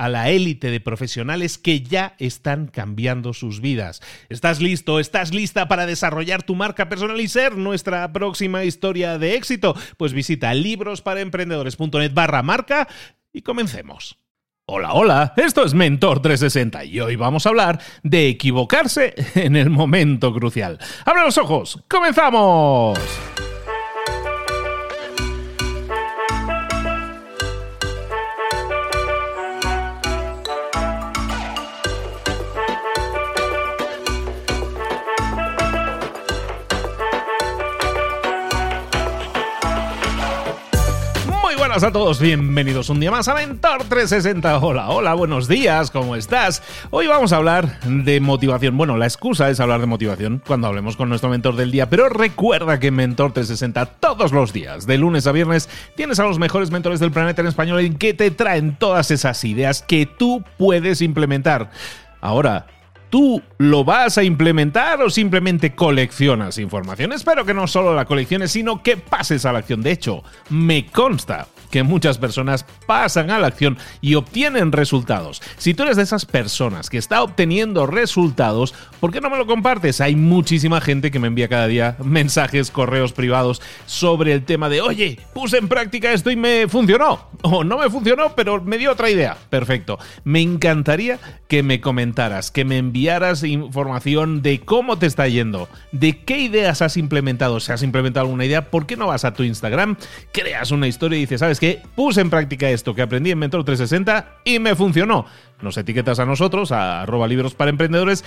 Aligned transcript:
a 0.00 0.08
la 0.08 0.30
élite 0.30 0.70
de 0.70 0.80
profesionales 0.80 1.58
que 1.58 1.82
ya 1.82 2.14
están 2.18 2.68
cambiando 2.68 3.34
sus 3.34 3.60
vidas. 3.60 4.00
¿Estás 4.30 4.62
listo? 4.62 4.98
¿Estás 4.98 5.34
lista 5.34 5.68
para 5.68 5.84
desarrollar 5.84 6.42
tu 6.42 6.54
marca 6.54 6.88
personal 6.88 7.20
y 7.20 7.28
ser 7.28 7.58
nuestra 7.58 8.10
próxima 8.10 8.64
historia 8.64 9.18
de 9.18 9.34
éxito? 9.34 9.76
Pues 9.98 10.14
visita 10.14 10.54
librosparaemprendedores.net 10.54 12.14
barra 12.14 12.42
marca 12.42 12.88
y 13.30 13.42
comencemos. 13.42 14.16
Hola, 14.64 14.94
hola, 14.94 15.34
esto 15.36 15.66
es 15.66 15.74
Mentor 15.74 16.22
360 16.22 16.84
y 16.86 17.00
hoy 17.00 17.16
vamos 17.16 17.44
a 17.44 17.50
hablar 17.50 17.78
de 18.02 18.28
equivocarse 18.28 19.14
en 19.34 19.54
el 19.54 19.68
momento 19.68 20.32
crucial. 20.32 20.78
¡Abre 21.04 21.24
los 21.24 21.36
ojos! 21.36 21.78
¡Comenzamos! 21.90 22.98
Buenas 41.70 41.84
a 41.84 41.92
todos, 41.92 42.18
bienvenidos 42.18 42.90
un 42.90 42.98
día 42.98 43.12
más 43.12 43.28
a 43.28 43.34
Mentor 43.36 43.84
360. 43.84 44.58
Hola, 44.58 44.88
hola, 44.88 45.14
buenos 45.14 45.46
días, 45.46 45.92
¿cómo 45.92 46.16
estás? 46.16 46.64
Hoy 46.90 47.06
vamos 47.06 47.32
a 47.32 47.36
hablar 47.36 47.78
de 47.82 48.18
motivación. 48.18 48.76
Bueno, 48.76 48.96
la 48.96 49.06
excusa 49.06 49.48
es 49.50 49.60
hablar 49.60 49.80
de 49.80 49.86
motivación 49.86 50.42
cuando 50.44 50.66
hablemos 50.66 50.96
con 50.96 51.08
nuestro 51.08 51.30
mentor 51.30 51.54
del 51.54 51.70
día, 51.70 51.88
pero 51.88 52.08
recuerda 52.08 52.80
que 52.80 52.88
en 52.88 52.96
Mentor 52.96 53.34
360 53.34 53.86
todos 54.00 54.32
los 54.32 54.52
días, 54.52 54.84
de 54.84 54.98
lunes 54.98 55.28
a 55.28 55.32
viernes, 55.32 55.68
tienes 55.94 56.18
a 56.18 56.24
los 56.24 56.40
mejores 56.40 56.72
mentores 56.72 56.98
del 56.98 57.12
planeta 57.12 57.40
en 57.40 57.46
español 57.46 57.78
en 57.78 57.94
que 57.94 58.14
te 58.14 58.32
traen 58.32 58.74
todas 58.74 59.12
esas 59.12 59.44
ideas 59.44 59.84
que 59.86 60.06
tú 60.06 60.42
puedes 60.58 61.00
implementar. 61.00 61.70
Ahora, 62.20 62.66
¿Tú 63.10 63.42
lo 63.58 63.82
vas 63.82 64.18
a 64.18 64.22
implementar 64.22 65.02
o 65.02 65.10
simplemente 65.10 65.74
coleccionas 65.74 66.58
información? 66.58 67.12
Espero 67.12 67.44
que 67.44 67.52
no 67.52 67.66
solo 67.66 67.92
la 67.92 68.04
colecciones, 68.04 68.52
sino 68.52 68.84
que 68.84 68.96
pases 68.96 69.44
a 69.44 69.52
la 69.52 69.58
acción. 69.58 69.82
De 69.82 69.90
hecho, 69.90 70.22
me 70.48 70.86
consta 70.86 71.48
que 71.70 71.82
muchas 71.82 72.18
personas 72.18 72.64
pasan 72.86 73.30
a 73.30 73.38
la 73.38 73.46
acción 73.46 73.78
y 74.00 74.14
obtienen 74.14 74.72
resultados. 74.72 75.42
Si 75.56 75.74
tú 75.74 75.84
eres 75.84 75.96
de 75.96 76.02
esas 76.02 76.26
personas 76.26 76.90
que 76.90 76.98
está 76.98 77.22
obteniendo 77.22 77.86
resultados, 77.86 78.74
¿por 79.00 79.12
qué 79.12 79.20
no 79.20 79.30
me 79.30 79.38
lo 79.38 79.46
compartes? 79.46 80.00
Hay 80.00 80.16
muchísima 80.16 80.80
gente 80.80 81.10
que 81.10 81.18
me 81.18 81.28
envía 81.28 81.48
cada 81.48 81.66
día 81.66 81.96
mensajes, 82.02 82.70
correos 82.70 83.12
privados 83.12 83.62
sobre 83.86 84.32
el 84.32 84.44
tema 84.44 84.68
de, 84.68 84.80
oye, 84.80 85.18
puse 85.32 85.58
en 85.58 85.68
práctica 85.68 86.12
esto 86.12 86.30
y 86.30 86.36
me 86.36 86.66
funcionó. 86.68 87.30
O 87.42 87.64
no 87.64 87.78
me 87.78 87.88
funcionó, 87.88 88.34
pero 88.34 88.62
me 88.62 88.76
dio 88.76 88.92
otra 88.92 89.10
idea. 89.10 89.36
Perfecto. 89.48 89.98
Me 90.24 90.40
encantaría 90.40 91.18
que 91.48 91.62
me 91.62 91.80
comentaras, 91.80 92.50
que 92.50 92.64
me 92.64 92.78
enviaras 92.78 93.42
información 93.44 94.42
de 94.42 94.60
cómo 94.60 94.98
te 94.98 95.06
está 95.06 95.26
yendo, 95.28 95.68
de 95.92 96.22
qué 96.24 96.38
ideas 96.38 96.82
has 96.82 96.96
implementado. 96.96 97.60
Si 97.60 97.72
has 97.72 97.82
implementado 97.82 98.26
alguna 98.26 98.44
idea, 98.44 98.70
¿por 98.70 98.86
qué 98.86 98.96
no 98.96 99.06
vas 99.06 99.24
a 99.24 99.34
tu 99.34 99.42
Instagram, 99.42 99.96
creas 100.32 100.70
una 100.70 100.86
historia 100.86 101.16
y 101.16 101.22
dices, 101.22 101.40
¿sabes? 101.40 101.59
Que 101.60 101.82
puse 101.94 102.22
en 102.22 102.30
práctica 102.30 102.70
esto 102.70 102.94
que 102.94 103.02
aprendí 103.02 103.30
en 103.30 103.38
Mentor 103.38 103.64
360 103.64 104.40
y 104.44 104.58
me 104.58 104.74
funcionó. 104.74 105.26
Nos 105.60 105.76
etiquetas 105.76 106.18
a 106.18 106.24
nosotros, 106.24 106.72
a 106.72 107.02
arroba 107.02 107.28
libros 107.28 107.54
para 107.54 107.68
emprendedores. 107.68 108.24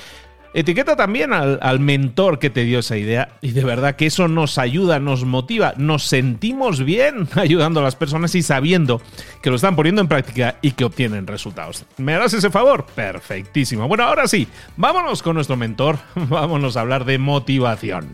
Etiqueta 0.53 0.95
también 0.95 1.33
al, 1.33 1.57
al, 1.63 1.79
mentor 1.79 2.37
que 2.37 2.51
te 2.51 2.63
dio 2.63 2.77
esa 2.77 2.95
idea 2.95 3.29
y 3.41 3.53
de 3.53 3.63
verdad 3.63 3.95
que 3.95 4.05
eso 4.05 4.27
nos 4.27 4.59
ayuda, 4.59 4.99
nos 4.99 5.25
motiva, 5.25 5.73
nos 5.77 6.03
sentimos 6.03 6.85
bien 6.85 7.27
ayudando 7.35 7.79
a 7.79 7.83
las 7.83 7.95
personas 7.95 8.35
y 8.35 8.43
sabiendo 8.43 9.01
que 9.41 9.49
lo 9.49 9.55
están 9.55 9.75
poniendo 9.75 10.01
en 10.01 10.07
práctica 10.07 10.57
y 10.61 10.73
que 10.73 10.85
obtienen 10.85 11.25
resultados. 11.25 11.85
¿Me 11.97 12.13
harás 12.13 12.35
ese 12.35 12.51
favor? 12.51 12.85
Perfectísimo. 12.93 13.87
Bueno, 13.87 14.03
ahora 14.03 14.27
sí, 14.27 14.47
vámonos 14.77 15.23
con 15.23 15.33
nuestro 15.33 15.57
mentor, 15.57 15.97
vámonos 16.15 16.77
a 16.77 16.81
hablar 16.81 17.03
de 17.05 17.17
motivación. 17.17 18.11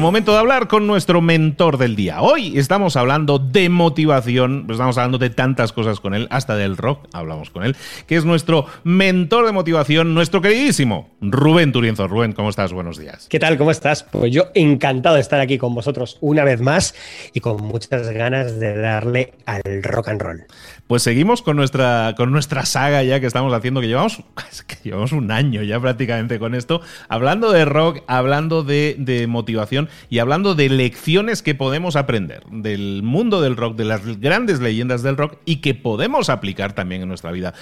Momento 0.00 0.32
de 0.32 0.38
hablar 0.38 0.68
con 0.68 0.86
nuestro 0.86 1.20
mentor 1.20 1.78
del 1.78 1.96
día. 1.96 2.20
Hoy 2.20 2.58
estamos 2.58 2.96
hablando 2.96 3.38
de 3.38 3.68
motivación, 3.68 4.64
pues 4.66 4.76
estamos 4.76 4.98
hablando 4.98 5.18
de 5.18 5.30
tantas 5.30 5.72
cosas 5.72 6.00
con 6.00 6.14
él, 6.14 6.26
hasta 6.30 6.56
del 6.56 6.76
rock 6.76 7.06
hablamos 7.12 7.50
con 7.50 7.64
él, 7.64 7.76
que 8.06 8.16
es 8.16 8.24
nuestro 8.24 8.66
mentor 8.84 9.46
de 9.46 9.52
motivación, 9.52 10.14
nuestro 10.14 10.40
queridísimo 10.40 11.10
Rubén 11.20 11.72
Turienzo. 11.72 12.08
Rubén, 12.08 12.32
¿cómo 12.32 12.50
estás? 12.50 12.72
Buenos 12.72 12.98
días. 12.98 13.26
¿Qué 13.28 13.38
tal? 13.38 13.56
¿Cómo 13.58 13.70
estás? 13.70 14.04
Pues 14.04 14.32
yo 14.32 14.44
encantado 14.54 15.16
de 15.16 15.20
estar 15.20 15.40
aquí 15.40 15.58
con 15.58 15.74
vosotros 15.74 16.18
una 16.20 16.44
vez 16.44 16.60
más 16.60 16.94
y 17.32 17.40
con 17.40 17.62
muchas 17.62 18.10
ganas 18.10 18.58
de 18.58 18.76
darle 18.76 19.34
al 19.46 19.82
rock 19.82 20.08
and 20.08 20.22
roll. 20.22 20.44
Pues 20.88 21.02
seguimos 21.02 21.42
con 21.42 21.56
nuestra, 21.56 22.14
con 22.16 22.32
nuestra 22.32 22.64
saga 22.64 23.02
ya 23.02 23.20
que 23.20 23.26
estamos 23.26 23.52
haciendo, 23.52 23.82
que 23.82 23.88
llevamos, 23.88 24.22
llevamos 24.82 25.12
un 25.12 25.30
año 25.30 25.62
ya 25.62 25.78
prácticamente 25.78 26.38
con 26.38 26.54
esto, 26.54 26.80
hablando 27.10 27.52
de 27.52 27.66
rock, 27.66 28.02
hablando 28.06 28.64
de, 28.64 28.96
de 28.98 29.26
motivación 29.26 29.90
y 30.08 30.18
hablando 30.18 30.54
de 30.54 30.70
lecciones 30.70 31.42
que 31.42 31.54
podemos 31.54 31.94
aprender 31.94 32.42
del 32.50 33.02
mundo 33.02 33.42
del 33.42 33.56
rock, 33.56 33.76
de 33.76 33.84
las 33.84 34.18
grandes 34.18 34.60
leyendas 34.60 35.02
del 35.02 35.18
rock 35.18 35.36
y 35.44 35.56
que 35.56 35.74
podemos 35.74 36.30
aplicar 36.30 36.72
también 36.72 37.02
en 37.02 37.08
nuestra 37.08 37.32
vida. 37.32 37.52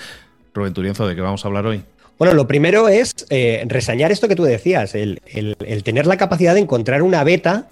Rubén 0.55 0.73
Turienzo, 0.73 1.09
¿de 1.09 1.17
qué 1.17 1.21
vamos 1.21 1.45
a 1.45 1.49
hablar 1.49 1.67
hoy? 1.67 1.83
Bueno, 2.19 2.33
lo 2.33 2.47
primero 2.47 2.89
es 2.89 3.13
eh, 3.29 3.65
resañar 3.67 4.11
esto 4.11 4.29
que 4.29 4.37
tú 4.37 4.45
decías, 4.45 4.95
el, 4.95 5.21
el, 5.27 5.83
tener 5.83 6.07
la 6.07 6.17
capacidad 6.17 6.55
de 6.55 6.61
encontrar 6.61 7.03
una 7.03 7.25
beta 7.25 7.67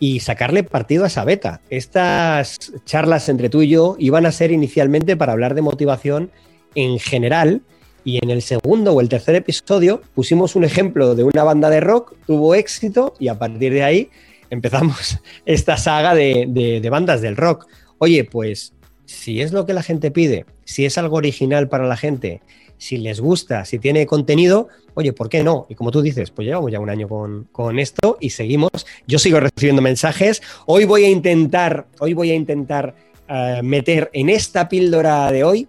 y 0.00 0.20
sacarle 0.20 0.64
partido 0.64 1.04
a 1.04 1.06
esa 1.06 1.24
beta. 1.24 1.60
Estas 1.70 2.72
charlas 2.84 3.28
entre 3.28 3.50
tú 3.50 3.62
y 3.62 3.68
yo 3.68 3.94
iban 3.98 4.26
a 4.26 4.32
ser 4.32 4.50
inicialmente 4.50 5.16
para 5.16 5.32
hablar 5.32 5.54
de 5.54 5.62
motivación 5.62 6.30
en 6.74 6.98
general 6.98 7.60
y 8.02 8.18
en 8.24 8.30
el 8.30 8.40
segundo 8.40 8.94
o 8.94 9.00
el 9.00 9.10
tercer 9.10 9.34
episodio 9.34 10.00
pusimos 10.14 10.56
un 10.56 10.64
ejemplo 10.64 11.14
de 11.14 11.24
una 11.24 11.44
banda 11.44 11.68
de 11.68 11.80
rock, 11.80 12.14
tuvo 12.26 12.54
éxito 12.54 13.14
y 13.18 13.28
a 13.28 13.38
partir 13.38 13.74
de 13.74 13.84
ahí 13.84 14.10
empezamos 14.48 15.18
esta 15.44 15.76
saga 15.76 16.14
de, 16.14 16.46
de 16.82 16.90
bandas 16.90 17.20
del 17.20 17.36
rock. 17.36 17.66
Oye, 17.98 18.24
pues 18.24 18.72
si 19.04 19.42
es 19.42 19.52
lo 19.52 19.66
que 19.66 19.74
la 19.74 19.82
gente 19.82 20.10
pide, 20.10 20.46
si 20.64 20.86
es 20.86 20.96
algo 20.96 21.16
original 21.16 21.68
para 21.68 21.86
la 21.86 21.98
gente, 21.98 22.40
si 22.80 22.96
les 22.96 23.20
gusta, 23.20 23.66
si 23.66 23.78
tiene 23.78 24.06
contenido, 24.06 24.68
oye, 24.94 25.12
¿por 25.12 25.28
qué 25.28 25.44
no? 25.44 25.66
Y 25.68 25.74
como 25.74 25.90
tú 25.90 26.00
dices, 26.00 26.30
pues 26.30 26.46
llevamos 26.46 26.72
ya 26.72 26.80
un 26.80 26.88
año 26.88 27.08
con, 27.08 27.78
esto 27.78 28.16
y 28.20 28.30
seguimos. 28.30 28.70
Yo 29.06 29.18
sigo 29.18 29.38
recibiendo 29.38 29.82
mensajes. 29.82 30.42
Hoy 30.64 30.86
voy 30.86 31.04
a 31.04 31.10
intentar, 31.10 31.86
hoy 31.98 32.14
voy 32.14 32.30
a 32.30 32.34
intentar 32.34 32.94
eh, 33.28 33.60
meter 33.62 34.10
en 34.14 34.30
esta 34.30 34.70
píldora 34.70 35.30
de 35.30 35.44
hoy, 35.44 35.68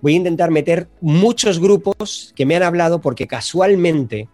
voy 0.00 0.14
a 0.14 0.16
intentar 0.16 0.52
meter 0.52 0.86
muchos 1.00 1.58
grupos 1.58 2.32
que 2.36 2.46
me 2.46 2.54
han 2.54 2.62
hablado 2.62 3.00
porque 3.00 3.26
casualmente 3.26 4.28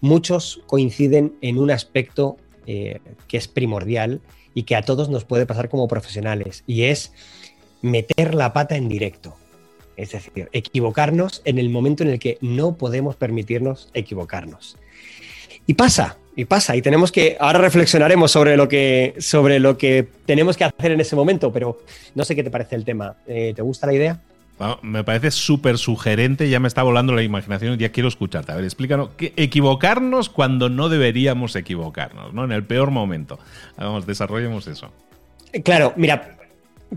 muchos 0.00 0.62
coinciden 0.66 1.34
en 1.42 1.58
un 1.58 1.70
aspecto 1.70 2.38
eh, 2.66 3.00
que 3.28 3.36
es 3.36 3.46
primordial 3.46 4.22
y 4.54 4.62
que 4.62 4.74
a 4.74 4.82
todos 4.82 5.10
nos 5.10 5.26
puede 5.26 5.44
pasar 5.44 5.68
como 5.68 5.86
profesionales 5.86 6.64
y 6.66 6.84
es 6.84 7.12
meter 7.82 8.34
la 8.34 8.54
pata 8.54 8.74
en 8.76 8.88
directo. 8.88 9.36
Es 9.96 10.12
decir, 10.12 10.48
equivocarnos 10.52 11.42
en 11.44 11.58
el 11.58 11.70
momento 11.70 12.02
en 12.02 12.10
el 12.10 12.18
que 12.18 12.38
no 12.40 12.76
podemos 12.76 13.16
permitirnos 13.16 13.90
equivocarnos. 13.94 14.76
Y 15.66 15.74
pasa, 15.74 16.18
y 16.36 16.44
pasa, 16.44 16.76
y 16.76 16.82
tenemos 16.82 17.10
que, 17.10 17.36
ahora 17.40 17.58
reflexionaremos 17.58 18.30
sobre 18.30 18.56
lo 18.56 18.68
que, 18.68 19.14
sobre 19.18 19.60
lo 19.60 19.78
que 19.78 20.06
tenemos 20.26 20.56
que 20.56 20.64
hacer 20.64 20.92
en 20.92 21.00
ese 21.00 21.16
momento, 21.16 21.52
pero 21.52 21.80
no 22.14 22.24
sé 22.24 22.34
qué 22.36 22.42
te 22.42 22.50
parece 22.50 22.76
el 22.76 22.84
tema. 22.84 23.16
Eh, 23.26 23.52
¿Te 23.54 23.62
gusta 23.62 23.86
la 23.86 23.94
idea? 23.94 24.20
me 24.82 25.02
parece 25.02 25.30
súper 25.30 25.78
sugerente, 25.78 26.48
ya 26.48 26.60
me 26.60 26.68
está 26.68 26.82
volando 26.82 27.12
la 27.12 27.22
imaginación, 27.22 27.76
ya 27.76 27.90
quiero 27.90 28.08
escucharte. 28.08 28.52
A 28.52 28.54
ver, 28.54 28.64
explícanos, 28.64 29.10
equivocarnos 29.18 30.28
cuando 30.28 30.68
no 30.68 30.88
deberíamos 30.88 31.56
equivocarnos, 31.56 32.32
¿no? 32.32 32.44
En 32.44 32.52
el 32.52 32.64
peor 32.64 32.90
momento. 32.90 33.38
Vamos, 33.76 34.06
desarrollemos 34.06 34.68
eso. 34.68 34.92
Claro, 35.64 35.92
mira, 35.96 36.36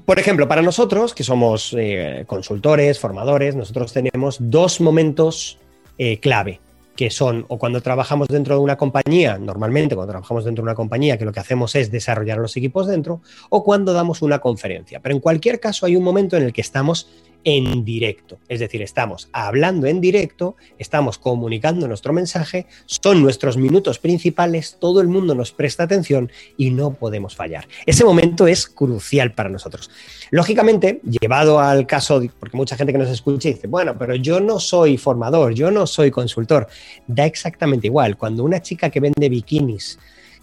por 0.06 0.20
ejemplo, 0.20 0.48
para 0.48 0.62
nosotros, 0.62 1.14
que 1.14 1.24
somos 1.24 1.76
eh, 1.78 2.24
consultores, 2.28 3.00
formadores, 3.00 3.56
nosotros 3.56 3.94
tenemos 3.94 4.38
dos 4.40 4.82
momentos 4.82 5.58
eh, 5.98 6.20
clave, 6.20 6.60
que 6.96 7.10
son 7.10 7.46
o 7.48 7.58
cuando 7.58 7.82
trabajamos 7.82 8.28
dentro 8.28 8.56
de 8.56 8.62
una 8.62 8.76
compañía, 8.76 9.38
normalmente 9.38 9.96
cuando 9.96 10.12
trabajamos 10.12 10.46
dentro 10.46 10.64
de 10.64 10.70
una 10.70 10.76
compañía, 10.76 11.18
que 11.18 11.26
lo 11.26 11.32
que 11.32 11.40
hacemos 11.40 11.76
es 11.76 11.92
desarrollar 11.92 12.38
los 12.38 12.58
equipos 12.58 12.88
dentro, 12.88 13.22
o 13.50 13.64
cuando 13.64 13.94
damos 13.94 14.22
una 14.22 14.40
conferencia. 14.40 15.00
Pero 15.00 15.16
en 15.16 15.22
cualquier 15.22 15.60
caso 15.60 15.86
hay 15.86 15.96
un 15.96 16.04
momento 16.04 16.38
en 16.38 16.44
el 16.44 16.54
que 16.54 16.62
estamos 16.62 17.10
en 17.48 17.86
directo. 17.86 18.40
Es 18.50 18.60
decir, 18.60 18.82
estamos 18.82 19.30
hablando 19.32 19.88
en 19.88 20.02
directo, 20.02 20.58
estamos 20.78 21.18
comunicando 21.18 21.88
nuestro 21.88 22.12
mensaje, 22.12 22.66
son 22.88 23.24
nuestros 23.24 23.56
minutos 23.56 24.00
principales, 24.00 24.76
todo 24.82 25.00
el 25.00 25.08
mundo 25.08 25.34
nos 25.34 25.54
presta 25.54 25.84
atención 25.84 26.30
y 26.58 26.72
no 26.72 26.96
podemos 26.96 27.38
fallar. 27.38 27.66
Ese 27.86 28.04
momento 28.04 28.48
es 28.48 28.68
crucial 28.68 29.32
para 29.32 29.48
nosotros. 29.48 29.90
Lógicamente, 30.30 31.00
llevado 31.06 31.62
al 31.62 31.88
caso, 31.88 32.22
porque 32.38 32.58
mucha 32.58 32.76
gente 32.76 32.92
que 32.92 33.00
nos 33.00 33.10
escucha 33.10 33.48
dice, 33.48 33.68
bueno, 33.68 33.98
pero 33.98 34.16
yo 34.16 34.42
no 34.42 34.60
soy 34.60 34.98
formador, 34.98 35.54
yo 35.54 35.72
no 35.72 35.88
soy 35.88 36.12
consultor, 36.12 36.68
da 37.08 37.26
exactamente 37.26 37.88
igual. 37.88 38.18
Cuando 38.18 38.44
una 38.44 38.62
chica 38.62 38.90
que 38.90 39.00
vende 39.00 39.30
bikinis, 39.30 39.98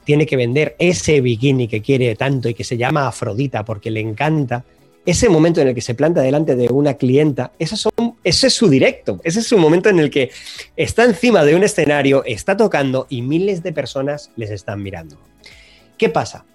tiene 0.05 0.25
que 0.25 0.37
vender 0.37 0.75
ese 0.79 1.21
bikini 1.21 1.69
que 1.69 1.83
quiere 1.83 2.17
tanto 2.17 2.49
y 2.49 2.55
que 2.55 2.65
se 2.65 2.79
llama 2.79 3.07
Afrodita 3.07 3.63
porque 3.63 3.91
le 3.91 4.01
encanta, 4.01 4.65
ese 5.07 5.29
momento 5.29 5.61
en 5.61 5.69
el 5.69 5.75
que 5.75 5.81
se 5.81 5.95
planta 5.95 6.23
delante 6.23 6.57
de 6.57 6.69
una 6.69 6.95
clienta, 6.95 7.53
ese, 7.59 7.77
ese 8.25 8.47
es 8.47 8.55
su 8.55 8.69
directo, 8.69 9.21
ese 9.25 9.41
es 9.41 9.47
su 9.47 9.59
momento 9.59 9.89
en 9.89 9.99
el 9.99 10.11
que 10.11 10.31
está 10.77 11.05
encima 11.05 11.45
de 11.45 11.55
un 11.55 11.63
escenario, 11.63 12.25
está 12.25 12.57
tocando 12.57 13.07
y 13.11 13.23
miles 13.23 13.63
de 13.63 13.73
personas 13.73 14.31
les 14.37 14.51
están 14.51 14.83
mirando. 14.83 15.19
¿Qué 15.99 16.09
pasa? 16.09 16.47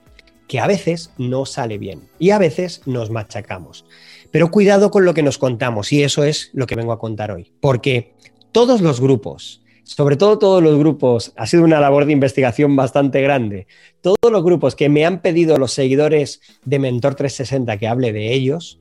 Que 0.48 0.60
a 0.60 0.68
veces 0.68 1.12
no 1.18 1.46
sale 1.46 1.78
bien 1.78 2.10
y 2.18 2.32
a 2.32 2.40
veces 2.40 2.82
nos 2.86 3.12
machacamos. 3.12 3.86
Pero 4.32 4.52
cuidado 4.52 4.92
con 4.92 5.06
lo 5.06 5.14
que 5.14 5.24
nos 5.24 5.38
contamos 5.38 5.92
y 5.92 6.04
eso 6.04 6.24
es 6.24 6.50
lo 6.54 6.68
que 6.68 6.76
vengo 6.76 6.92
a 6.92 7.00
contar 7.00 7.32
hoy, 7.32 7.52
porque 7.60 8.14
todos 8.52 8.82
los 8.82 9.00
grupos, 9.00 9.62
sobre 9.90 10.18
todo 10.18 10.38
todos 10.38 10.62
los 10.62 10.78
grupos, 10.78 11.34
ha 11.36 11.48
sido 11.48 11.64
una 11.64 11.80
labor 11.80 12.06
de 12.06 12.14
investigación 12.14 12.76
bastante 12.76 13.24
grande. 13.24 13.66
Todos 14.02 14.32
los 14.32 14.44
grupos 14.44 14.76
que 14.76 14.88
me 14.88 15.04
han 15.04 15.20
pedido 15.20 15.58
los 15.58 15.74
seguidores 15.74 16.42
de 16.64 16.78
Mentor 16.78 17.16
360 17.16 17.76
que 17.78 17.88
hable 17.88 18.14
de 18.14 18.32
ellos, 18.32 18.80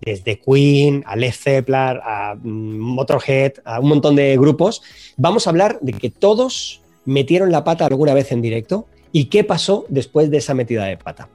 desde 0.00 0.38
Queen, 0.38 1.02
a 1.04 1.16
Led 1.16 1.32
Zeppelin, 1.32 1.98
a 2.00 2.36
mm, 2.40 2.78
Motorhead, 2.78 3.54
a 3.64 3.80
un 3.80 3.88
montón 3.88 4.14
de 4.14 4.36
grupos, 4.36 4.82
vamos 5.16 5.46
a 5.46 5.50
hablar 5.50 5.80
de 5.80 5.94
que 5.94 6.10
todos 6.10 6.80
metieron 7.04 7.50
la 7.50 7.64
pata 7.64 7.84
alguna 7.84 8.14
vez 8.14 8.30
en 8.30 8.40
directo 8.40 8.86
y 9.10 9.24
qué 9.24 9.42
pasó 9.42 9.84
después 9.88 10.30
de 10.30 10.36
esa 10.36 10.54
metida 10.54 10.84
de 10.84 10.96
pata. 10.96 11.28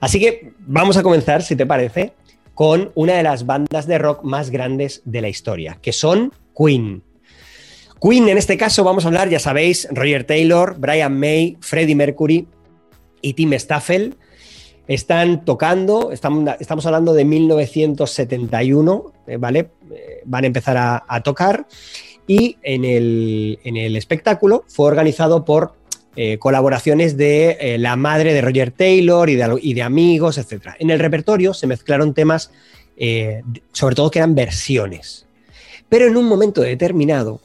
Así 0.00 0.18
que 0.18 0.54
vamos 0.58 0.96
a 0.96 1.04
comenzar, 1.04 1.44
si 1.44 1.54
te 1.54 1.66
parece, 1.66 2.14
con 2.52 2.90
una 2.96 3.12
de 3.12 3.22
las 3.22 3.46
bandas 3.46 3.86
de 3.86 3.98
rock 3.98 4.24
más 4.24 4.50
grandes 4.50 5.02
de 5.04 5.20
la 5.20 5.28
historia, 5.28 5.78
que 5.80 5.92
son 5.92 6.32
Queen. 6.56 7.04
Queen, 8.00 8.28
en 8.28 8.36
este 8.36 8.58
caso, 8.58 8.84
vamos 8.84 9.04
a 9.04 9.08
hablar, 9.08 9.30
ya 9.30 9.38
sabéis, 9.38 9.88
Roger 9.90 10.24
Taylor, 10.24 10.76
Brian 10.78 11.18
May, 11.18 11.56
Freddie 11.60 11.94
Mercury 11.94 12.46
y 13.22 13.32
Tim 13.32 13.54
Staffel. 13.54 14.16
Están 14.86 15.44
tocando, 15.44 16.12
estamos, 16.12 16.86
hablando 16.86 17.14
de 17.14 17.24
1971, 17.24 19.12
eh, 19.26 19.36
¿vale? 19.38 19.70
Eh, 19.90 20.20
van 20.26 20.44
a 20.44 20.46
empezar 20.46 20.76
a, 21.08 21.22
tocar 21.22 21.66
y 22.26 22.58
en 22.62 22.84
el, 22.84 23.96
espectáculo 23.96 24.64
fue 24.68 24.86
organizado 24.86 25.44
por 25.44 25.74
eh, 26.16 26.38
colaboraciones 26.38 27.16
de 27.16 27.76
la 27.78 27.96
madre 27.96 28.34
de 28.34 28.42
Roger 28.42 28.72
Taylor 28.72 29.30
y 29.30 29.36
de, 29.36 29.58
y 29.62 29.74
de, 29.74 29.82
amigos, 29.82 30.36
etc. 30.38 30.74
En 30.78 30.90
el 30.90 30.98
repertorio 30.98 31.54
se 31.54 31.66
mezclaron 31.66 32.12
temas, 32.14 32.50
sobre 33.72 33.94
todo 33.94 34.10
que 34.10 34.18
eran 34.18 34.34
versiones. 34.34 35.26
Pero 35.88 36.06
en 36.06 36.16
un 36.16 36.26
momento 36.26 36.60
determinado, 36.60 37.40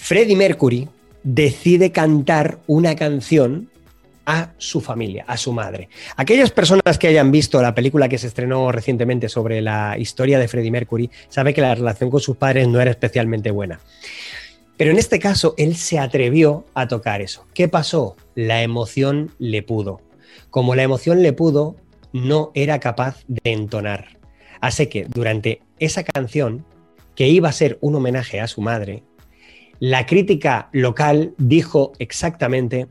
Freddie 0.00 0.36
Mercury 0.36 0.88
decide 1.22 1.92
cantar 1.92 2.60
una 2.66 2.96
canción 2.96 3.68
a 4.24 4.52
su 4.56 4.80
familia, 4.80 5.24
a 5.26 5.36
su 5.36 5.52
madre. 5.52 5.90
Aquellas 6.16 6.50
personas 6.50 6.98
que 6.98 7.08
hayan 7.08 7.30
visto 7.30 7.60
la 7.60 7.74
película 7.74 8.08
que 8.08 8.16
se 8.16 8.28
estrenó 8.28 8.72
recientemente 8.72 9.28
sobre 9.28 9.60
la 9.60 9.98
historia 9.98 10.38
de 10.38 10.48
Freddie 10.48 10.70
Mercury, 10.70 11.10
sabe 11.28 11.52
que 11.52 11.60
la 11.60 11.74
relación 11.74 12.10
con 12.10 12.20
sus 12.20 12.36
padres 12.36 12.68
no 12.68 12.80
era 12.80 12.90
especialmente 12.90 13.50
buena. 13.50 13.80
Pero 14.78 14.92
en 14.92 14.98
este 14.98 15.18
caso, 15.18 15.54
él 15.58 15.76
se 15.76 15.98
atrevió 15.98 16.64
a 16.72 16.88
tocar 16.88 17.20
eso. 17.20 17.44
¿Qué 17.52 17.68
pasó? 17.68 18.16
La 18.34 18.62
emoción 18.62 19.32
le 19.38 19.62
pudo. 19.62 20.00
Como 20.48 20.74
la 20.74 20.84
emoción 20.84 21.22
le 21.22 21.34
pudo, 21.34 21.76
no 22.12 22.50
era 22.54 22.78
capaz 22.78 23.24
de 23.26 23.52
entonar. 23.52 24.18
Así 24.60 24.86
que 24.86 25.04
durante 25.04 25.60
esa 25.80 26.02
canción, 26.04 26.64
que 27.14 27.28
iba 27.28 27.48
a 27.48 27.52
ser 27.52 27.78
un 27.80 27.96
homenaje 27.96 28.40
a 28.40 28.46
su 28.46 28.60
madre, 28.62 29.02
la 29.80 30.06
crítica 30.06 30.68
local 30.72 31.34
dijo 31.38 31.92
exactamente, 31.98 32.88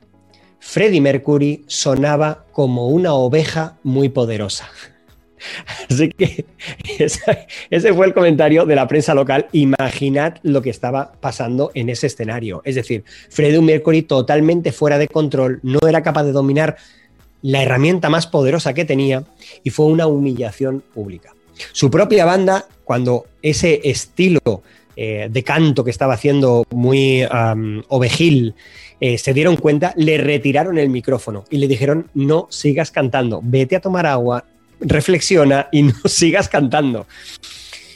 Freddie 0.59 1.01
Mercury 1.01 1.63
sonaba 1.67 2.45
como 2.51 2.87
una 2.87 3.13
oveja 3.13 3.77
muy 3.83 4.09
poderosa. 4.09 4.69
Así 5.89 6.09
que 6.09 6.45
ese 7.69 7.93
fue 7.93 8.05
el 8.05 8.13
comentario 8.13 8.65
de 8.65 8.75
la 8.75 8.87
prensa 8.87 9.13
local. 9.13 9.47
Imaginad 9.51 10.35
lo 10.43 10.61
que 10.61 10.69
estaba 10.69 11.11
pasando 11.19 11.71
en 11.73 11.89
ese 11.89 12.07
escenario. 12.07 12.61
Es 12.65 12.75
decir, 12.75 13.03
Freddie 13.29 13.61
Mercury 13.61 14.01
totalmente 14.01 14.71
fuera 14.71 14.97
de 14.97 15.07
control, 15.07 15.59
no 15.63 15.79
era 15.87 16.03
capaz 16.03 16.23
de 16.23 16.31
dominar 16.31 16.77
la 17.41 17.61
herramienta 17.61 18.09
más 18.09 18.27
poderosa 18.27 18.73
que 18.73 18.85
tenía 18.85 19.23
y 19.63 19.69
fue 19.69 19.85
una 19.85 20.07
humillación 20.07 20.81
pública. 20.93 21.33
Su 21.71 21.89
propia 21.89 22.25
banda, 22.25 22.65
cuando 22.83 23.25
ese 23.41 23.81
estilo 23.83 24.63
eh, 24.99 25.27
de 25.29 25.43
canto 25.43 25.83
que 25.83 25.91
estaba 25.91 26.15
haciendo 26.15 26.65
muy 26.71 27.23
ovejil, 27.87 28.55
eh, 28.99 29.19
se 29.19 29.31
dieron 29.31 29.55
cuenta, 29.55 29.93
le 29.95 30.17
retiraron 30.17 30.79
el 30.79 30.89
micrófono 30.89 31.45
y 31.51 31.59
le 31.59 31.67
dijeron, 31.67 32.09
no 32.15 32.47
sigas 32.49 32.89
cantando, 32.89 33.39
vete 33.43 33.75
a 33.75 33.79
tomar 33.79 34.07
agua, 34.07 34.45
reflexiona 34.79 35.69
y 35.71 35.83
no 35.83 35.93
sigas 36.05 36.49
cantando. 36.49 37.05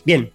Bien, 0.06 0.30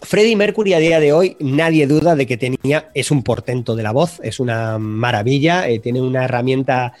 Freddie 0.00 0.36
Mercury 0.36 0.72
a 0.72 0.78
día 0.78 1.00
de 1.00 1.12
hoy 1.12 1.36
nadie 1.38 1.86
duda 1.86 2.16
de 2.16 2.26
que 2.26 2.38
tenía, 2.38 2.88
es 2.94 3.10
un 3.10 3.22
portento 3.22 3.76
de 3.76 3.82
la 3.82 3.92
voz, 3.92 4.18
es 4.22 4.40
una 4.40 4.78
maravilla, 4.78 5.68
eh, 5.68 5.80
tiene 5.80 6.00
una 6.00 6.24
herramienta 6.24 6.94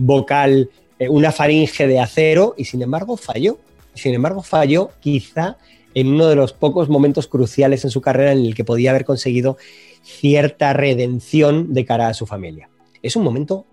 vocal, 0.00 0.70
una 1.08 1.32
faringe 1.32 1.88
de 1.88 1.98
acero 1.98 2.54
y 2.56 2.66
sin 2.66 2.82
embargo 2.82 3.16
falló. 3.16 3.58
Sin 3.94 4.14
embargo 4.14 4.42
falló 4.42 4.90
quizá 5.00 5.56
en 5.94 6.08
uno 6.08 6.26
de 6.26 6.36
los 6.36 6.52
pocos 6.52 6.88
momentos 6.88 7.28
cruciales 7.28 7.84
en 7.84 7.90
su 7.90 8.00
carrera 8.00 8.32
en 8.32 8.44
el 8.44 8.54
que 8.54 8.64
podía 8.64 8.90
haber 8.90 9.04
conseguido 9.04 9.56
cierta 10.02 10.72
redención 10.72 11.72
de 11.72 11.84
cara 11.84 12.08
a 12.08 12.14
su 12.14 12.26
familia. 12.26 12.68
Es 13.02 13.16
un 13.16 13.24
momento 13.24 13.64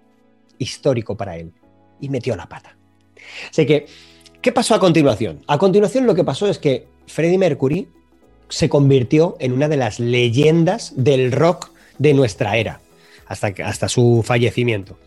histórico 0.57 1.17
para 1.17 1.37
él 1.37 1.51
y 1.99 2.09
metió 2.09 2.35
la 2.35 2.47
pata. 2.47 2.77
Así 3.49 3.65
que, 3.65 3.85
¿qué 4.41 4.51
pasó 4.51 4.75
a 4.75 4.79
continuación? 4.79 5.41
A 5.47 5.57
continuación 5.57 6.05
lo 6.05 6.15
que 6.15 6.23
pasó 6.23 6.47
es 6.47 6.59
que 6.59 6.87
Freddie 7.07 7.37
Mercury 7.37 7.87
se 8.49 8.69
convirtió 8.69 9.35
en 9.39 9.53
una 9.53 9.67
de 9.67 9.77
las 9.77 9.99
leyendas 9.99 10.93
del 10.95 11.31
rock 11.31 11.71
de 11.97 12.13
nuestra 12.13 12.57
era, 12.57 12.81
hasta, 13.25 13.53
hasta 13.63 13.89
su 13.89 14.23
fallecimiento. 14.25 14.97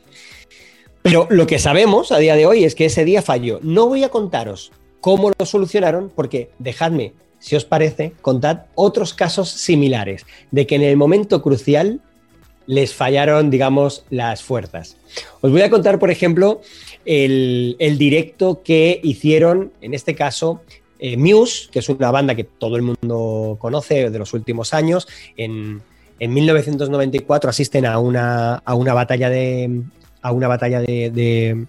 Pero 1.03 1.27
lo 1.31 1.47
que 1.47 1.59
sabemos 1.59 2.13
a 2.13 2.19
día 2.19 2.35
de 2.35 2.47
hoy 2.47 2.65
es 2.65 2.75
que 2.75 2.87
ese 2.87 3.05
día 3.05 3.21
falló. 3.21 3.61
No 3.63 3.87
voy 3.87 4.05
a 4.05 4.09
contaros 4.09 4.73
cómo 5.05 5.31
lo 5.39 5.45
solucionaron, 5.45 6.11
porque 6.17 6.49
dejadme, 6.59 7.13
si 7.39 7.57
os 7.57 7.67
parece, 7.67 8.15
contad 8.23 8.61
otros 8.75 9.13
casos 9.13 9.51
similares 9.51 10.25
de 10.51 10.67
que 10.67 10.77
en 10.77 10.83
el 10.83 10.97
momento 10.97 11.43
crucial 11.43 12.01
les 12.65 12.95
fallaron, 12.95 13.51
digamos, 13.51 14.07
las 14.09 14.43
fuerzas. 14.43 14.97
Os 15.43 15.51
voy 15.51 15.61
a 15.61 15.69
contar, 15.69 15.99
por 15.99 16.11
ejemplo, 16.11 16.63
el, 17.05 17.77
directo 17.99 18.63
que 18.63 18.99
hicieron, 19.03 19.73
en 19.83 19.93
este 19.93 20.15
caso, 20.15 20.63
eh, 20.99 21.19
Muse, 21.19 21.69
que 21.71 21.81
es 21.81 21.89
una 21.91 22.11
banda 22.11 22.35
que 22.35 22.45
todo 22.45 22.77
el 22.77 22.83
mundo 22.83 23.59
conoce 23.61 24.09
de 24.09 24.19
los 24.19 24.33
últimos 24.33 24.73
años. 24.73 25.07
En, 25.37 25.83
en 26.19 26.33
1994 26.33 27.51
asisten 27.51 27.85
a 27.85 27.99
una, 27.99 28.55
a 28.55 28.75
una 28.75 28.95
batalla 28.95 29.29
de, 29.29 29.83
a 30.23 30.33
una 30.33 30.49
batalla 30.49 30.81
de, 30.81 31.11
de 31.11 31.67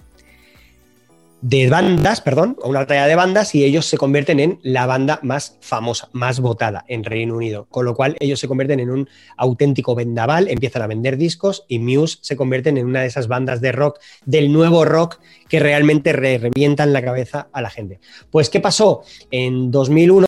bandas, 1.69 2.21
perdón, 2.21 2.57
una 2.63 2.79
batalla 2.79 3.05
de 3.05 3.15
bandas 3.15 3.53
y 3.53 3.63
ellos 3.63 3.85
se 3.85 3.97
convierten 3.97 4.39
en 4.39 4.59
la 4.63 4.85
banda 4.85 5.19
más 5.21 5.57
famosa, 5.61 6.09
más 6.11 6.39
votada 6.39 6.85
en 6.87 7.03
Reino 7.03 7.35
Unido. 7.35 7.67
Con 7.69 7.85
lo 7.85 7.93
cual 7.93 8.15
ellos 8.19 8.39
se 8.39 8.47
convierten 8.47 8.79
en 8.79 8.89
un 8.89 9.09
auténtico 9.37 9.93
vendaval, 9.93 10.47
empiezan 10.49 10.81
a 10.81 10.87
vender 10.87 11.17
discos 11.17 11.63
y 11.67 11.79
Muse 11.79 12.17
se 12.21 12.35
convierten 12.35 12.77
en 12.77 12.87
una 12.87 13.01
de 13.01 13.07
esas 13.07 13.27
bandas 13.27 13.61
de 13.61 13.71
rock, 13.71 13.99
del 14.25 14.51
nuevo 14.51 14.85
rock 14.85 15.19
que 15.47 15.59
realmente 15.59 16.13
revientan 16.13 16.93
la 16.93 17.03
cabeza 17.03 17.47
a 17.51 17.61
la 17.61 17.69
gente. 17.69 17.99
Pues, 18.31 18.49
¿qué 18.49 18.59
pasó? 18.59 19.03
En 19.29 19.69
2001 19.69 20.25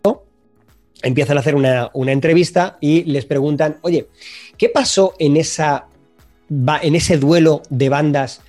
empiezan 1.02 1.38
a 1.38 1.40
hacer 1.40 1.56
una, 1.56 1.92
entrevista 1.96 2.78
y 2.80 3.04
les 3.06 3.26
preguntan, 3.26 3.78
oye, 3.82 4.08
¿qué 4.58 4.70
pasó 4.70 5.14
en, 5.18 5.38
esa, 5.38 5.88
en 6.50 6.96
ese 6.96 7.18
duelo 7.18 7.64
de 7.70 7.90
bandas? 7.90 8.42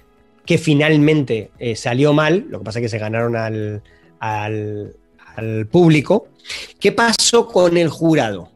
Que 0.49 0.57
finalmente 0.57 1.51
eh, 1.59 1.77
salió 1.77 2.15
mal, 2.15 2.47
lo 2.49 2.61
que 2.61 2.65
pasa 2.65 2.79
es 2.79 2.85
que 2.85 2.89
se 2.89 2.97
ganaron 2.97 3.37
al, 3.37 3.83
al, 4.19 5.67
público. 5.71 6.29
¿Qué 6.81 6.91
pasó 6.91 7.47
con 7.47 7.77
el 7.77 7.91
jurado? 7.91 8.49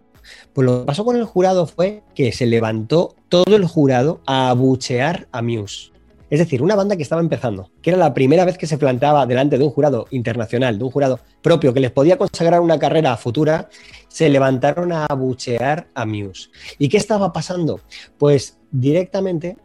Pues 0.55 0.65
lo 0.65 0.81
que 0.81 0.87
pasó 0.87 1.05
con 1.05 1.17
el 1.17 1.25
jurado 1.25 1.67
fue 1.67 2.03
que 2.15 2.33
se 2.33 2.47
levantó 2.47 3.15
todo 3.29 3.57
el 3.57 3.67
jurado 3.67 4.23
a 4.25 4.49
abuchear 4.49 5.29
a 5.33 5.43
Muse. 5.43 5.93
Es 6.31 6.39
decir, 6.39 6.63
una 6.63 6.77
banda 6.77 6.97
que 6.97 7.03
estaba 7.03 7.21
empezando, 7.21 7.71
que 7.83 7.91
era 7.91 7.99
la 7.99 8.15
primera 8.15 8.47
vez 8.47 8.57
que 8.57 8.67
se 8.67 8.79
plantaba 8.79 9.27
delante 9.27 9.59
de 9.59 9.65
un 9.65 9.71
jurado 9.71 10.07
internacional, 10.13 10.79
de 10.79 10.85
un 10.85 10.91
jurado 10.91 11.21
propio 11.43 11.75
que 11.75 11.81
les 11.81 11.91
podía 11.91 12.17
consagrar 12.17 12.63
una 12.63 12.79
carrera 12.79 13.15
futura, 13.19 13.69
se 14.09 14.31
levantaron 14.31 14.93
a 14.93 15.05
abuchear 15.05 15.89
a 15.93 16.07
Muse. 16.07 16.49
¿Y 16.79 16.89
qué 16.89 16.97
estaba 16.97 17.35
pasando? 17.35 17.81
Pues 18.17 18.57
directamente 18.71 19.59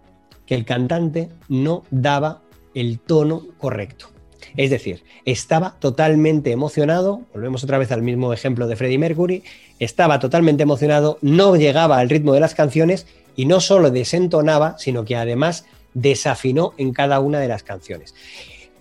que 0.48 0.56
el 0.56 0.66
cantante 0.66 1.30
no 1.50 1.84
daba 1.92 2.42
el 2.74 3.00
tono 3.00 3.44
correcto. 3.60 4.08
Es 4.56 4.72
decir, 4.72 5.04
estaba 5.26 5.76
totalmente 5.80 6.52
emocionado, 6.52 7.22
volvemos 7.34 7.64
otra 7.64 7.78
vez 7.78 7.92
al 7.92 8.02
mismo 8.02 8.34
ejemplo 8.34 8.68
de 8.68 8.76
Freddie 8.76 8.98
Mercury, 8.98 9.44
estaba 9.80 10.20
totalmente 10.20 10.64
emocionado, 10.64 11.20
no 11.22 11.56
llegaba 11.56 12.00
al 12.00 12.10
ritmo 12.10 12.34
de 12.34 12.40
las 12.40 12.56
canciones 12.56 13.06
y 13.36 13.46
no 13.46 13.60
solo 13.60 13.92
desentonaba, 13.92 14.78
sino 14.80 15.06
que 15.06 15.16
además 15.16 15.66
desafinó 15.94 16.74
en 16.78 16.94
cada 16.94 17.20
una 17.20 17.40
de 17.40 17.48
las 17.48 17.64
canciones. 17.64 18.16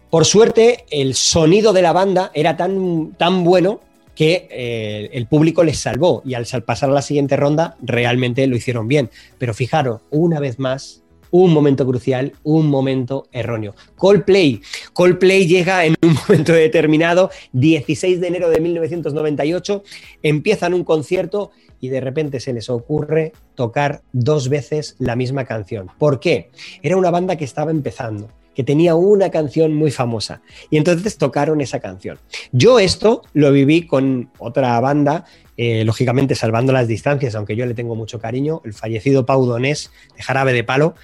Por 0.09 0.25
suerte, 0.25 0.85
el 0.91 1.15
sonido 1.15 1.73
de 1.73 1.83
la 1.83 1.93
banda 1.93 2.31
era 2.33 2.57
tan, 2.57 3.13
tan 3.19 3.45
bueno 3.45 3.81
que 4.15 4.49
eh, 4.51 5.11
el 5.13 5.27
público 5.27 5.63
les 5.63 5.79
salvó 5.79 6.23
y 6.25 6.35
al 6.35 6.47
pasar 6.65 6.89
a 6.89 6.95
la 6.95 7.03
siguiente 7.03 7.37
ronda 7.37 7.77
realmente 7.83 8.47
lo 8.47 8.57
hicieron 8.57 8.89
bien. 8.89 9.11
Pero 9.37 9.53
fijaros, 9.53 10.01
una 10.11 10.41
vez 10.41 10.59
más, 10.59 11.03
un 11.31 11.53
momento 11.53 11.87
crucial, 11.87 12.33
un 12.43 12.69
momento 12.69 13.29
erróneo. 13.33 13.75
Coldplay. 13.97 14.61
Coldplay 14.93 15.47
llega 15.47 15.85
en 15.85 15.95
un 16.03 16.15
momento 16.29 16.53
determinado, 16.53 17.31
16 17.53 18.21
de 18.21 18.27
enero 18.27 18.51
de 18.51 18.61
1998, 18.61 19.83
empiezan 20.23 20.75
un 20.75 20.85
concierto 20.85 21.51
y 21.81 21.89
de 21.89 22.01
repente 22.01 22.41
se 22.41 22.53
les 22.53 22.71
ocurre 22.71 23.33
tocar 23.55 24.03
dos 24.13 24.49
veces 24.49 24.97
la 24.99 25.17
misma 25.17 25.45
canción. 25.45 25.91
¿Por 25.99 26.21
qué? 26.21 26.51
Era 26.83 26.97
una 26.97 27.11
banda 27.11 27.37
que 27.37 27.45
estaba 27.45 27.71
empezando 27.71 28.29
que 28.57 28.65
tenía 28.65 28.95
una 28.95 29.31
canción 29.31 29.75
muy 29.75 29.91
famosa 29.91 30.41
y 30.71 30.79
entonces 30.79 31.19
tocaron 31.19 31.61
esa 31.61 31.79
canción. 31.79 32.19
Yo 32.53 32.79
esto 32.79 33.21
lo 33.35 33.53
viví 33.53 33.87
con 33.87 34.31
otra 34.39 34.81
banda 34.81 35.27
eh, 35.57 35.85
lógicamente 35.85 36.35
salvando 36.35 36.73
las 36.73 36.87
distancias, 36.87 37.35
aunque 37.35 37.57
yo 37.57 37.65
le 37.65 37.75
tengo 37.75 37.95
mucho 37.95 38.19
cariño, 38.19 38.61
el 38.65 38.75
fallecido 38.75 39.25
Pau 39.25 39.47
Donés 39.47 39.91
de 40.17 40.23
Jarabe 40.23 40.53
de 40.53 40.65
Palo, 40.65 40.95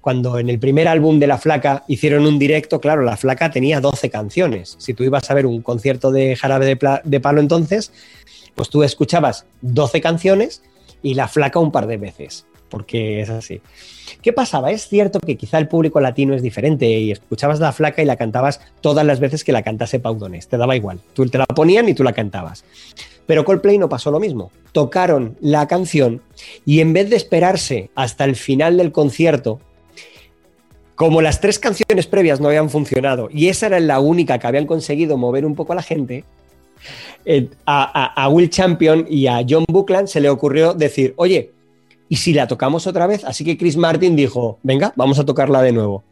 cuando 0.00 0.38
en 0.38 0.50
el 0.50 0.58
primer 0.58 0.88
álbum 0.88 1.18
de 1.18 1.26
La 1.26 1.38
Flaca 1.38 1.84
hicieron 1.86 2.26
un 2.26 2.38
directo, 2.38 2.80
claro, 2.80 3.02
La 3.02 3.16
Flaca 3.16 3.50
tenía 3.50 3.80
12 3.80 4.10
canciones. 4.10 4.76
Si 4.78 4.94
tú 4.94 5.04
ibas 5.04 5.30
a 5.30 5.34
ver 5.34 5.46
un 5.46 5.62
concierto 5.62 6.10
de 6.10 6.34
Jarabe 6.36 6.66
de, 6.66 7.00
de 7.04 7.20
Palo 7.20 7.40
entonces, 7.40 7.92
pues 8.54 8.68
tú 8.68 8.82
escuchabas 8.82 9.46
12 9.62 10.00
canciones 10.00 10.62
y 11.02 11.14
La 11.14 11.28
Flaca 11.28 11.58
un 11.58 11.70
par 11.70 11.86
de 11.86 11.96
veces, 11.96 12.46
porque 12.68 13.20
es 13.20 13.30
así. 13.30 13.60
¿Qué 14.22 14.32
pasaba? 14.32 14.70
Es 14.70 14.88
cierto 14.88 15.20
que 15.20 15.36
quizá 15.36 15.58
el 15.58 15.68
público 15.68 16.00
latino 16.00 16.34
es 16.34 16.42
diferente 16.42 16.88
y 16.88 17.12
escuchabas 17.12 17.60
la 17.60 17.72
flaca 17.72 18.02
y 18.02 18.06
la 18.06 18.16
cantabas 18.16 18.60
todas 18.80 19.04
las 19.04 19.20
veces 19.20 19.44
que 19.44 19.52
la 19.52 19.62
cantase 19.62 20.00
Pau 20.00 20.18
Donés, 20.18 20.48
te 20.48 20.56
daba 20.56 20.74
igual. 20.74 20.98
Tú 21.12 21.26
te 21.26 21.38
la 21.38 21.46
ponían 21.46 21.88
y 21.88 21.94
tú 21.94 22.02
la 22.02 22.12
cantabas. 22.12 22.64
Pero 23.26 23.44
Coldplay 23.44 23.78
no 23.78 23.88
pasó 23.88 24.10
lo 24.10 24.20
mismo. 24.20 24.50
Tocaron 24.72 25.36
la 25.40 25.66
canción 25.66 26.22
y 26.64 26.80
en 26.80 26.92
vez 26.92 27.10
de 27.10 27.16
esperarse 27.16 27.90
hasta 27.94 28.24
el 28.24 28.36
final 28.36 28.76
del 28.76 28.92
concierto, 28.92 29.60
como 30.94 31.22
las 31.22 31.40
tres 31.40 31.58
canciones 31.58 32.06
previas 32.06 32.40
no 32.40 32.48
habían 32.48 32.70
funcionado 32.70 33.28
y 33.32 33.48
esa 33.48 33.66
era 33.66 33.80
la 33.80 34.00
única 34.00 34.38
que 34.38 34.46
habían 34.46 34.66
conseguido 34.66 35.16
mover 35.16 35.44
un 35.44 35.54
poco 35.54 35.72
a 35.72 35.76
la 35.76 35.82
gente, 35.82 36.24
eh, 37.24 37.48
a, 37.66 38.28
Will 38.30 38.50
Champion 38.50 39.06
y 39.08 39.26
a 39.26 39.44
John 39.48 39.64
Buckland 39.68 40.08
se 40.08 40.20
le 40.20 40.28
ocurrió 40.28 40.74
decir, 40.74 41.14
oye, 41.16 41.52
¿y 42.08 42.16
si 42.16 42.32
la 42.32 42.46
tocamos 42.46 42.86
otra 42.86 43.06
vez? 43.06 43.24
Así 43.24 43.44
que 43.44 43.56
Chris 43.56 43.76
Martin 43.76 44.14
dijo, 44.14 44.58
venga, 44.62 44.92
vamos 44.96 45.18
a 45.18 45.24
tocarla 45.24 45.62
de 45.62 45.72
nuevo. 45.72 46.04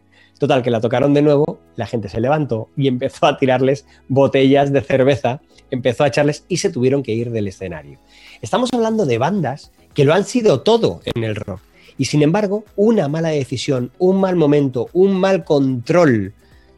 Total, 0.42 0.60
que 0.60 0.72
la 0.72 0.80
tocaron 0.80 1.14
de 1.14 1.22
nuevo, 1.22 1.60
la 1.76 1.86
gente 1.86 2.08
se 2.08 2.20
levantó 2.20 2.68
y 2.76 2.88
empezó 2.88 3.26
a 3.26 3.38
tirarles 3.38 3.86
botellas 4.08 4.72
de 4.72 4.80
cerveza 4.80 5.40
empezó 5.70 6.02
a 6.02 6.08
echarles 6.08 6.44
y 6.48 6.56
se 6.56 6.68
tuvieron 6.68 7.04
que 7.04 7.12
ir 7.12 7.30
del 7.30 7.46
escenario. 7.46 8.00
Estamos 8.40 8.70
hablando 8.72 9.06
de 9.06 9.18
bandas 9.18 9.70
que 9.94 10.04
lo 10.04 10.12
han 10.12 10.24
sido 10.24 10.62
todo 10.62 11.00
en 11.04 11.22
el 11.22 11.36
rock. 11.36 11.60
Y 11.96 12.06
sin 12.06 12.22
embargo, 12.22 12.64
una 12.74 13.06
mala 13.06 13.28
decisión, 13.28 13.92
un 14.00 14.20
mal 14.20 14.34
momento, 14.34 14.88
un 14.92 15.14
mal 15.14 15.44
control 15.44 16.34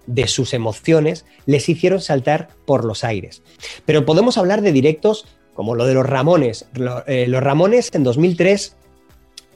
de 0.07 0.29
sus 0.29 0.53
emociones 0.53 1.25
les 1.47 1.67
hicieron 1.67 2.03
saltar 2.03 2.51
por 2.67 2.85
los 2.85 3.03
aires. 3.03 3.43
Pero 3.87 4.05
podemos 4.05 4.37
hablar 4.37 4.61
de 4.61 4.73
directos 4.73 5.25
como 5.55 5.75
lo 5.75 5.87
de 5.87 5.95
los 5.95 6.05
Ramones. 6.05 6.67
Eh, 7.07 7.25
los 7.29 7.43
Ramones 7.43 7.95
en 7.95 8.05
2003, 8.05 8.77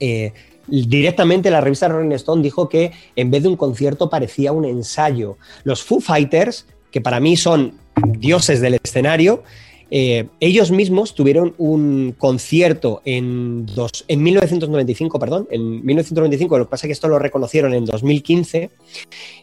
eh, 0.00 0.32
directamente 0.68 1.50
la 1.50 1.60
revista 1.60 1.88
Rolling 1.88 2.12
Stone 2.12 2.42
dijo 2.42 2.68
que 2.68 2.92
en 3.16 3.30
vez 3.30 3.42
de 3.42 3.48
un 3.48 3.56
concierto 3.56 4.10
parecía 4.10 4.52
un 4.52 4.64
ensayo. 4.64 5.36
Los 5.64 5.82
Foo 5.82 6.00
Fighters, 6.00 6.66
que 6.90 7.00
para 7.00 7.20
mí 7.20 7.36
son 7.36 7.74
dioses 8.18 8.60
del 8.60 8.78
escenario, 8.82 9.42
eh, 9.90 10.28
ellos 10.40 10.70
mismos 10.70 11.14
tuvieron 11.14 11.54
un 11.56 12.14
concierto 12.16 13.00
en, 13.04 13.64
dos, 13.66 14.04
en 14.08 14.22
1995, 14.22 15.18
perdón, 15.18 15.48
en 15.50 15.84
1995, 15.84 16.58
lo 16.58 16.66
que 16.66 16.70
pasa 16.70 16.86
es 16.86 16.88
que 16.88 16.92
esto 16.92 17.08
lo 17.08 17.18
reconocieron 17.18 17.72
en 17.72 17.86
2015, 17.86 18.70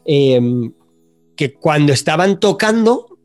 eh, 0.05 0.41
que 1.36 1.53
cuando 1.53 1.94
estaban 1.94 2.39
tocando 2.39 3.17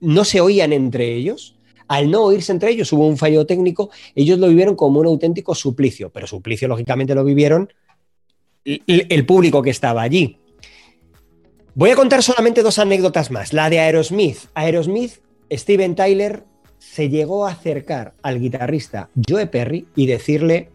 no 0.00 0.24
se 0.24 0.40
oían 0.40 0.72
entre 0.72 1.14
ellos. 1.14 1.55
Al 1.88 2.10
no 2.10 2.22
oírse 2.22 2.52
entre 2.52 2.70
ellos 2.70 2.92
hubo 2.92 3.06
un 3.06 3.16
fallo 3.16 3.46
técnico, 3.46 3.90
ellos 4.14 4.38
lo 4.38 4.48
vivieron 4.48 4.74
como 4.74 5.00
un 5.00 5.06
auténtico 5.06 5.54
suplicio, 5.54 6.10
pero 6.10 6.26
suplicio 6.26 6.68
lógicamente 6.68 7.14
lo 7.14 7.24
vivieron 7.24 7.72
el 8.64 9.26
público 9.26 9.62
que 9.62 9.70
estaba 9.70 10.02
allí. 10.02 10.38
Voy 11.74 11.90
a 11.90 11.94
contar 11.94 12.22
solamente 12.22 12.62
dos 12.62 12.78
anécdotas 12.78 13.30
más. 13.30 13.52
La 13.52 13.70
de 13.70 13.78
Aerosmith. 13.80 14.38
Aerosmith, 14.54 15.20
Steven 15.52 15.94
Tyler 15.94 16.42
se 16.78 17.08
llegó 17.08 17.46
a 17.46 17.52
acercar 17.52 18.14
al 18.22 18.40
guitarrista 18.40 19.10
Joe 19.28 19.46
Perry 19.46 19.86
y 19.94 20.06
decirle, 20.06 20.70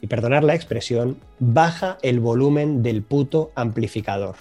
y 0.00 0.06
perdonar 0.06 0.44
la 0.44 0.54
expresión, 0.54 1.18
baja 1.38 1.98
el 2.02 2.20
volumen 2.20 2.82
del 2.82 3.02
puto 3.02 3.52
amplificador. 3.54 4.36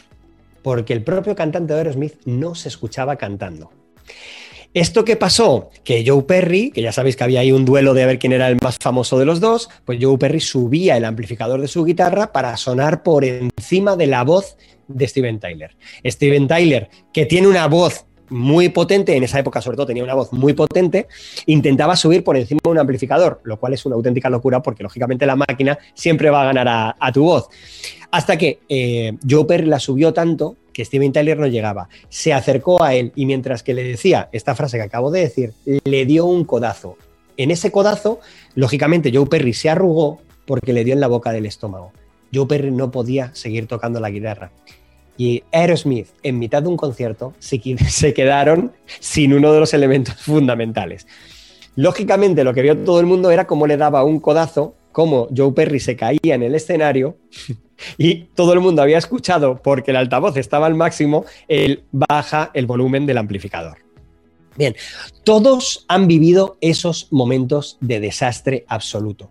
Porque 0.61 0.93
el 0.93 1.03
propio 1.03 1.35
cantante 1.35 1.73
de 1.73 1.79
Aerosmith 1.79 2.19
no 2.25 2.53
se 2.53 2.67
escuchaba 2.67 3.15
cantando. 3.15 3.71
¿Esto 4.74 5.05
qué 5.05 5.15
pasó? 5.15 5.69
Que 5.83 6.03
Joe 6.05 6.24
Perry, 6.24 6.71
que 6.71 6.81
ya 6.81 6.91
sabéis 6.91 7.15
que 7.15 7.24
había 7.24 7.39
ahí 7.39 7.51
un 7.51 7.65
duelo 7.65 7.93
de 7.93 8.05
ver 8.05 8.19
quién 8.19 8.33
era 8.33 8.47
el 8.47 8.57
más 8.62 8.77
famoso 8.79 9.17
de 9.17 9.25
los 9.25 9.39
dos, 9.39 9.69
pues 9.86 9.97
Joe 10.01 10.17
Perry 10.17 10.39
subía 10.39 10.97
el 10.97 11.05
amplificador 11.05 11.62
de 11.62 11.67
su 11.67 11.83
guitarra 11.83 12.31
para 12.31 12.55
sonar 12.57 13.01
por 13.01 13.25
encima 13.25 13.95
de 13.95 14.07
la 14.07 14.24
voz 14.24 14.57
de 14.88 15.07
Steven 15.07 15.39
Tyler. 15.39 15.75
Steven 16.05 16.47
Tyler, 16.47 16.89
que 17.12 17.25
tiene 17.25 17.47
una 17.47 17.67
voz 17.67 18.05
muy 18.29 18.69
potente, 18.69 19.15
en 19.15 19.24
esa 19.24 19.39
época 19.39 19.62
sobre 19.62 19.77
todo 19.77 19.88
tenía 19.88 20.03
una 20.03 20.13
voz 20.13 20.33
muy 20.33 20.53
potente, 20.53 21.07
intentaba 21.45 21.95
subir 21.95 22.24
por 22.24 22.38
encima 22.38 22.59
de 22.63 22.69
un 22.69 22.79
amplificador, 22.79 23.41
lo 23.43 23.57
cual 23.59 23.74
es 23.74 23.86
una 23.86 23.95
auténtica 23.95 24.29
locura 24.29 24.62
porque 24.62 24.83
lógicamente 24.83 25.25
la 25.25 25.36
máquina 25.36 25.77
siempre 25.93 26.29
va 26.29 26.41
a 26.41 26.53
ganar 26.53 26.95
a, 27.00 27.12
tu 27.12 27.24
voz. 27.24 27.47
Hasta 28.12 28.38
que 28.38 28.59
eh, 28.69 29.13
Joe 29.27 29.45
Perry 29.45 29.65
la 29.65 29.79
subió 29.79 30.13
tanto 30.13 30.57
que 30.77 30.86
Steven 30.86 31.12
Tyler 31.12 31.39
no 31.39 31.48
llegaba. 31.48 31.89
Se 32.07 32.34
acercó 32.34 32.84
a 32.84 32.93
él 32.93 33.12
y 33.15 33.25
mientras 33.25 33.63
que 33.63 33.74
le 33.74 33.84
decía 33.84 34.29
esta 34.31 34.53
frase 34.53 34.77
que 34.77 34.84
acabo 34.84 35.10
de 35.10 35.22
decir, 35.22 35.53
le 35.65 36.05
dio 36.05 36.25
un 36.25 36.46
codazo. 36.46 36.98
En 37.36 37.50
ese 37.50 37.72
codazo, 37.72 38.19
lógicamente, 38.53 39.12
Joe 39.12 39.25
Perry 39.25 39.53
se 39.53 39.72
arrugó 39.72 40.22
porque 40.46 40.74
le 40.74 40.84
dio 40.84 40.93
en 40.93 41.00
la 41.00 41.07
boca 41.07 41.31
del 41.31 41.48
estómago. 41.48 41.93
Joe 42.31 42.46
Perry 42.46 42.69
no 42.69 42.91
podía 42.91 43.34
seguir 43.34 43.65
tocando 43.65 44.00
la 44.00 44.12
guitarra. 44.12 44.51
Y 45.17 45.41
Aerosmith, 45.51 46.10
en 46.22 46.38
mitad 46.38 46.62
de 46.62 46.69
un 46.69 46.77
concierto, 46.77 47.34
se 47.39 47.60
quedaron 48.13 48.72
sin 49.00 49.34
uno 49.34 49.51
de 49.53 49.60
los 49.60 49.74
elementos 49.74 50.13
fundamentales. 50.22 51.07
Lógicamente, 51.75 52.43
lo 52.43 52.53
que 52.53 52.62
vio 52.62 52.77
todo 52.77 53.00
el 53.00 53.07
mundo 53.07 53.31
era 53.31 53.48
cómo 53.48 53.65
le 53.65 53.77
daba 53.77 54.03
un 54.03 54.19
codazo, 54.19 54.75
cómo 54.91 55.27
Joe 55.36 55.53
Perry 55.53 55.79
se 55.79 55.96
caía 55.96 56.36
en 56.36 56.43
el 56.43 56.53
escenario 56.53 57.17
y 57.98 58.25
todo 58.36 58.53
el 58.53 58.60
mundo 58.60 58.81
había 58.81 58.98
escuchado, 58.98 59.62
porque 59.62 59.91
el 59.91 59.98
altavoz 59.98 60.38
estaba 60.38 60.65
al 60.67 60.75
máximo, 60.75 61.25
el 61.48 61.84
baja 61.91 62.51
el 62.53 62.65
volumen 62.65 63.05
del 63.05 63.17
amplificador. 63.17 63.77
Bien, 64.57 64.75
todos 65.24 65.86
han 65.88 66.07
vivido 66.07 66.57
esos 66.62 67.07
momentos 67.12 67.77
de 67.79 68.00
desastre 68.00 68.65
absoluto. 68.67 69.29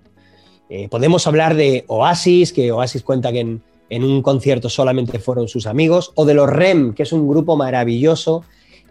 Eh, 0.71 0.89
podemos 0.89 1.27
hablar 1.27 1.55
de 1.57 1.85
Oasis, 1.89 2.53
que 2.53 2.71
Oasis 2.71 3.03
cuenta 3.03 3.33
que 3.33 3.41
en, 3.41 4.05
un 4.05 4.23
concierto 4.23 4.69
solamente 4.69 5.19
fueron 5.19 5.49
sus 5.49 5.67
amigos, 5.67 6.13
o 6.15 6.25
de 6.25 6.35
los 6.35 6.49
REM, 6.49 6.95
que 6.95 7.03
es 7.03 7.13
un 7.13 7.29
grupo 7.29 7.57
maravilloso 7.57 8.45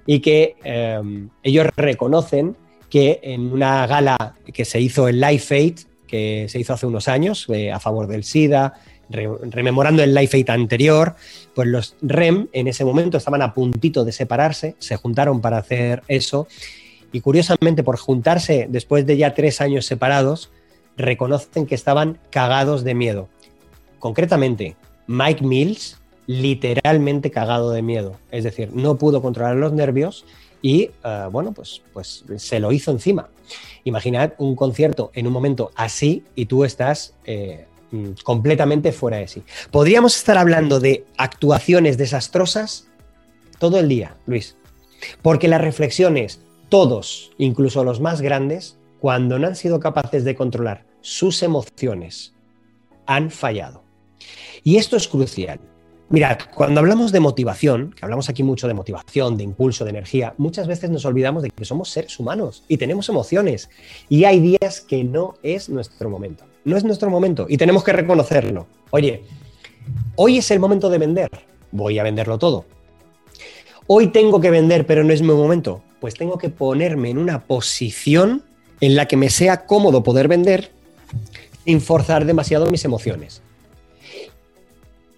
y 0.06 0.20
que 0.20 0.56
eh, 0.64 1.02
ellos 1.44 1.68
reconocen 1.76 2.56
que 2.90 3.20
en 3.24 3.52
una 3.52 3.88
gala 3.88 4.36
que 4.54 4.66
se 4.66 4.80
hizo 4.80 5.08
en 5.08 5.20
Life 5.20 5.56
Aid, 5.56 5.80
que 6.08 6.48
se 6.50 6.60
hizo 6.60 6.74
hace 6.74 6.86
unos 6.86 7.08
años, 7.08 7.46
eh, 7.50 7.72
a 7.72 7.80
favor 7.80 8.08
del 8.08 8.24
SIDA, 8.24 8.74
rememorando 9.10 10.04
el 10.04 10.14
Life 10.14 10.38
Aid 10.38 10.50
anterior, 10.50 11.16
pues 11.54 11.68
los 11.68 11.96
REM 12.02 12.48
en 12.54 12.68
ese 12.68 12.86
momento 12.86 13.18
estaban 13.18 13.42
a 13.42 13.54
puntito 13.54 14.04
de 14.04 14.12
separarse, 14.12 14.76
se 14.80 14.96
juntaron 14.96 15.42
para 15.42 15.58
hacer 15.58 16.04
eso, 16.08 16.48
y 17.12 17.22
curiosamente 17.22 17.84
por 17.84 17.98
juntarse 17.98 18.68
después 18.70 19.06
de 19.06 19.18
ya 19.18 19.34
tres 19.34 19.62
años 19.62 19.86
separados, 19.86 20.52
reconocen 20.98 21.66
que 21.66 21.76
estaban 21.76 22.20
cagados 22.30 22.84
de 22.84 22.96
miedo. 22.96 23.30
Concretamente, 24.00 24.76
Mike 25.08 25.44
Mills, 25.44 26.00
literalmente 26.28 27.32
cagado 27.32 27.72
de 27.72 27.82
miedo. 27.82 28.18
Es 28.32 28.44
decir, 28.44 28.72
no 28.74 28.98
pudo 28.98 29.22
controlar 29.22 29.56
los 29.56 29.74
nervios 29.74 30.26
y, 30.62 30.92
eh, 31.04 31.28
bueno, 31.32 31.54
pues, 31.54 31.82
pues 31.94 32.24
se 32.38 32.60
lo 32.60 32.72
hizo 32.72 32.92
encima. 32.92 33.30
Imaginad 33.84 34.34
un 34.38 34.56
concierto 34.56 35.12
en 35.14 35.28
un 35.28 35.34
momento 35.34 35.72
así 35.76 36.24
y 36.34 36.48
tú 36.48 36.64
estás 36.64 37.14
eh, 37.26 37.66
mm, 37.92 38.12
completamente 38.24 38.92
fuera 38.92 39.18
de 39.18 39.28
sí. 39.28 39.44
Podríamos 39.72 40.16
estar 40.16 40.38
hablando 40.38 40.80
de 40.80 41.06
actuaciones 41.18 41.98
desastrosas 41.98 42.88
todo 43.60 43.80
el 43.80 43.90
día, 43.90 44.16
Luis. 44.26 44.58
Porque 45.22 45.48
las 45.48 45.62
reflexiones, 45.62 46.42
todos, 46.70 47.32
incluso 47.38 47.84
los 47.84 48.00
más 48.00 48.22
grandes, 48.22 48.78
cuando 49.00 49.38
no 49.40 49.48
han 49.48 49.56
sido 49.56 49.80
capaces 49.80 50.24
de 50.24 50.36
controlar 50.36 50.86
sus 51.02 51.44
emociones, 51.44 52.34
han 53.06 53.30
fallado. 53.30 53.84
Y 54.64 54.78
esto 54.78 54.98
es 54.98 55.08
crucial. 55.08 55.60
Mirad, 56.08 56.38
cuando 56.54 56.82
hablamos 56.82 57.12
de 57.12 57.20
motivación, 57.20 57.92
que 57.92 58.06
hablamos 58.06 58.30
aquí 58.30 58.44
mucho 58.44 58.68
de 58.68 58.76
motivación, 58.76 59.38
de 59.38 59.44
impulso, 59.44 59.86
de 59.86 59.90
energía, 59.90 60.36
muchas 60.38 60.68
veces 60.68 60.92
nos 60.92 61.04
olvidamos 61.04 61.42
de 61.42 61.50
que 61.50 61.66
somos 61.66 61.90
seres 61.90 62.20
humanos 62.20 62.64
y 62.68 62.78
tenemos 62.78 63.10
emociones. 63.10 63.70
Y 64.08 64.26
hay 64.26 64.40
días 64.40 64.82
que 64.82 65.04
no 65.04 65.34
es 65.42 65.68
nuestro 65.68 66.12
momento. 66.12 66.46
No 66.64 66.78
es 66.78 66.84
nuestro 66.84 67.10
momento 67.10 67.48
y 67.50 67.58
tenemos 67.58 67.84
que 67.84 67.92
reconocerlo. 67.92 68.68
Oye, 68.92 69.24
hoy 70.16 70.38
es 70.38 70.52
el 70.52 70.60
momento 70.60 70.92
de 70.92 71.00
vender. 71.00 71.30
Voy 71.72 71.98
a 71.98 72.04
venderlo 72.04 72.38
todo. 72.38 72.66
Hoy 73.88 74.08
tengo 74.08 74.40
que 74.40 74.52
vender, 74.52 74.86
pero 74.86 75.04
no 75.04 75.12
es 75.12 75.24
mi 75.24 75.30
momento. 75.30 75.82
Pues 76.00 76.14
tengo 76.14 76.38
que 76.38 76.50
ponerme 76.50 77.10
en 77.10 77.18
una 77.18 77.46
posición 77.46 78.44
en 78.80 78.96
la 78.96 79.08
que 79.08 79.18
me 79.18 79.32
sea 79.32 79.66
cómodo 79.66 80.04
poder 80.04 80.28
vender 80.28 80.72
sin 81.66 81.82
forzar 81.82 82.26
demasiado 82.26 82.68
mis 82.68 82.86
emociones. 82.86 83.42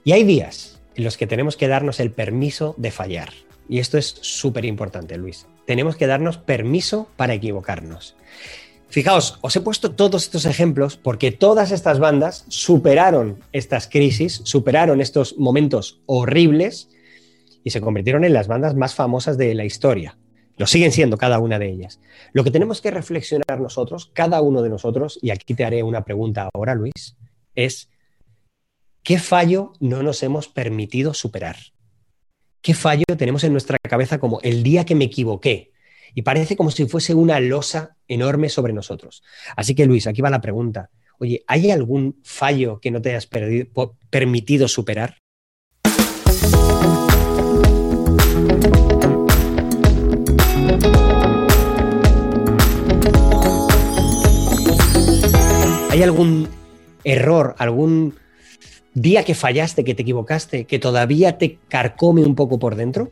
Y 0.06 0.14
hay 0.14 0.24
días 0.24 0.77
en 0.98 1.04
los 1.04 1.16
que 1.16 1.28
tenemos 1.28 1.56
que 1.56 1.68
darnos 1.68 2.00
el 2.00 2.12
permiso 2.12 2.76
de 2.78 2.92
fallar. 2.92 3.30
Y 3.70 3.80
esto 3.80 3.98
es 3.98 4.18
súper 4.22 4.66
importante, 4.66 5.18
Luis. 5.18 5.48
Tenemos 5.66 5.96
que 5.96 6.08
darnos 6.08 6.38
permiso 6.38 7.08
para 7.16 7.36
equivocarnos. 7.36 8.16
Fijaos, 8.90 9.38
os 9.42 9.56
he 9.56 9.62
puesto 9.62 9.92
todos 9.92 10.24
estos 10.24 10.46
ejemplos 10.46 10.98
porque 10.98 11.32
todas 11.32 11.72
estas 11.72 12.00
bandas 12.00 12.46
superaron 12.48 13.44
estas 13.52 13.88
crisis, 13.88 14.42
superaron 14.44 15.02
estos 15.02 15.38
momentos 15.38 16.02
horribles 16.06 16.90
y 17.64 17.70
se 17.70 17.82
convirtieron 17.82 18.24
en 18.24 18.34
las 18.34 18.48
bandas 18.48 18.76
más 18.76 18.96
famosas 18.96 19.38
de 19.38 19.54
la 19.54 19.66
historia. 19.66 20.18
Lo 20.56 20.66
siguen 20.66 20.92
siendo 20.92 21.18
cada 21.18 21.38
una 21.38 21.60
de 21.60 21.70
ellas. 21.70 22.00
Lo 22.32 22.44
que 22.44 22.50
tenemos 22.50 22.82
que 22.82 22.90
reflexionar 22.90 23.60
nosotros, 23.60 24.10
cada 24.14 24.42
uno 24.42 24.64
de 24.64 24.70
nosotros, 24.70 25.20
y 25.22 25.30
aquí 25.30 25.54
te 25.54 25.66
haré 25.66 25.84
una 25.84 26.04
pregunta 26.04 26.50
ahora, 26.54 26.74
Luis, 26.74 27.18
es 27.54 27.90
¿qué 29.08 29.20
fallo 29.20 29.72
no 29.80 30.04
nos 30.04 30.22
hemos 30.22 30.50
permitido 30.50 31.14
superar? 31.14 31.56
¿Qué 32.62 32.74
fallo 32.74 33.06
tenemos 33.18 33.46
en 33.46 33.54
nuestra 33.54 33.78
cabeza 33.78 34.20
como 34.20 34.42
el 34.42 34.64
día 34.64 34.84
que 34.84 34.96
me 34.96 35.06
equivoqué? 35.06 35.72
Y 36.14 36.24
parece 36.24 36.58
como 36.58 36.72
si 36.72 36.88
fuese 36.88 37.14
una 37.14 37.40
losa 37.40 37.96
enorme 38.10 38.50
sobre 38.50 38.74
nosotros. 38.74 39.24
Así 39.56 39.76
que, 39.76 39.86
Luis, 39.86 40.08
aquí 40.08 40.22
va 40.22 40.30
la 40.30 40.42
pregunta. 40.42 40.90
Oye, 41.20 41.42
¿hay 41.48 41.72
algún 41.72 42.20
fallo 42.22 42.82
que 42.82 42.92
no 42.92 43.02
te 43.02 43.12
hayas 43.12 43.30
permitido 44.10 44.68
superar? 44.68 45.16
¿Hay 55.92 56.04
algún 56.04 56.50
error, 57.06 57.56
algún 57.58 58.27
día 59.02 59.24
que 59.24 59.36
fallaste, 59.36 59.84
que 59.84 59.94
te 59.94 60.02
equivocaste, 60.02 60.66
que 60.66 60.80
todavía 60.80 61.38
te 61.38 61.60
carcome 61.70 62.24
un 62.24 62.36
poco 62.36 62.58
por 62.58 62.76
dentro? 62.76 63.12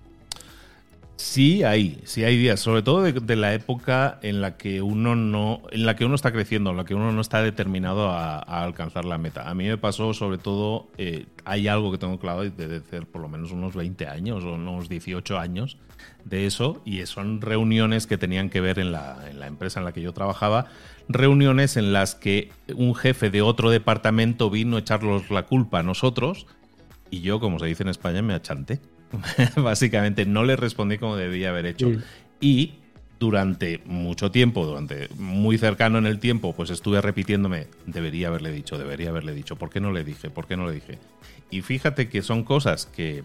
Sí 1.18 1.64
hay, 1.64 2.02
sí 2.04 2.26
hay 2.26 2.38
días, 2.38 2.60
sobre 2.60 2.82
todo 2.82 3.04
de, 3.04 3.36
la 3.38 3.54
época 3.54 4.20
en 4.22 4.42
la 4.42 4.58
que 4.58 4.82
uno 4.82 5.16
no, 5.16 5.62
en 5.72 5.86
la 5.86 5.96
que 5.96 6.04
uno 6.04 6.16
está 6.16 6.34
creciendo, 6.34 6.72
en 6.72 6.78
la 6.78 6.84
que 6.84 6.94
uno 6.94 7.14
no 7.14 7.22
está 7.22 7.42
determinado 7.42 8.10
a, 8.10 8.40
alcanzar 8.40 9.06
la 9.06 9.18
meta. 9.18 9.50
A 9.50 9.54
mí 9.54 9.66
me 9.66 9.78
pasó, 9.78 10.14
sobre 10.14 10.38
todo, 10.38 10.88
eh, 10.98 11.26
hay 11.46 11.70
algo 11.70 11.92
que 11.92 11.98
tengo 11.98 12.20
claro 12.20 12.44
de 12.44 12.82
ser 12.90 13.06
por 13.06 13.22
lo 13.22 13.30
menos 13.30 13.52
unos 13.52 13.76
20 13.76 14.08
años 14.08 14.44
o 14.44 14.56
unos 14.56 14.90
18 14.90 15.40
años 15.40 15.78
de 16.26 16.48
eso, 16.48 16.82
y 16.86 17.06
son 17.06 17.40
reuniones 17.40 18.08
que 18.08 18.18
tenían 18.18 18.50
que 18.50 18.60
ver 18.60 18.80
en 18.80 18.92
la, 18.92 19.30
en 19.30 19.40
la 19.40 19.48
empresa 19.48 19.80
en 19.80 19.86
la 19.86 19.94
que 19.94 20.02
yo 20.02 20.12
trabajaba, 20.12 20.66
reuniones 21.08 21.78
en 21.78 21.94
las 21.94 22.16
que 22.16 22.52
un 22.76 22.94
jefe 22.94 23.30
de 23.30 23.42
otro 23.42 23.70
departamento 23.70 24.50
vino 24.50 24.76
a 24.76 24.80
echarlos 24.80 25.30
la 25.30 25.44
culpa 25.44 25.80
a 25.80 25.84
nosotros 25.84 26.48
y 27.10 27.22
yo, 27.22 27.40
como 27.40 27.60
se 27.60 27.68
dice 27.68 27.84
en 27.84 27.90
España, 27.90 28.22
me 28.22 28.34
achanté. 28.34 28.82
Básicamente 29.56 30.26
no 30.26 30.44
le 30.44 30.56
respondí 30.56 30.98
como 30.98 31.16
debía 31.16 31.50
haber 31.50 31.66
hecho. 31.66 31.92
Y 32.40 32.74
durante 33.20 33.82
mucho 33.86 34.32
tiempo, 34.32 34.66
durante 34.66 35.10
muy 35.18 35.58
cercano 35.58 35.98
en 35.98 36.06
el 36.06 36.20
tiempo, 36.20 36.54
pues 36.54 36.70
estuve 36.70 37.02
repitiéndome, 37.02 37.68
debería 37.86 38.28
haberle 38.28 38.52
dicho, 38.52 38.78
debería 38.78 39.10
haberle 39.10 39.34
dicho, 39.34 39.56
¿por 39.56 39.70
qué 39.70 39.80
no 39.80 39.92
le 39.92 40.04
dije? 40.04 40.30
¿Por 40.30 40.48
qué 40.48 40.58
no 40.58 40.68
le 40.68 40.74
dije? 40.74 41.00
Y 41.50 41.62
fíjate 41.62 42.10
que 42.10 42.22
son 42.22 42.44
cosas 42.44 42.86
que, 42.86 43.24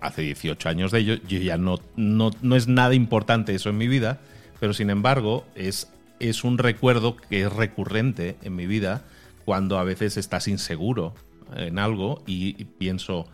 hace 0.00 0.22
18 0.22 0.68
años 0.68 0.92
de 0.92 1.00
ello, 1.00 1.14
yo 1.26 1.38
ya 1.38 1.56
no, 1.56 1.80
no, 1.96 2.30
no 2.42 2.54
es 2.54 2.68
nada 2.68 2.94
importante 2.94 3.54
eso 3.54 3.70
en 3.70 3.78
mi 3.78 3.88
vida, 3.88 4.20
pero 4.60 4.72
sin 4.72 4.90
embargo 4.90 5.44
es 5.56 5.90
es 6.20 6.44
un 6.44 6.58
recuerdo 6.58 7.16
que 7.16 7.42
es 7.42 7.52
recurrente 7.52 8.36
en 8.42 8.56
mi 8.56 8.66
vida 8.66 9.02
cuando 9.44 9.78
a 9.78 9.84
veces 9.84 10.16
estás 10.16 10.48
inseguro 10.48 11.14
en 11.56 11.78
algo 11.78 12.22
y, 12.26 12.52
pienso 12.64 13.26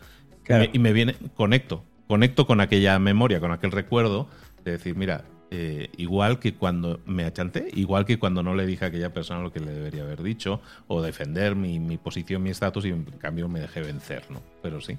y 0.73 0.79
me 0.79 0.93
viene 0.93 1.15
conecto 1.35 1.85
conecto 2.07 2.47
con 2.47 2.61
aquella 2.61 2.99
memoria 2.99 3.41
con 3.41 3.53
aquel 3.53 3.71
recuerdo 3.71 4.29
de 4.65 4.73
decir 4.73 4.97
mira 4.97 5.25
eh, 5.51 5.89
igual 5.99 6.41
que 6.41 6.55
cuando 6.55 7.01
me 7.07 7.25
achanté, 7.25 7.69
igual 7.75 8.05
que 8.05 8.19
cuando 8.19 8.43
no 8.43 8.57
le 8.57 8.67
dije 8.67 8.85
a 8.85 8.89
aquella 8.89 9.13
persona 9.13 9.41
lo 9.41 9.53
que 9.53 9.61
le 9.61 9.71
debería 9.71 10.03
haber 10.03 10.21
dicho, 10.21 10.61
o 10.89 11.01
defender 11.01 11.55
mi, 11.55 11.79
mi 11.79 11.97
posición, 11.97 12.43
mi 12.43 12.51
estatus, 12.51 12.87
y 12.87 12.89
en 12.89 13.05
cambio 13.05 13.49
me 13.49 13.61
dejé 13.61 13.81
vencer, 13.81 14.25
¿no? 14.31 14.43
Pero 14.63 14.81
sí. 14.81 14.99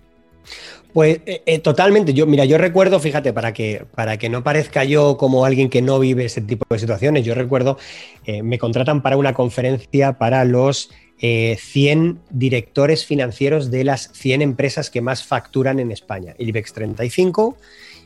Pues 0.93 1.19
eh, 1.25 1.43
eh, 1.45 1.59
totalmente. 1.59 2.13
Yo, 2.13 2.25
mira, 2.25 2.45
yo 2.45 2.57
recuerdo, 2.57 2.99
fíjate, 2.99 3.33
para 3.33 3.53
que, 3.53 3.85
para 3.95 4.17
que 4.17 4.29
no 4.29 4.43
parezca 4.43 4.83
yo 4.83 5.17
como 5.17 5.45
alguien 5.45 5.69
que 5.69 5.81
no 5.81 5.99
vive 5.99 6.25
ese 6.25 6.41
tipo 6.41 6.65
de 6.69 6.79
situaciones, 6.79 7.25
yo 7.25 7.35
recuerdo, 7.35 7.77
eh, 8.25 8.43
me 8.43 8.57
contratan 8.57 9.01
para 9.01 9.17
una 9.17 9.33
conferencia 9.33 10.13
para 10.13 10.45
los 10.45 10.89
100 11.19 12.19
directores 12.29 13.05
financieros 13.05 13.71
de 13.71 13.83
las 13.83 14.11
100 14.13 14.41
empresas 14.41 14.89
que 14.89 15.01
más 15.01 15.23
facturan 15.23 15.79
en 15.79 15.91
España. 15.91 16.35
El 16.37 16.49
IBEX 16.49 16.73
35 16.73 17.57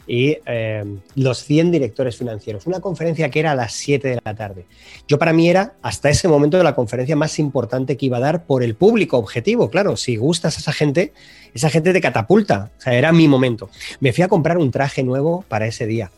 y 0.10 0.39
eh, 0.48 0.84
los 1.13 1.43
100 1.43 1.72
directores 1.72 2.17
financieros. 2.17 2.65
Una 2.65 2.80
conferencia 2.80 3.30
que 3.30 3.39
era 3.39 3.52
a 3.52 3.56
las 3.56 3.74
7 3.74 4.08
de 4.08 4.19
la 4.26 4.34
tarde. 4.34 4.65
Yo 5.08 5.19
para 5.19 5.34
mí 5.34 5.48
era 5.48 5.76
hasta 5.84 6.10
ese 6.10 6.28
momento 6.28 6.62
la 6.63 6.74
conferencia 6.74 7.15
más 7.15 7.38
importante 7.38 7.95
que 7.95 8.08
iba 8.08 8.17
a 8.17 8.19
dar 8.19 8.45
por 8.45 8.63
el 8.63 8.74
público 8.74 9.19
objetivo. 9.19 9.69
Claro, 9.69 9.95
si 9.95 10.15
gustas 10.15 10.58
a 10.58 10.62
esa 10.62 10.74
gente, 10.74 11.13
esa 11.54 11.69
gente 11.69 11.93
te 11.93 12.02
catapulta. 12.02 12.72
O 12.80 12.82
sea, 12.82 12.95
era 12.95 13.12
mi 13.12 13.28
momento. 13.28 13.69
Me 14.00 14.12
fui 14.12 14.24
a 14.24 14.28
comprar 14.28 14.58
un 14.58 14.72
traje 14.72 15.04
nuevo 15.04 15.45
para 15.48 15.67
ese 15.67 15.86
día. 15.86 16.10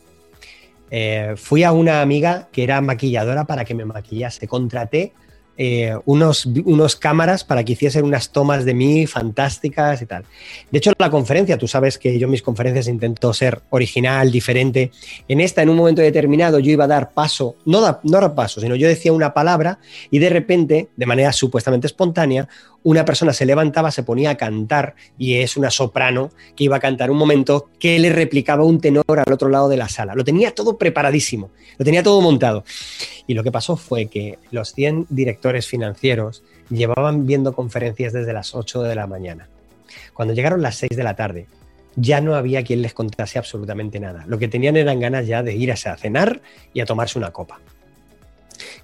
Eh, 0.90 1.34
fui 1.36 1.64
a 1.64 1.74
una 1.74 2.02
amiga 2.02 2.48
que 2.54 2.64
era 2.64 2.80
maquilladora 2.80 3.44
para 3.44 3.66
que 3.66 3.76
me 3.76 3.84
maquillase. 3.84 4.48
Contraté 4.48 5.12
eh, 5.58 5.96
unos, 6.06 6.46
unos 6.46 6.96
cámaras 6.96 7.44
para 7.44 7.64
que 7.64 7.74
hiciesen 7.74 8.06
unas 8.06 8.32
tomas 8.32 8.66
de 8.66 8.74
mí 8.74 9.06
fantásticas 9.06 10.02
y 10.02 10.06
tal. 10.06 10.24
De 10.72 10.78
hecho, 10.78 10.94
la 10.98 11.10
conferencia, 11.10 11.58
tú 11.58 11.68
sabes 11.68 11.98
que 11.98 12.18
yo 12.18 12.26
en 12.26 12.32
mis 12.32 12.42
conferencias 12.42 12.88
intento 12.88 13.34
ser 13.34 13.62
original, 13.70 14.32
diferente. 14.32 14.92
En 15.28 15.40
esta, 15.40 15.62
en 15.62 15.70
un 15.70 15.78
momento 15.78 16.02
determinado, 16.02 16.60
yo 16.60 16.72
iba 16.72 16.86
a 16.86 16.88
dar 16.88 17.12
paso, 17.12 17.56
no, 17.66 17.82
da, 17.82 18.00
no 18.04 18.20
dar 18.20 18.34
paso, 18.34 18.62
sino 18.62 18.76
yo 18.76 18.88
decía 18.88 19.14
una 19.14 19.34
palabra 19.34 19.80
y 20.10 20.20
de 20.20 20.30
repente, 20.30 20.90
de 20.96 21.06
manera 21.06 21.32
supuestamente 21.34 21.88
espontánea, 21.88 22.48
una 22.84 23.06
persona 23.06 23.34
se 23.34 23.46
levantaba, 23.46 23.92
se 23.92 24.04
ponía 24.04 24.32
a 24.32 24.38
cantar 24.38 24.96
y 25.18 25.36
es 25.36 25.58
una 25.58 25.70
soprano 25.70 26.32
que 26.56 26.64
iba 26.64 26.78
a 26.78 26.80
cantar 26.80 27.12
un 27.12 27.18
momento 27.18 27.70
que 27.80 28.00
le 28.00 28.12
replicaba 28.12 28.64
un 28.64 28.80
tenor 28.80 29.04
al 29.08 29.32
otro 29.32 29.50
lado 29.50 29.70
de 29.70 29.78
la 29.78 29.88
sala. 29.88 30.16
Lo 30.16 30.24
tenía 30.24 30.54
todo 30.56 30.78
preparadísimo, 30.78 31.52
lo 31.78 31.86
tenía 31.86 32.04
todo 32.04 32.22
montado. 32.22 32.64
Y 33.28 33.34
lo 33.34 33.44
que 33.44 33.52
pasó 33.52 33.76
fue 33.78 34.08
que 34.08 34.40
los 34.50 34.74
100 34.74 35.08
directores 35.10 35.51
financieros 35.60 36.44
llevaban 36.70 37.26
viendo 37.26 37.54
conferencias 37.54 38.14
desde 38.14 38.34
las 38.34 38.56
8 38.56 38.84
de 38.84 38.96
la 38.96 39.08
mañana. 39.08 39.50
Cuando 40.14 40.34
llegaron 40.34 40.62
las 40.62 40.76
6 40.78 40.92
de 40.96 41.04
la 41.04 41.16
tarde, 41.16 41.48
ya 41.96 42.22
no 42.22 42.36
había 42.36 42.64
quien 42.64 42.82
les 42.82 42.94
contase 42.94 43.38
absolutamente 43.38 44.00
nada. 44.00 44.24
Lo 44.28 44.40
que 44.40 44.48
tenían 44.48 44.78
eran 44.78 45.00
ganas 45.00 45.28
ya 45.28 45.44
de 45.44 45.56
irse 45.56 45.90
a 45.90 45.98
cenar 45.98 46.42
y 46.74 46.80
a 46.80 46.86
tomarse 46.86 47.20
una 47.20 47.32
copa. 47.32 47.60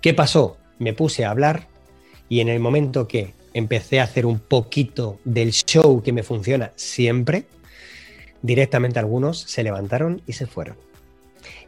¿Qué 0.02 0.14
pasó? 0.14 0.58
Me 0.80 0.94
puse 0.94 1.26
a 1.26 1.32
hablar 1.32 1.68
y 2.30 2.42
en 2.42 2.50
el 2.50 2.60
momento 2.60 3.08
que 3.08 3.34
empecé 3.54 4.00
a 4.00 4.04
hacer 4.04 4.26
un 4.26 4.40
poquito 4.40 5.20
del 5.24 5.52
show 5.52 6.04
que 6.04 6.14
me 6.14 6.24
funciona 6.24 6.72
siempre, 6.76 7.46
directamente 8.42 9.00
algunos 9.00 9.40
se 9.40 9.64
levantaron 9.64 10.22
y 10.28 10.34
se 10.34 10.46
fueron. 10.46 10.87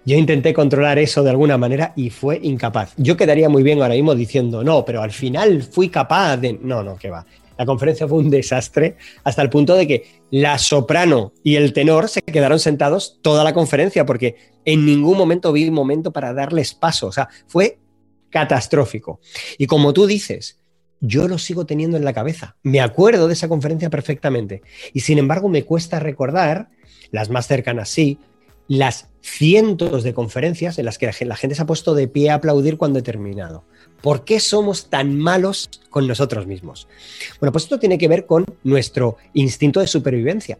Yo 0.09 0.17
intenté 0.17 0.55
controlar 0.55 0.97
eso 0.97 1.21
de 1.21 1.29
alguna 1.29 1.59
manera 1.59 1.93
y 1.95 2.09
fue 2.09 2.39
incapaz. 2.41 2.95
Yo 2.97 3.15
quedaría 3.15 3.47
muy 3.47 3.61
bien 3.61 3.79
ahora 3.79 3.93
mismo 3.93 4.15
diciendo, 4.15 4.63
no, 4.63 4.83
pero 4.83 5.03
al 5.03 5.11
final 5.11 5.61
fui 5.61 5.89
capaz 5.89 6.37
de... 6.37 6.53
No, 6.53 6.81
no, 6.81 6.97
que 6.97 7.11
va. 7.11 7.27
La 7.59 7.67
conferencia 7.67 8.07
fue 8.07 8.17
un 8.17 8.31
desastre 8.31 8.97
hasta 9.23 9.43
el 9.43 9.51
punto 9.51 9.75
de 9.75 9.85
que 9.85 10.23
la 10.31 10.57
soprano 10.57 11.33
y 11.43 11.57
el 11.57 11.73
tenor 11.73 12.09
se 12.09 12.23
quedaron 12.23 12.59
sentados 12.59 13.19
toda 13.21 13.43
la 13.43 13.53
conferencia 13.53 14.03
porque 14.03 14.35
en 14.65 14.83
ningún 14.83 15.15
momento 15.15 15.51
vi 15.51 15.67
un 15.67 15.75
momento 15.75 16.11
para 16.11 16.33
darles 16.33 16.73
paso. 16.73 17.05
O 17.05 17.11
sea, 17.11 17.29
fue 17.45 17.77
catastrófico. 18.31 19.19
Y 19.59 19.67
como 19.67 19.93
tú 19.93 20.07
dices, 20.07 20.57
yo 21.01 21.27
lo 21.27 21.37
sigo 21.37 21.67
teniendo 21.67 21.97
en 21.97 22.03
la 22.03 22.13
cabeza. 22.13 22.55
Me 22.63 22.81
acuerdo 22.81 23.27
de 23.27 23.33
esa 23.33 23.47
conferencia 23.47 23.91
perfectamente. 23.91 24.63
Y 24.91 25.01
sin 25.01 25.19
embargo, 25.19 25.49
me 25.49 25.65
cuesta 25.65 25.99
recordar, 25.99 26.69
las 27.11 27.29
más 27.29 27.45
cercanas 27.45 27.89
sí, 27.89 28.17
las 28.67 29.08
cientos 29.21 30.03
de 30.03 30.13
conferencias 30.13 30.79
en 30.79 30.85
las 30.85 30.97
que 30.97 31.11
la 31.25 31.35
gente 31.35 31.55
se 31.55 31.61
ha 31.61 31.65
puesto 31.65 31.93
de 31.93 32.07
pie 32.07 32.29
a 32.29 32.35
aplaudir 32.35 32.77
cuando 32.77 32.99
he 32.99 33.01
terminado. 33.01 33.63
¿Por 34.01 34.23
qué 34.23 34.39
somos 34.39 34.89
tan 34.89 35.17
malos 35.17 35.69
con 35.89 36.07
nosotros 36.07 36.47
mismos? 36.47 36.87
Bueno, 37.39 37.51
pues 37.51 37.65
esto 37.65 37.79
tiene 37.79 37.97
que 37.97 38.07
ver 38.07 38.25
con 38.25 38.45
nuestro 38.63 39.17
instinto 39.33 39.79
de 39.79 39.87
supervivencia. 39.87 40.57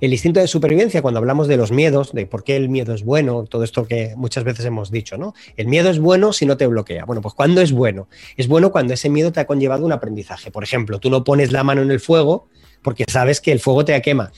El 0.00 0.12
instinto 0.12 0.40
de 0.40 0.46
supervivencia, 0.46 1.00
cuando 1.00 1.18
hablamos 1.18 1.48
de 1.48 1.56
los 1.56 1.72
miedos, 1.72 2.12
de 2.12 2.26
por 2.26 2.44
qué 2.44 2.56
el 2.56 2.68
miedo 2.68 2.92
es 2.92 3.04
bueno, 3.04 3.44
todo 3.44 3.64
esto 3.64 3.86
que 3.86 4.14
muchas 4.16 4.44
veces 4.44 4.66
hemos 4.66 4.90
dicho, 4.90 5.16
¿no? 5.16 5.34
El 5.56 5.68
miedo 5.68 5.88
es 5.90 5.98
bueno 5.98 6.32
si 6.32 6.44
no 6.44 6.56
te 6.56 6.66
bloquea. 6.66 7.04
Bueno, 7.04 7.22
pues 7.22 7.34
¿cuándo 7.34 7.60
es 7.60 7.72
bueno? 7.72 8.08
Es 8.36 8.48
bueno 8.48 8.70
cuando 8.70 8.94
ese 8.94 9.08
miedo 9.08 9.32
te 9.32 9.40
ha 9.40 9.46
conllevado 9.46 9.86
un 9.86 9.92
aprendizaje. 9.92 10.50
Por 10.50 10.64
ejemplo, 10.64 10.98
tú 10.98 11.08
no 11.08 11.24
pones 11.24 11.52
la 11.52 11.64
mano 11.64 11.82
en 11.82 11.90
el 11.90 12.00
fuego 12.00 12.48
porque 12.82 13.04
sabes 13.08 13.40
que 13.40 13.52
el 13.52 13.60
fuego 13.60 13.84
te 13.84 14.00
quema. 14.02 14.32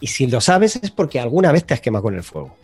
Y 0.00 0.08
si 0.08 0.26
lo 0.26 0.40
sabes 0.40 0.76
es 0.76 0.90
porque 0.90 1.18
alguna 1.18 1.52
vez 1.52 1.64
te 1.64 1.74
has 1.74 1.80
quemado 1.80 2.04
con 2.04 2.14
el 2.14 2.22
fuego. 2.22 2.56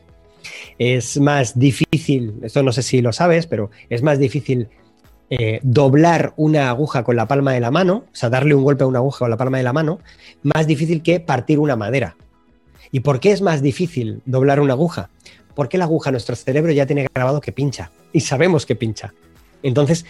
Es 0.79 1.19
más 1.21 1.59
difícil, 1.59 2.35
esto 2.43 2.63
no 2.63 2.73
sé 2.73 2.83
si 2.83 3.01
lo 3.01 3.13
sabes, 3.13 3.47
pero 3.47 3.71
es 3.89 4.03
más 4.03 4.19
difícil 4.19 4.69
eh, 5.31 5.61
doblar 5.63 6.35
una 6.37 6.69
aguja 6.69 7.05
con 7.05 7.17
la 7.17 7.27
palma 7.27 7.53
de 7.53 7.61
la 7.61 7.71
mano, 7.71 8.05
o 8.13 8.15
sea, 8.15 8.29
darle 8.29 8.55
un 8.55 8.65
golpe 8.65 8.85
a 8.85 8.87
una 8.87 8.99
aguja 8.99 9.21
con 9.21 9.31
la 9.31 9.37
palma 9.37 9.57
de 9.57 9.65
la 9.65 9.73
mano, 9.73 10.01
más 10.43 10.67
difícil 10.67 11.03
que 11.03 11.21
partir 11.21 11.59
una 11.59 11.77
madera. 11.77 12.17
¿Y 12.91 13.01
por 13.01 13.19
qué 13.19 13.33
es 13.33 13.41
más 13.41 13.63
difícil 13.63 14.21
doblar 14.27 14.61
una 14.61 14.75
aguja? 14.75 15.09
Porque 15.55 15.79
la 15.79 15.85
aguja, 15.85 16.11
nuestro 16.11 16.37
cerebro 16.37 16.73
ya 16.73 16.87
tiene 16.87 17.07
grabado 17.15 17.41
que 17.41 17.53
pincha 17.53 17.91
y 18.13 18.21
sabemos 18.21 18.67
que 18.67 18.77
pincha. 18.77 19.15
Entonces, 19.63 20.05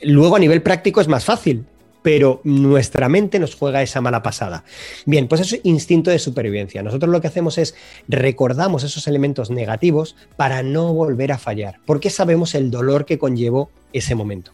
luego 0.00 0.36
a 0.36 0.38
nivel 0.38 0.62
práctico 0.62 1.00
es 1.00 1.08
más 1.08 1.24
fácil, 1.24 1.66
pero 2.02 2.40
nuestra 2.44 3.08
mente 3.08 3.38
nos 3.38 3.54
juega 3.54 3.82
esa 3.82 4.00
mala 4.00 4.22
pasada. 4.22 4.64
Bien, 5.06 5.28
pues 5.28 5.40
eso 5.40 5.56
es 5.56 5.60
instinto 5.64 6.10
de 6.10 6.18
supervivencia. 6.18 6.82
Nosotros 6.82 7.10
lo 7.10 7.20
que 7.20 7.28
hacemos 7.28 7.58
es 7.58 7.74
recordamos 8.08 8.84
esos 8.84 9.06
elementos 9.06 9.50
negativos 9.50 10.16
para 10.36 10.62
no 10.62 10.92
volver 10.92 11.32
a 11.32 11.38
fallar, 11.38 11.80
porque 11.86 12.10
sabemos 12.10 12.54
el 12.54 12.70
dolor 12.70 13.04
que 13.04 13.18
conllevó 13.18 13.70
ese 13.92 14.14
momento. 14.14 14.52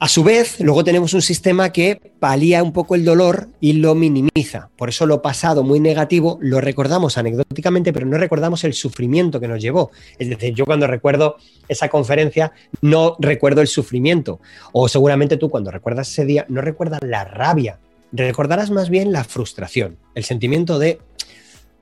A 0.00 0.06
su 0.06 0.22
vez, 0.22 0.60
luego 0.60 0.84
tenemos 0.84 1.12
un 1.12 1.22
sistema 1.22 1.72
que 1.72 2.00
palía 2.20 2.62
un 2.62 2.72
poco 2.72 2.94
el 2.94 3.04
dolor 3.04 3.48
y 3.58 3.72
lo 3.72 3.96
minimiza. 3.96 4.70
Por 4.76 4.90
eso 4.90 5.06
lo 5.06 5.22
pasado 5.22 5.64
muy 5.64 5.80
negativo 5.80 6.38
lo 6.40 6.60
recordamos 6.60 7.18
anecdóticamente, 7.18 7.92
pero 7.92 8.06
no 8.06 8.16
recordamos 8.16 8.62
el 8.62 8.74
sufrimiento 8.74 9.40
que 9.40 9.48
nos 9.48 9.60
llevó. 9.60 9.90
Es 10.20 10.28
decir, 10.28 10.54
yo 10.54 10.66
cuando 10.66 10.86
recuerdo 10.86 11.36
esa 11.66 11.88
conferencia 11.88 12.52
no 12.80 13.16
recuerdo 13.18 13.60
el 13.60 13.66
sufrimiento. 13.66 14.38
O 14.72 14.88
seguramente 14.88 15.36
tú 15.36 15.50
cuando 15.50 15.72
recuerdas 15.72 16.12
ese 16.12 16.24
día 16.24 16.46
no 16.48 16.60
recuerdas 16.60 17.00
la 17.02 17.24
rabia. 17.24 17.80
Recordarás 18.12 18.70
más 18.70 18.90
bien 18.90 19.10
la 19.10 19.24
frustración, 19.24 19.96
el 20.14 20.22
sentimiento 20.22 20.78
de, 20.78 21.00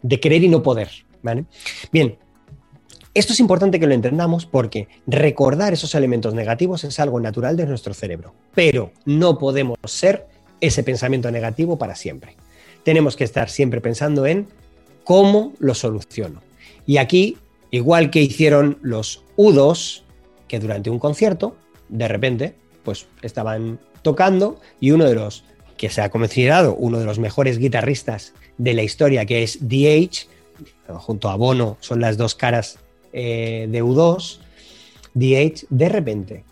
de 0.00 0.20
querer 0.20 0.42
y 0.42 0.48
no 0.48 0.62
poder. 0.62 0.88
Bien, 1.92 2.18
esto 3.16 3.32
es 3.32 3.40
importante 3.40 3.80
que 3.80 3.86
lo 3.86 3.94
entendamos 3.94 4.44
porque 4.44 4.88
recordar 5.06 5.72
esos 5.72 5.94
elementos 5.94 6.34
negativos 6.34 6.84
es 6.84 7.00
algo 7.00 7.18
natural 7.18 7.56
de 7.56 7.64
nuestro 7.64 7.94
cerebro, 7.94 8.34
pero 8.54 8.92
no 9.06 9.38
podemos 9.38 9.78
ser 9.86 10.26
ese 10.60 10.82
pensamiento 10.82 11.30
negativo 11.30 11.78
para 11.78 11.94
siempre. 11.96 12.36
Tenemos 12.84 13.16
que 13.16 13.24
estar 13.24 13.48
siempre 13.48 13.80
pensando 13.80 14.26
en 14.26 14.46
cómo 15.02 15.54
lo 15.58 15.72
soluciono. 15.74 16.42
Y 16.84 16.98
aquí, 16.98 17.38
igual 17.70 18.10
que 18.10 18.20
hicieron 18.20 18.76
los 18.82 19.24
U2, 19.38 20.02
que 20.46 20.60
durante 20.60 20.90
un 20.90 20.98
concierto, 20.98 21.56
de 21.88 22.08
repente, 22.08 22.54
pues 22.84 23.06
estaban 23.22 23.80
tocando 24.02 24.60
y 24.78 24.90
uno 24.90 25.06
de 25.06 25.14
los 25.14 25.42
que 25.78 25.88
se 25.88 26.02
ha 26.02 26.10
considerado 26.10 26.74
uno 26.74 26.98
de 26.98 27.06
los 27.06 27.18
mejores 27.18 27.56
guitarristas 27.56 28.34
de 28.58 28.74
la 28.74 28.82
historia, 28.82 29.24
que 29.24 29.42
es 29.42 29.66
DH, 29.66 30.28
junto 30.98 31.30
a 31.30 31.36
Bono, 31.36 31.78
son 31.80 32.00
las 32.00 32.18
dos 32.18 32.34
caras 32.34 32.78
eh, 33.12 33.68
de 33.70 33.82
U2, 33.82 34.38
DH, 35.14 35.66
de 35.70 35.88
repente, 35.88 36.44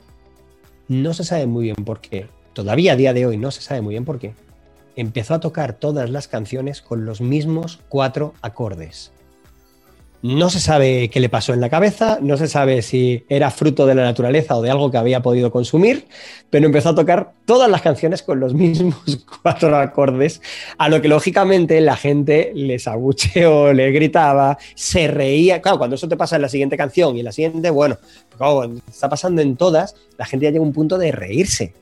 no 0.88 1.14
se 1.14 1.24
sabe 1.24 1.46
muy 1.46 1.64
bien 1.64 1.84
por 1.84 2.00
qué, 2.00 2.26
todavía 2.52 2.92
a 2.92 2.96
día 2.96 3.12
de 3.12 3.26
hoy 3.26 3.36
no 3.36 3.50
se 3.50 3.62
sabe 3.62 3.80
muy 3.80 3.94
bien 3.94 4.04
por 4.04 4.18
qué, 4.18 4.34
empezó 4.96 5.34
a 5.34 5.40
tocar 5.40 5.74
todas 5.74 6.10
las 6.10 6.28
canciones 6.28 6.80
con 6.82 7.04
los 7.04 7.20
mismos 7.20 7.80
cuatro 7.88 8.34
acordes. 8.42 9.13
No 10.24 10.48
se 10.48 10.58
sabe 10.58 11.10
qué 11.10 11.20
le 11.20 11.28
pasó 11.28 11.52
en 11.52 11.60
la 11.60 11.68
cabeza, 11.68 12.16
no 12.22 12.38
se 12.38 12.48
sabe 12.48 12.80
si 12.80 13.26
era 13.28 13.50
fruto 13.50 13.84
de 13.84 13.94
la 13.94 14.04
naturaleza 14.04 14.56
o 14.56 14.62
de 14.62 14.70
algo 14.70 14.90
que 14.90 14.96
había 14.96 15.20
podido 15.20 15.50
consumir, 15.50 16.06
pero 16.48 16.64
empezó 16.64 16.88
a 16.88 16.94
tocar 16.94 17.34
todas 17.44 17.70
las 17.70 17.82
canciones 17.82 18.22
con 18.22 18.40
los 18.40 18.54
mismos 18.54 18.96
cuatro 19.42 19.76
acordes, 19.76 20.40
a 20.78 20.88
lo 20.88 21.02
que 21.02 21.08
lógicamente 21.08 21.78
la 21.82 21.94
gente 21.94 22.52
les 22.54 22.88
abucheó, 22.88 23.70
le 23.74 23.92
gritaba, 23.92 24.56
se 24.74 25.08
reía. 25.08 25.60
Claro, 25.60 25.76
cuando 25.76 25.96
eso 25.96 26.08
te 26.08 26.16
pasa 26.16 26.36
en 26.36 26.42
la 26.42 26.48
siguiente 26.48 26.78
canción 26.78 27.14
y 27.16 27.18
en 27.18 27.26
la 27.26 27.32
siguiente, 27.32 27.68
bueno, 27.68 27.98
está 28.88 29.10
pasando 29.10 29.42
en 29.42 29.56
todas, 29.56 29.94
la 30.16 30.24
gente 30.24 30.44
ya 30.44 30.52
llega 30.52 30.64
a 30.64 30.66
un 30.66 30.72
punto 30.72 30.96
de 30.96 31.12
reírse. 31.12 31.74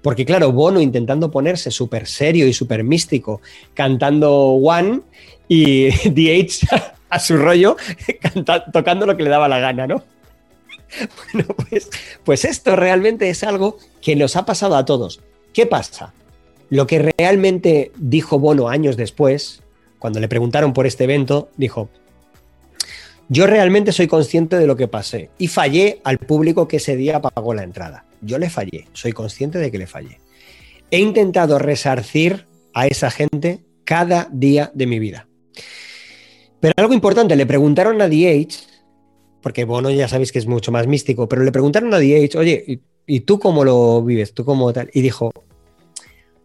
Porque 0.00 0.24
claro, 0.24 0.52
Bono 0.52 0.80
intentando 0.80 1.30
ponerse 1.30 1.70
súper 1.70 2.06
serio 2.06 2.48
y 2.48 2.54
súper 2.54 2.82
místico, 2.82 3.42
cantando 3.74 4.32
One, 4.52 5.02
y 5.48 5.90
DH 6.08 6.96
a 7.10 7.18
su 7.18 7.36
rollo, 7.36 7.76
tocando 8.72 9.06
lo 9.06 9.16
que 9.16 9.24
le 9.24 9.30
daba 9.30 9.48
la 9.48 9.58
gana, 9.58 9.86
¿no? 9.86 10.02
Bueno, 11.32 11.54
pues, 11.68 11.90
pues 12.24 12.44
esto 12.44 12.74
realmente 12.76 13.28
es 13.30 13.44
algo 13.44 13.78
que 14.00 14.16
nos 14.16 14.36
ha 14.36 14.44
pasado 14.44 14.76
a 14.76 14.84
todos. 14.84 15.20
¿Qué 15.52 15.66
pasa? 15.66 16.12
Lo 16.68 16.86
que 16.86 17.12
realmente 17.18 17.92
dijo 17.96 18.38
Bono 18.38 18.68
años 18.68 18.96
después, 18.96 19.62
cuando 19.98 20.20
le 20.20 20.28
preguntaron 20.28 20.72
por 20.72 20.86
este 20.86 21.04
evento, 21.04 21.50
dijo, 21.56 21.90
yo 23.28 23.46
realmente 23.46 23.92
soy 23.92 24.08
consciente 24.08 24.56
de 24.56 24.66
lo 24.66 24.76
que 24.76 24.88
pasé 24.88 25.30
y 25.38 25.46
fallé 25.46 26.00
al 26.02 26.18
público 26.18 26.66
que 26.66 26.78
ese 26.78 26.96
día 26.96 27.20
pagó 27.20 27.54
la 27.54 27.62
entrada. 27.62 28.04
Yo 28.20 28.38
le 28.38 28.50
fallé, 28.50 28.88
soy 28.92 29.12
consciente 29.12 29.58
de 29.58 29.70
que 29.70 29.78
le 29.78 29.86
fallé. 29.86 30.20
He 30.90 30.98
intentado 30.98 31.58
resarcir 31.58 32.46
a 32.74 32.86
esa 32.86 33.10
gente 33.10 33.60
cada 33.84 34.28
día 34.32 34.72
de 34.74 34.86
mi 34.86 34.98
vida. 34.98 35.28
Pero 36.60 36.74
algo 36.76 36.92
importante, 36.92 37.36
le 37.36 37.46
preguntaron 37.46 38.00
a 38.02 38.08
DH, 38.08 38.54
porque 39.42 39.64
Bono 39.64 39.90
ya 39.90 40.08
sabéis 40.08 40.32
que 40.32 40.38
es 40.38 40.46
mucho 40.46 40.70
más 40.70 40.86
místico, 40.86 41.28
pero 41.28 41.42
le 41.42 41.52
preguntaron 41.52 41.92
a 41.94 41.98
DH, 41.98 42.36
oye, 42.36 42.82
¿y 43.06 43.20
tú 43.20 43.38
cómo 43.38 43.64
lo 43.64 44.02
vives? 44.04 44.34
¿Tú 44.34 44.44
cómo 44.44 44.72
tal? 44.72 44.90
Y 44.92 45.00
dijo, 45.00 45.32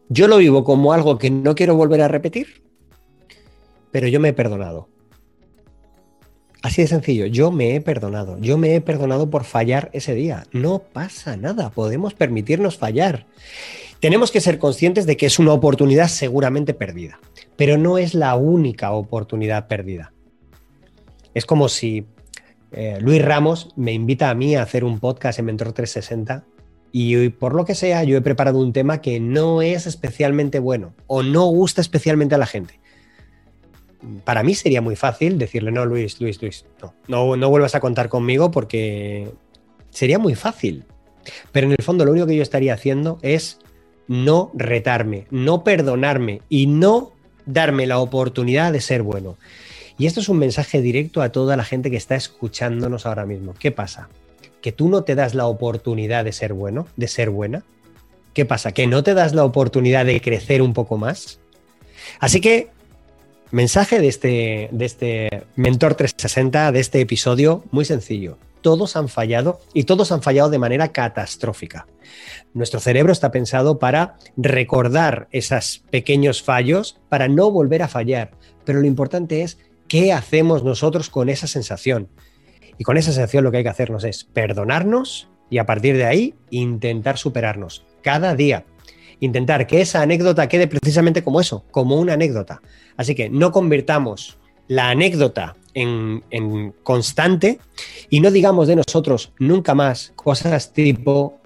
yo 0.09 0.27
lo 0.27 0.37
vivo 0.37 0.63
como 0.63 0.93
algo 0.93 1.17
que 1.17 1.29
no 1.29 1.55
quiero 1.55 1.75
volver 1.75 2.01
a 2.01 2.07
repetir, 2.07 2.63
pero 3.91 4.07
yo 4.07 4.19
me 4.19 4.29
he 4.29 4.33
perdonado. 4.33 4.87
Así 6.61 6.81
de 6.81 6.87
sencillo, 6.87 7.27
yo 7.27 7.51
me 7.51 7.75
he 7.75 7.81
perdonado, 7.81 8.39
yo 8.39 8.57
me 8.57 8.73
he 8.73 8.81
perdonado 8.81 9.29
por 9.29 9.43
fallar 9.43 9.91
ese 9.93 10.15
día. 10.15 10.47
No 10.51 10.79
pasa 10.79 11.37
nada, 11.37 11.69
podemos 11.69 12.15
permitirnos 12.15 12.77
fallar. 12.77 13.27
Tenemos 13.99 14.31
que 14.31 14.41
ser 14.41 14.57
conscientes 14.57 15.05
de 15.05 15.15
que 15.15 15.27
es 15.27 15.37
una 15.37 15.53
oportunidad 15.53 16.07
seguramente 16.07 16.73
perdida, 16.73 17.19
pero 17.55 17.77
no 17.77 17.97
es 17.97 18.13
la 18.13 18.35
única 18.35 18.91
oportunidad 18.91 19.67
perdida. 19.67 20.13
Es 21.33 21.45
como 21.45 21.69
si 21.69 22.05
eh, 22.71 22.97
Luis 23.01 23.23
Ramos 23.23 23.73
me 23.75 23.93
invita 23.93 24.29
a 24.29 24.35
mí 24.35 24.55
a 24.55 24.63
hacer 24.63 24.83
un 24.83 24.99
podcast 24.99 25.39
en 25.39 25.45
Mentor 25.45 25.73
360 25.73 26.45
y 26.91 27.29
por 27.29 27.53
lo 27.53 27.65
que 27.65 27.75
sea 27.75 28.03
yo 28.03 28.17
he 28.17 28.21
preparado 28.21 28.59
un 28.59 28.71
tema 28.71 29.01
que 29.01 29.19
no 29.19 29.61
es 29.61 29.85
especialmente 29.85 30.59
bueno 30.59 30.93
o 31.07 31.23
no 31.23 31.45
gusta 31.45 31.81
especialmente 31.81 32.35
a 32.35 32.37
la 32.37 32.45
gente 32.45 32.79
para 34.23 34.43
mí 34.43 34.55
sería 34.55 34.81
muy 34.81 34.95
fácil 34.95 35.37
decirle, 35.37 35.71
no, 35.71 35.85
Luis, 35.85 36.19
Luis, 36.21 36.41
Luis, 36.41 36.65
no, 37.07 37.35
no, 37.35 37.49
vuelvas 37.49 37.75
a 37.75 37.79
contar 37.79 38.09
conmigo 38.09 38.51
porque 38.51 39.31
sería 39.89 40.19
muy 40.19 40.35
fácil. 40.35 40.85
Pero 41.51 41.67
en 41.67 41.71
el 41.77 41.83
fondo 41.83 42.05
lo 42.05 42.11
único 42.11 42.27
que 42.27 42.35
yo 42.35 42.43
estaría 42.43 42.73
haciendo 42.73 43.17
es 43.21 43.59
no 44.07 44.51
retarme, 44.53 45.25
no 45.31 45.63
perdonarme 45.63 46.41
y 46.49 46.67
no 46.67 47.13
darme 47.45 47.87
la 47.87 47.99
oportunidad 47.99 48.71
de 48.71 48.81
ser 48.81 49.01
bueno. 49.03 49.37
Y 49.97 50.07
esto 50.07 50.19
es 50.19 50.29
un 50.29 50.37
mensaje 50.37 50.81
directo 50.81 51.21
a 51.21 51.29
toda 51.29 51.55
la 51.55 51.63
gente 51.63 51.89
que 51.89 51.97
está 51.97 52.15
escuchándonos 52.15 53.05
ahora 53.05 53.25
mismo. 53.25 53.53
¿Qué 53.57 53.71
pasa? 53.71 54.09
¿Que 54.61 54.71
tú 54.71 54.89
no 54.89 55.03
te 55.03 55.15
das 55.15 55.35
la 55.35 55.45
oportunidad 55.45 56.25
de 56.25 56.31
ser 56.31 56.53
bueno, 56.53 56.87
de 56.97 57.07
ser 57.07 57.29
buena? 57.29 57.63
¿Qué 58.33 58.45
pasa? 58.45 58.73
¿Que 58.73 58.87
no 58.87 59.03
te 59.03 59.13
das 59.13 59.33
la 59.33 59.45
oportunidad 59.45 60.05
de 60.05 60.19
crecer 60.19 60.61
un 60.61 60.73
poco 60.73 60.97
más? 60.97 61.39
Así 62.19 62.41
que 62.41 62.69
Mensaje 63.51 64.01
de 64.01 64.07
este, 64.09 64.69
de 64.71 64.85
este 64.85 65.43
Mentor 65.55 65.95
360, 65.95 66.73
de 66.73 66.79
este 66.81 66.99
episodio, 66.99 67.63
muy 67.71 67.85
sencillo. 67.85 68.37
Todos 68.65 68.95
han 68.95 69.09
fallado 69.09 69.59
y 69.75 69.83
todos 69.83 70.11
han 70.11 70.23
fallado 70.23 70.49
de 70.49 70.57
manera 70.57 70.87
catastrófica. 70.87 71.85
Nuestro 72.55 72.79
cerebro 72.79 73.13
está 73.13 73.29
pensado 73.29 73.77
para 73.77 74.15
recordar 74.37 75.27
esos 75.29 75.83
pequeños 75.91 76.41
fallos, 76.41 76.99
para 77.07 77.27
no 77.27 77.51
volver 77.51 77.83
a 77.83 77.87
fallar. 77.87 78.31
Pero 78.63 78.81
lo 78.81 78.87
importante 78.87 79.43
es 79.43 79.59
qué 79.87 80.13
hacemos 80.13 80.63
nosotros 80.63 81.11
con 81.11 81.29
esa 81.29 81.45
sensación. 81.45 82.09
Y 82.79 82.83
con 82.83 82.97
esa 82.97 83.11
sensación 83.11 83.43
lo 83.43 83.51
que 83.51 83.57
hay 83.57 83.63
que 83.63 83.69
hacernos 83.69 84.03
es 84.03 84.23
perdonarnos 84.23 85.29
y 85.51 85.59
a 85.59 85.67
partir 85.67 85.95
de 85.95 86.05
ahí 86.05 86.33
intentar 86.49 87.19
superarnos 87.19 87.85
cada 88.01 88.33
día 88.33 88.65
intentar 89.19 89.67
que 89.67 89.79
esa 89.79 90.01
anécdota 90.01 90.49
quede 90.49 90.67
precisamente 90.67 91.23
como 91.23 91.39
eso, 91.39 91.63
como 91.71 91.97
una 91.97 92.13
anécdota. 92.13 92.61
Así 92.97 93.13
que 93.13 93.29
no 93.29 93.51
convirtamos 93.51 94.39
la 94.67 94.89
anécdota 94.89 95.55
en, 95.73 96.73
constante 96.83 97.59
y 98.09 98.21
no 98.21 98.31
digamos 98.31 98.67
de 98.67 98.77
nosotros 98.77 99.31
nunca 99.39 99.75
más 99.75 100.13
cosas 100.15 100.71
tipo 100.73 101.39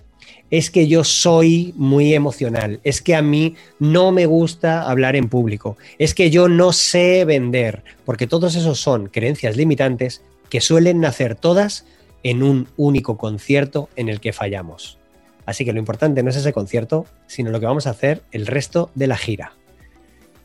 es 0.51 0.71
que 0.71 0.87
yo 0.87 1.03
soy 1.03 1.73
muy 1.75 2.13
emocional, 2.15 2.79
es 2.83 3.01
que 3.01 3.15
a 3.15 3.21
mí 3.21 3.55
no 3.77 4.11
me 4.11 4.25
gusta 4.25 4.89
hablar 4.89 5.15
en 5.15 5.29
público, 5.29 5.77
es 5.99 6.15
que 6.15 6.31
yo 6.31 6.47
no 6.47 6.73
sé 6.73 7.23
vender, 7.23 7.83
porque 8.03 8.25
todos 8.25 8.55
esos 8.55 8.79
son 8.79 9.07
creencias 9.07 9.55
limitantes 9.57 10.23
que 10.49 10.61
suelen 10.61 11.01
nacer 11.01 11.35
todas 11.35 11.85
en 12.23 12.41
un 12.41 12.67
único 12.77 13.15
concierto 13.15 13.89
en 13.95 14.09
el 14.09 14.19
que 14.19 14.33
fallamos. 14.33 14.97
Así 15.45 15.65
que 15.65 15.73
lo 15.73 15.79
importante 15.79 16.23
no 16.23 16.29
es 16.29 16.35
ese 16.35 16.53
concierto, 16.53 17.05
sino 17.27 17.51
lo 17.51 17.59
que 17.59 17.65
vamos 17.65 17.87
a 17.87 17.91
hacer 17.91 18.23
el 18.31 18.47
resto 18.47 18.89
de 18.95 19.07
la 19.07 19.17
gira. 19.17 19.53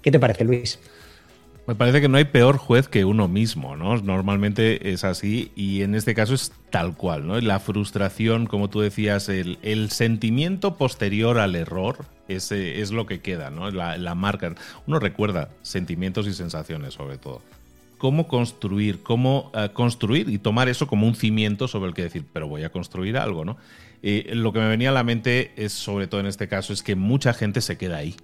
¿Qué 0.03 0.11
te 0.11 0.21
parece, 0.21 0.45
Luis? 0.45 0.79
Me 1.67 1.75
parece 1.75 2.03
que 2.03 2.11
no 2.11 2.19
hay 2.19 2.25
peor 2.25 2.59
juez 2.59 2.89
que 2.89 3.07
uno 3.07 3.27
mismo, 3.27 3.75
¿no? 3.75 3.97
Normalmente 3.97 4.93
es 4.93 5.03
así 5.03 5.51
y 5.57 5.81
en 5.81 5.95
este 5.95 6.15
caso 6.15 6.35
es 6.35 6.53
tal 6.69 6.95
cual, 6.95 7.27
¿no? 7.27 7.41
La 7.41 7.59
frustración, 7.59 8.47
como 8.47 8.69
tú 8.69 8.81
decías, 8.81 9.31
el, 9.31 9.89
sentimiento 9.91 10.77
posterior 10.77 11.39
al 11.39 11.55
error 11.57 12.05
ese 12.29 12.83
es 12.83 12.91
lo 12.91 13.07
que 13.07 13.21
queda, 13.21 13.49
¿no? 13.49 13.71
La, 13.71 14.15
marca. 14.15 14.55
Uno 14.87 14.99
recuerda 14.99 15.49
sentimientos 15.63 16.27
y 16.27 16.35
sensaciones 16.35 16.95
sobre 16.95 17.17
todo 17.17 17.41
cómo 17.97 18.29
construir, 18.29 19.03
cómo 19.03 19.51
eh, 19.55 19.71
construir 19.73 20.29
y 20.29 20.37
tomar 20.37 20.69
eso 20.69 20.87
como 20.87 21.07
un 21.07 21.15
cimiento 21.15 21.69
sobre 21.69 21.89
el 21.89 21.95
que 21.95 22.03
decir, 22.03 22.27
pero 22.31 22.47
voy 22.47 22.65
a 22.65 22.69
construir 22.69 23.17
algo, 23.17 23.45
¿no? 23.45 23.57
lo 24.03 24.53
que 24.53 24.59
me 24.59 24.69
venía 24.69 24.91
a 24.91 24.93
la 24.93 25.03
mente 25.03 25.53
es, 25.57 25.73
sobre 25.73 26.07
todo 26.07 26.21
en 26.21 26.27
este 26.27 26.47
caso, 26.47 26.75
es 26.75 26.83
que 26.83 26.95
mucha 26.95 27.33
gente 27.33 27.63
se 27.63 27.79
queda 27.79 27.97
ahí. 27.97 28.15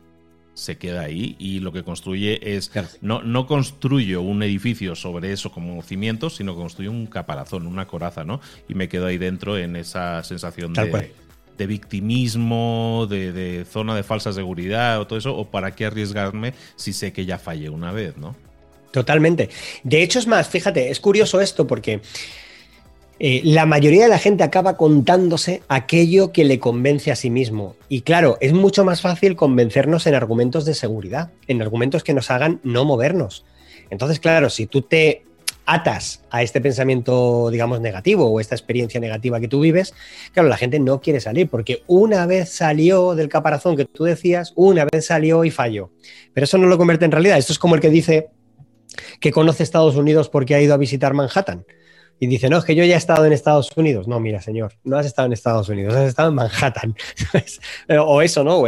Se 0.54 0.76
queda 0.76 1.02
ahí 1.02 1.36
y 1.38 1.60
lo 1.60 1.72
que 1.72 1.82
construye 1.82 2.56
es. 2.56 2.70
No, 3.00 3.22
no 3.22 3.46
construyo 3.46 4.20
un 4.20 4.42
edificio 4.42 4.94
sobre 4.94 5.32
eso 5.32 5.52
como 5.52 5.82
cimiento, 5.82 6.28
sino 6.28 6.54
construyo 6.54 6.90
un 6.90 7.06
caparazón, 7.06 7.66
una 7.66 7.86
coraza, 7.86 8.24
¿no? 8.24 8.40
Y 8.68 8.74
me 8.74 8.88
quedo 8.88 9.06
ahí 9.06 9.16
dentro 9.16 9.56
en 9.56 9.76
esa 9.76 10.22
sensación 10.22 10.72
de, 10.74 11.12
de, 11.56 11.66
victimismo, 11.66 13.06
de, 13.08 13.32
de, 13.32 13.64
zona 13.64 13.94
de 13.94 14.02
falsa 14.02 14.32
seguridad 14.32 15.00
o 15.00 15.06
todo 15.06 15.18
eso, 15.18 15.36
o 15.36 15.50
para 15.50 15.74
qué 15.74 15.86
arriesgarme 15.86 16.52
si 16.76 16.92
sé 16.92 17.12
que 17.12 17.24
ya 17.24 17.38
fallé 17.38 17.70
una 17.70 17.92
vez, 17.92 18.16
¿no? 18.16 18.36
Totalmente. 18.90 19.50
De 19.84 20.02
hecho, 20.02 20.18
es 20.18 20.26
más, 20.26 20.48
fíjate, 20.48 20.90
es 20.90 21.00
curioso 21.00 21.40
esto 21.40 21.66
porque 21.66 22.00
eh, 23.22 23.42
la 23.44 23.66
mayoría 23.66 24.04
de 24.04 24.08
la 24.08 24.18
gente 24.18 24.42
acaba 24.44 24.78
contándose 24.78 25.60
aquello 25.68 26.32
que 26.32 26.42
le 26.42 26.58
convence 26.58 27.10
a 27.10 27.16
sí 27.16 27.28
mismo. 27.28 27.76
Y 27.90 28.00
claro, 28.00 28.38
es 28.40 28.54
mucho 28.54 28.82
más 28.82 29.02
fácil 29.02 29.36
convencernos 29.36 30.06
en 30.06 30.14
argumentos 30.14 30.64
de 30.64 30.72
seguridad, 30.72 31.30
en 31.46 31.60
argumentos 31.60 32.02
que 32.02 32.14
nos 32.14 32.30
hagan 32.30 32.60
no 32.62 32.86
movernos. 32.86 33.44
Entonces, 33.90 34.20
claro, 34.20 34.48
si 34.48 34.66
tú 34.66 34.80
te 34.80 35.22
atas 35.66 36.22
a 36.30 36.42
este 36.42 36.62
pensamiento, 36.62 37.50
digamos, 37.50 37.82
negativo 37.82 38.24
o 38.24 38.40
esta 38.40 38.54
experiencia 38.54 39.00
negativa 39.00 39.38
que 39.38 39.48
tú 39.48 39.60
vives, 39.60 39.92
claro, 40.32 40.48
la 40.48 40.56
gente 40.56 40.80
no 40.80 41.02
quiere 41.02 41.20
salir 41.20 41.50
porque 41.50 41.82
una 41.88 42.24
vez 42.24 42.48
salió 42.48 43.14
del 43.14 43.28
caparazón 43.28 43.76
que 43.76 43.84
tú 43.84 44.04
decías, 44.04 44.54
una 44.56 44.86
vez 44.90 45.04
salió 45.04 45.44
y 45.44 45.50
falló. 45.50 45.90
Pero 46.32 46.44
eso 46.44 46.56
no 46.56 46.68
lo 46.68 46.78
convierte 46.78 47.04
en 47.04 47.12
realidad. 47.12 47.36
Esto 47.36 47.52
es 47.52 47.58
como 47.58 47.74
el 47.74 47.82
que 47.82 47.90
dice 47.90 48.30
que 49.20 49.30
conoce 49.30 49.62
Estados 49.62 49.96
Unidos 49.96 50.30
porque 50.30 50.54
ha 50.54 50.62
ido 50.62 50.72
a 50.72 50.78
visitar 50.78 51.12
Manhattan 51.12 51.66
y 52.22 52.26
dice, 52.26 52.50
no, 52.50 52.58
es 52.58 52.64
que 52.64 52.74
yo 52.74 52.84
ya 52.84 52.96
he 52.96 52.98
estado 52.98 53.24
en 53.24 53.32
Estados 53.32 53.70
Unidos. 53.74 54.06
No, 54.06 54.20
mira, 54.20 54.42
señor, 54.42 54.74
no 54.84 54.98
has 54.98 55.06
estado 55.06 55.24
en 55.24 55.32
Estados 55.32 55.70
Unidos, 55.70 55.94
has 55.94 56.08
estado 56.08 56.28
en 56.28 56.34
Manhattan. 56.34 56.94
o 58.06 58.20
eso, 58.20 58.44
¿no? 58.44 58.62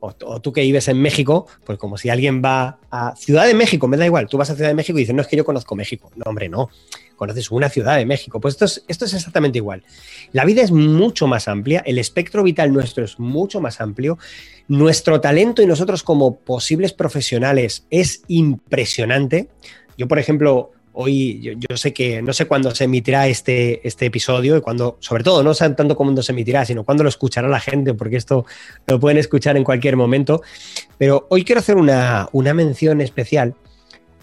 O, 0.00 0.40
tú 0.40 0.52
que 0.52 0.62
vives 0.62 0.88
en 0.88 1.00
México, 1.00 1.46
pues 1.64 1.78
como 1.78 1.98
si 1.98 2.08
alguien 2.08 2.42
va 2.42 2.78
a 2.90 3.14
Ciudad 3.14 3.46
de 3.46 3.54
México, 3.54 3.88
me 3.88 3.98
da 3.98 4.06
igual, 4.06 4.26
tú 4.26 4.38
vas 4.38 4.50
a 4.50 4.54
Ciudad 4.54 4.70
de 4.70 4.74
México 4.74 4.98
y 4.98 5.02
dices, 5.02 5.14
no, 5.14 5.20
es 5.20 5.28
que 5.28 5.36
yo 5.36 5.44
conozco 5.44 5.76
México. 5.76 6.10
No, 6.16 6.24
hombre, 6.26 6.48
no, 6.48 6.70
conoces 7.16 7.50
una 7.50 7.68
ciudad 7.68 7.98
de 7.98 8.06
México. 8.06 8.40
Pues 8.40 8.54
esto 8.54 8.64
es, 8.64 8.84
esto 8.88 9.04
es 9.04 9.12
exactamente 9.12 9.58
igual. 9.58 9.82
La 10.32 10.46
vida 10.46 10.62
es 10.62 10.72
mucho 10.72 11.26
más 11.26 11.46
amplia, 11.46 11.82
el 11.84 11.98
espectro 11.98 12.42
vital 12.42 12.72
nuestro 12.72 13.04
es 13.04 13.18
mucho 13.18 13.60
más 13.60 13.82
amplio, 13.82 14.18
nuestro 14.66 15.20
talento 15.20 15.60
y 15.60 15.66
nosotros 15.66 16.02
como 16.02 16.36
posibles 16.36 16.94
profesionales 16.94 17.86
es 17.90 18.22
impresionante. 18.28 19.48
Yo, 19.98 20.08
por 20.08 20.18
ejemplo, 20.18 20.72
hoy 20.94 21.56
yo, 21.68 21.76
sé 21.76 21.92
que 21.92 22.22
no 22.22 22.32
sé 22.32 22.46
cuándo 22.46 22.74
se 22.74 22.84
emitirá 22.84 23.26
este, 23.26 23.86
este 23.86 24.06
episodio 24.06 24.56
y 24.56 24.60
cuando, 24.60 24.96
sobre 25.00 25.22
todo, 25.22 25.42
no 25.42 25.52
sé 25.52 25.68
tanto 25.70 25.96
cuándo 25.96 26.22
se 26.22 26.32
emitirá, 26.32 26.64
sino 26.64 26.84
cuándo 26.84 27.02
lo 27.02 27.08
escuchará 27.08 27.48
la 27.48 27.60
gente, 27.60 27.94
porque 27.94 28.16
esto 28.16 28.46
lo 28.86 28.98
pueden 28.98 29.18
escuchar 29.18 29.56
en 29.56 29.64
cualquier 29.64 29.96
momento. 29.96 30.42
Pero 30.96 31.26
hoy 31.30 31.44
quiero 31.44 31.60
hacer 31.60 31.76
una, 31.76 32.28
mención 32.32 33.00
especial 33.00 33.54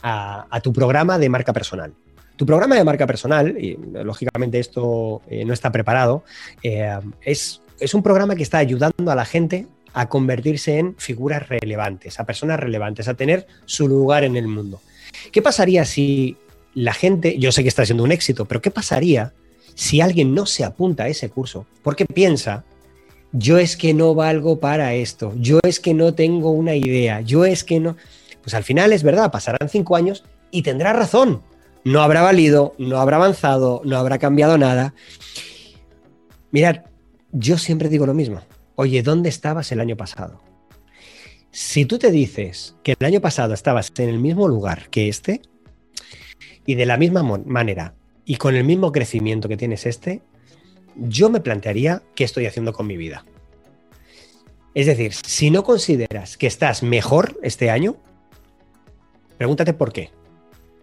a, 0.01 0.60
tu 0.63 0.73
programa 0.73 1.19
de 1.19 1.29
marca 1.29 1.53
personal. 1.53 1.93
Tu 2.38 2.45
programa 2.45 2.75
de 2.75 2.84
marca 2.84 3.05
personal, 3.05 3.55
y 3.57 3.77
lógicamente 3.93 4.57
esto 4.57 5.21
eh, 5.29 5.45
no 5.45 5.53
está 5.53 5.71
preparado, 5.71 6.23
eh, 6.63 6.97
es, 7.21 7.62
es 7.79 7.93
un 7.93 8.01
programa 8.01 8.36
que 8.36 8.43
está 8.43 8.57
ayudando 8.57 9.12
a 9.12 9.15
la 9.15 9.25
gente 9.25 9.67
a 9.93 10.07
convertirse 10.07 10.77
en 10.77 10.95
figuras 10.95 11.49
relevantes, 11.49 12.19
a 12.19 12.25
personas 12.25 12.60
relevantes, 12.60 13.07
a 13.07 13.13
tener 13.13 13.45
su 13.65 13.88
lugar 13.88 14.23
en 14.23 14.38
el 14.38 14.47
mundo. 14.47 14.79
¿Qué 15.31 15.41
pasaría 15.41 15.86
si 15.86 16.38
la 16.73 16.93
gente, 16.93 17.38
yo 17.38 17.51
sé 17.51 17.63
que 17.63 17.69
está 17.69 17.86
siendo 17.86 18.03
un 18.03 18.12
éxito, 18.12 18.45
pero 18.45 18.62
¿qué 18.62 18.71
pasaría 18.71 19.34
si 19.75 20.01
alguien 20.01 20.34
no 20.34 20.45
se 20.45 20.63
apunta 20.63 21.03
a 21.03 21.07
ese 21.07 21.29
curso? 21.29 21.65
Porque 21.84 22.05
piensa, 22.05 22.63
yo 23.31 23.57
es 23.57 23.77
que 23.77 23.93
no 23.93 24.15
valgo 24.15 24.60
para 24.60 24.93
esto, 24.93 25.34
yo 25.38 25.60
es 25.63 25.79
que 25.79 25.93
no 25.93 26.13
tengo 26.13 26.51
una 26.51 26.75
idea, 26.75 27.21
yo 27.21 27.45
es 27.45 27.63
que 27.63 27.79
no... 27.79 27.95
Pues 28.41 28.53
al 28.53 28.63
final 28.63 28.91
es 28.91 29.03
verdad, 29.03 29.31
pasarán 29.31 29.69
cinco 29.69 29.95
años 29.95 30.23
y 30.49 30.63
tendrá 30.63 30.93
razón. 30.93 31.41
No 31.84 32.01
habrá 32.01 32.21
valido, 32.21 32.75
no 32.77 32.99
habrá 32.99 33.17
avanzado, 33.17 33.81
no 33.86 33.97
habrá 33.97 34.17
cambiado 34.17 34.57
nada. 34.57 34.93
Mirad, 36.51 36.84
yo 37.31 37.57
siempre 37.57 37.89
digo 37.89 38.05
lo 38.05 38.13
mismo. 38.13 38.41
Oye, 38.75 39.03
¿dónde 39.03 39.29
estabas 39.29 39.71
el 39.71 39.79
año 39.79 39.95
pasado? 39.95 40.41
Si 41.51 41.86
tú 41.86 41.99
te 41.99 42.12
dices 42.12 42.75
que 42.84 42.95
el 42.97 43.05
año 43.05 43.21
pasado 43.21 43.53
estabas 43.53 43.91
en 43.97 44.10
el 44.10 44.19
mismo 44.19 44.47
lugar 44.47 44.89
que 44.89 45.07
este, 45.10 45.41
Y 46.65 46.76
de 46.76 46.86
la 46.86 46.97
misma 46.97 47.24
manera 47.24 47.93
y 48.26 48.36
con 48.36 48.56
el 48.56 48.63
mismo 48.63 48.91
crecimiento 48.91 49.50
que 49.50 49.58
tienes 49.58 49.86
este, 49.86 50.21
yo 50.95 51.30
me 51.30 51.41
plantearía 51.41 52.02
qué 52.15 52.24
estoy 52.24 52.45
haciendo 52.45 52.74
con 52.74 52.88
mi 52.88 52.97
vida. 52.97 53.26
Es 54.74 54.86
decir, 54.86 55.13
si 55.13 55.50
no 55.52 55.63
consideras 55.63 56.38
que 56.38 56.47
estás 56.47 56.82
mejor 56.82 57.38
este 57.43 57.69
año, 57.69 57.97
pregúntate 59.38 59.74
por 59.74 59.91
qué. 59.91 60.12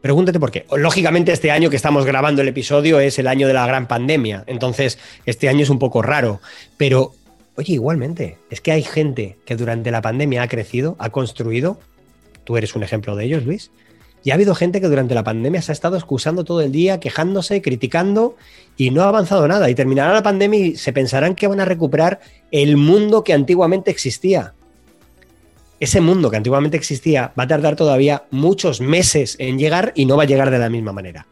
Pregúntate 0.03 0.39
por 0.39 0.51
qué. 0.51 0.67
Lógicamente 0.77 1.33
este 1.33 1.51
año 1.51 1.71
que 1.71 1.77
estamos 1.77 2.05
grabando 2.05 2.43
el 2.43 2.49
episodio 2.49 3.01
es 3.01 3.19
el 3.19 3.27
año 3.27 3.49
de 3.49 3.55
la 3.55 3.67
gran 3.67 3.89
pandemia, 3.89 4.45
entonces 4.47 4.99
este 5.27 5.49
año 5.49 5.63
es 5.63 5.71
un 5.71 5.79
poco 5.79 6.03
raro, 6.03 6.41
pero 6.77 7.13
oye, 7.57 7.73
igualmente, 7.73 8.39
es 8.51 8.61
que 8.61 8.71
hay 8.71 8.83
gente 8.83 9.37
que 9.45 9.57
durante 9.57 9.91
la 9.91 10.01
pandemia 10.01 10.43
ha 10.43 10.49
crecido, 10.49 10.95
ha 11.01 11.11
construido, 11.11 11.81
tú 12.45 12.57
eres 12.57 12.77
un 12.77 12.85
ejemplo 12.85 13.17
de 13.17 13.25
ellos, 13.25 13.45
Luis, 13.45 13.73
y 14.29 14.31
ha 14.31 14.35
habido 14.35 14.55
gente 14.55 14.83
que 14.83 14.89
durante 14.89 15.15
la 15.15 15.25
pandemia 15.25 15.63
se 15.63 15.73
ha 15.73 15.79
estado 15.79 15.97
excusando 15.97 16.45
todo 16.45 16.61
el 16.61 16.71
día, 16.71 17.01
quejándose, 17.01 17.63
criticando 17.63 18.37
y 18.77 18.91
no 18.91 19.01
ha 19.01 19.09
avanzado 19.09 19.49
nada. 19.49 19.71
Y 19.71 19.75
terminará 19.75 20.13
la 20.13 20.23
pandemia 20.23 20.61
y 20.67 20.77
se 20.77 20.93
pensarán 20.93 21.35
que 21.35 21.47
van 21.47 21.61
a 21.61 21.65
recuperar 21.65 22.21
el 22.51 22.77
mundo 22.77 23.25
que 23.25 23.33
antiguamente 23.33 23.91
existía. 23.91 24.53
Ese 25.81 26.03
mundo 26.03 26.31
que 26.31 26.37
antiguamente 26.37 26.77
existía 26.77 27.33
va 27.39 27.45
a 27.45 27.47
tardar 27.47 27.75
todavía 27.75 28.25
muchos 28.31 28.83
meses 28.83 29.35
en 29.39 29.59
llegar 29.59 29.93
y 29.95 30.05
no 30.05 30.19
va 30.19 30.25
a 30.25 30.27
llegar 30.27 30.51
de 30.51 30.59
la 30.59 30.69
misma 30.69 30.93
manera. 30.93 31.27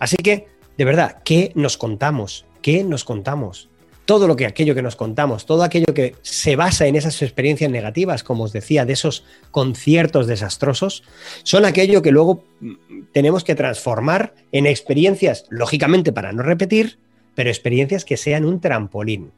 Así 0.00 0.16
que, 0.16 0.48
de 0.76 0.84
verdad, 0.84 1.18
¿qué 1.24 1.52
nos 1.54 1.76
contamos? 1.76 2.46
¿Qué 2.62 2.82
nos 2.82 3.04
contamos? 3.04 3.68
Todo 4.08 4.26
lo 4.26 4.36
que 4.36 4.46
aquello 4.46 4.74
que 4.74 4.80
nos 4.80 4.96
contamos, 4.96 5.44
todo 5.44 5.62
aquello 5.62 5.92
que 5.92 6.14
se 6.22 6.56
basa 6.56 6.86
en 6.86 6.96
esas 6.96 7.20
experiencias 7.20 7.70
negativas, 7.70 8.24
como 8.24 8.44
os 8.44 8.54
decía, 8.54 8.86
de 8.86 8.94
esos 8.94 9.22
conciertos 9.50 10.26
desastrosos, 10.26 11.02
son 11.42 11.66
aquello 11.66 12.00
que 12.00 12.10
luego 12.10 12.42
mm, 12.60 12.72
tenemos 13.12 13.44
que 13.44 13.54
transformar 13.54 14.32
en 14.50 14.64
experiencias, 14.64 15.44
lógicamente 15.50 16.10
para 16.10 16.32
no 16.32 16.42
repetir, 16.42 16.98
pero 17.34 17.50
experiencias 17.50 18.06
que 18.06 18.16
sean 18.16 18.46
un 18.46 18.62
trampolín. 18.62 19.30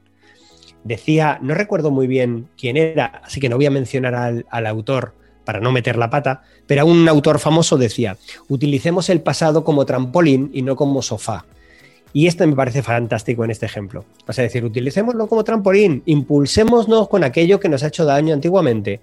Decía, 0.85 1.41
no 1.43 1.55
recuerdo 1.55 1.91
muy 1.91 2.07
bien 2.07 2.49
quién 2.57 2.77
era, 2.77 3.23
así 3.25 3.41
que 3.41 3.49
no 3.49 3.57
voy 3.57 3.67
a 3.67 3.73
mencionar 3.73 4.15
al, 4.15 4.47
al 4.51 4.67
autor 4.69 5.15
para 5.45 5.59
no 5.59 5.73
meter 5.73 5.97
la 5.97 6.11
pata, 6.11 6.45
pero 6.69 6.87
un 6.87 7.09
autor 7.09 7.41
famoso 7.41 7.77
decía, 7.77 8.19
utilicemos 8.47 9.09
el 9.09 9.21
pasado 9.21 9.65
como 9.65 9.85
trampolín 9.85 10.49
y 10.55 10.63
no 10.63 10.77
como 10.77 11.03
sofá. 11.03 11.45
Y 12.13 12.27
esto 12.27 12.47
me 12.47 12.57
parece 12.57 12.83
fantástico 12.83 13.45
en 13.45 13.51
este 13.51 13.67
ejemplo. 13.67 14.05
O 14.27 14.33
sea, 14.33 14.43
decir, 14.43 14.65
utilicémoslo 14.65 15.29
como 15.29 15.45
trampolín, 15.45 16.03
impulsémonos 16.07 17.09
con 17.09 17.23
aquello 17.23 17.61
que 17.61 17.69
nos 17.69 17.83
ha 17.83 17.89
hecho 17.89 18.05
daño 18.05 18.35
antiguamente, 18.35 19.01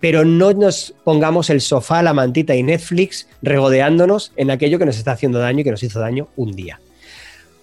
pero 0.00 0.24
no 0.24 0.52
nos 0.52 0.94
pongamos 1.04 1.48
el 1.50 1.60
sofá, 1.60 2.02
la 2.02 2.12
mantita 2.12 2.54
y 2.56 2.62
Netflix 2.62 3.28
regodeándonos 3.42 4.32
en 4.36 4.50
aquello 4.50 4.78
que 4.78 4.86
nos 4.86 4.98
está 4.98 5.12
haciendo 5.12 5.38
daño 5.38 5.60
y 5.60 5.64
que 5.64 5.70
nos 5.70 5.82
hizo 5.82 6.00
daño 6.00 6.28
un 6.36 6.52
día. 6.52 6.80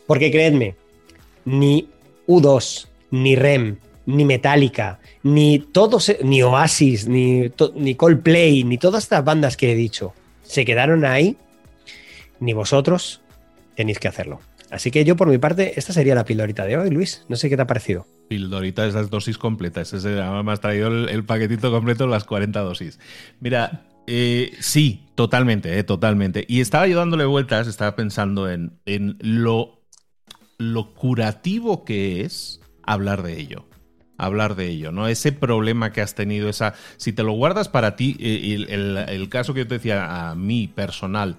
Porque 0.07 0.31
creedme, 0.31 0.75
ni 1.45 1.89
U2, 2.27 2.87
ni 3.11 3.35
REM, 3.35 3.77
ni 4.05 4.25
Metallica, 4.25 4.99
ni 5.23 5.59
todos, 5.59 6.15
ni 6.23 6.41
Oasis, 6.43 7.07
ni, 7.07 7.51
ni 7.75 7.95
Coldplay, 7.95 8.63
ni 8.63 8.77
todas 8.77 9.03
estas 9.03 9.23
bandas 9.23 9.57
que 9.57 9.71
he 9.71 9.75
dicho, 9.75 10.13
se 10.43 10.65
quedaron 10.65 11.05
ahí, 11.05 11.37
ni 12.39 12.53
vosotros 12.53 13.21
tenéis 13.75 13.99
que 13.99 14.07
hacerlo. 14.07 14.39
Así 14.71 14.89
que 14.89 15.03
yo, 15.03 15.15
por 15.17 15.27
mi 15.27 15.37
parte, 15.37 15.73
esta 15.77 15.91
sería 15.91 16.15
la 16.15 16.23
pildorita 16.23 16.65
de 16.65 16.77
hoy, 16.77 16.89
Luis. 16.89 17.25
No 17.27 17.35
sé 17.35 17.49
qué 17.49 17.57
te 17.57 17.63
ha 17.63 17.67
parecido. 17.67 18.07
Pildorita, 18.29 18.87
esas 18.87 19.09
dosis 19.09 19.37
completas. 19.37 19.91
Ese, 19.93 20.09
me 20.09 20.51
has 20.51 20.61
traído 20.61 20.87
el, 20.87 21.25
paquetito 21.25 21.71
completo, 21.71 22.07
las 22.07 22.23
40 22.23 22.59
dosis. 22.61 22.97
Mira, 23.41 23.85
eh, 24.07 24.53
sí, 24.59 25.05
totalmente, 25.15 25.77
eh, 25.77 25.83
totalmente. 25.83 26.45
Y 26.47 26.61
estaba 26.61 26.87
yo 26.87 26.97
dándole 26.97 27.25
vueltas, 27.25 27.67
estaba 27.67 27.95
pensando 27.95 28.49
en, 28.49 28.79
en 28.85 29.17
lo, 29.19 29.83
lo 30.57 30.93
curativo 30.93 31.83
que 31.83 32.21
es 32.21 32.61
hablar 32.83 33.23
de 33.23 33.39
ello 33.39 33.65
hablar 34.21 34.55
de 34.55 34.67
ello, 34.67 34.91
¿no? 34.91 35.07
Ese 35.07 35.31
problema 35.31 35.91
que 35.91 35.99
has 35.99 36.13
tenido, 36.13 36.47
esa. 36.47 36.75
Si 36.97 37.11
te 37.11 37.23
lo 37.23 37.31
guardas 37.31 37.69
para 37.69 37.95
ti, 37.95 38.15
eh, 38.19 38.65
el, 38.69 38.97
el, 38.97 39.29
caso 39.29 39.53
que 39.53 39.61
yo 39.61 39.67
te 39.67 39.75
decía 39.75 40.29
a 40.29 40.35
mí 40.35 40.67
personal, 40.67 41.37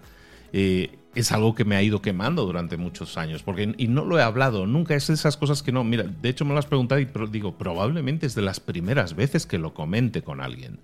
eh, 0.53 0.99
es 1.14 1.33
algo 1.33 1.55
que 1.55 1.64
me 1.64 1.77
ha 1.77 1.83
ido 1.83 2.01
quemando 2.01 2.46
durante 2.46 2.77
muchos 2.77 3.16
años, 3.18 3.42
porque 3.42 3.75
y 3.77 3.88
no 3.88 4.05
lo 4.05 4.18
he 4.18 4.22
hablado, 4.22 4.66
nunca 4.66 4.94
es 4.94 5.11
esas 5.11 5.37
cosas 5.37 5.62
que 5.62 5.72
no, 5.72 5.85
mira, 5.85 6.05
de 6.05 6.29
hecho 6.29 6.44
me 6.44 6.53
lo 6.53 6.59
has 6.59 6.66
preguntado 6.66 7.01
y 7.01 7.09
digo, 7.31 7.59
probablemente 7.59 8.27
es 8.27 8.35
de 8.35 8.42
las 8.42 8.61
primeras 8.61 9.14
veces 9.14 9.46
que 9.46 9.59
lo 9.59 9.75
comente 9.75 10.22
con 10.22 10.40
alguien. 10.40 10.81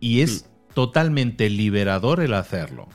Y 0.00 0.20
es 0.20 0.44
hmm. 0.44 0.74
totalmente 0.74 1.50
liberador 1.50 2.20
el 2.20 2.34
hacerlo. 2.34 2.88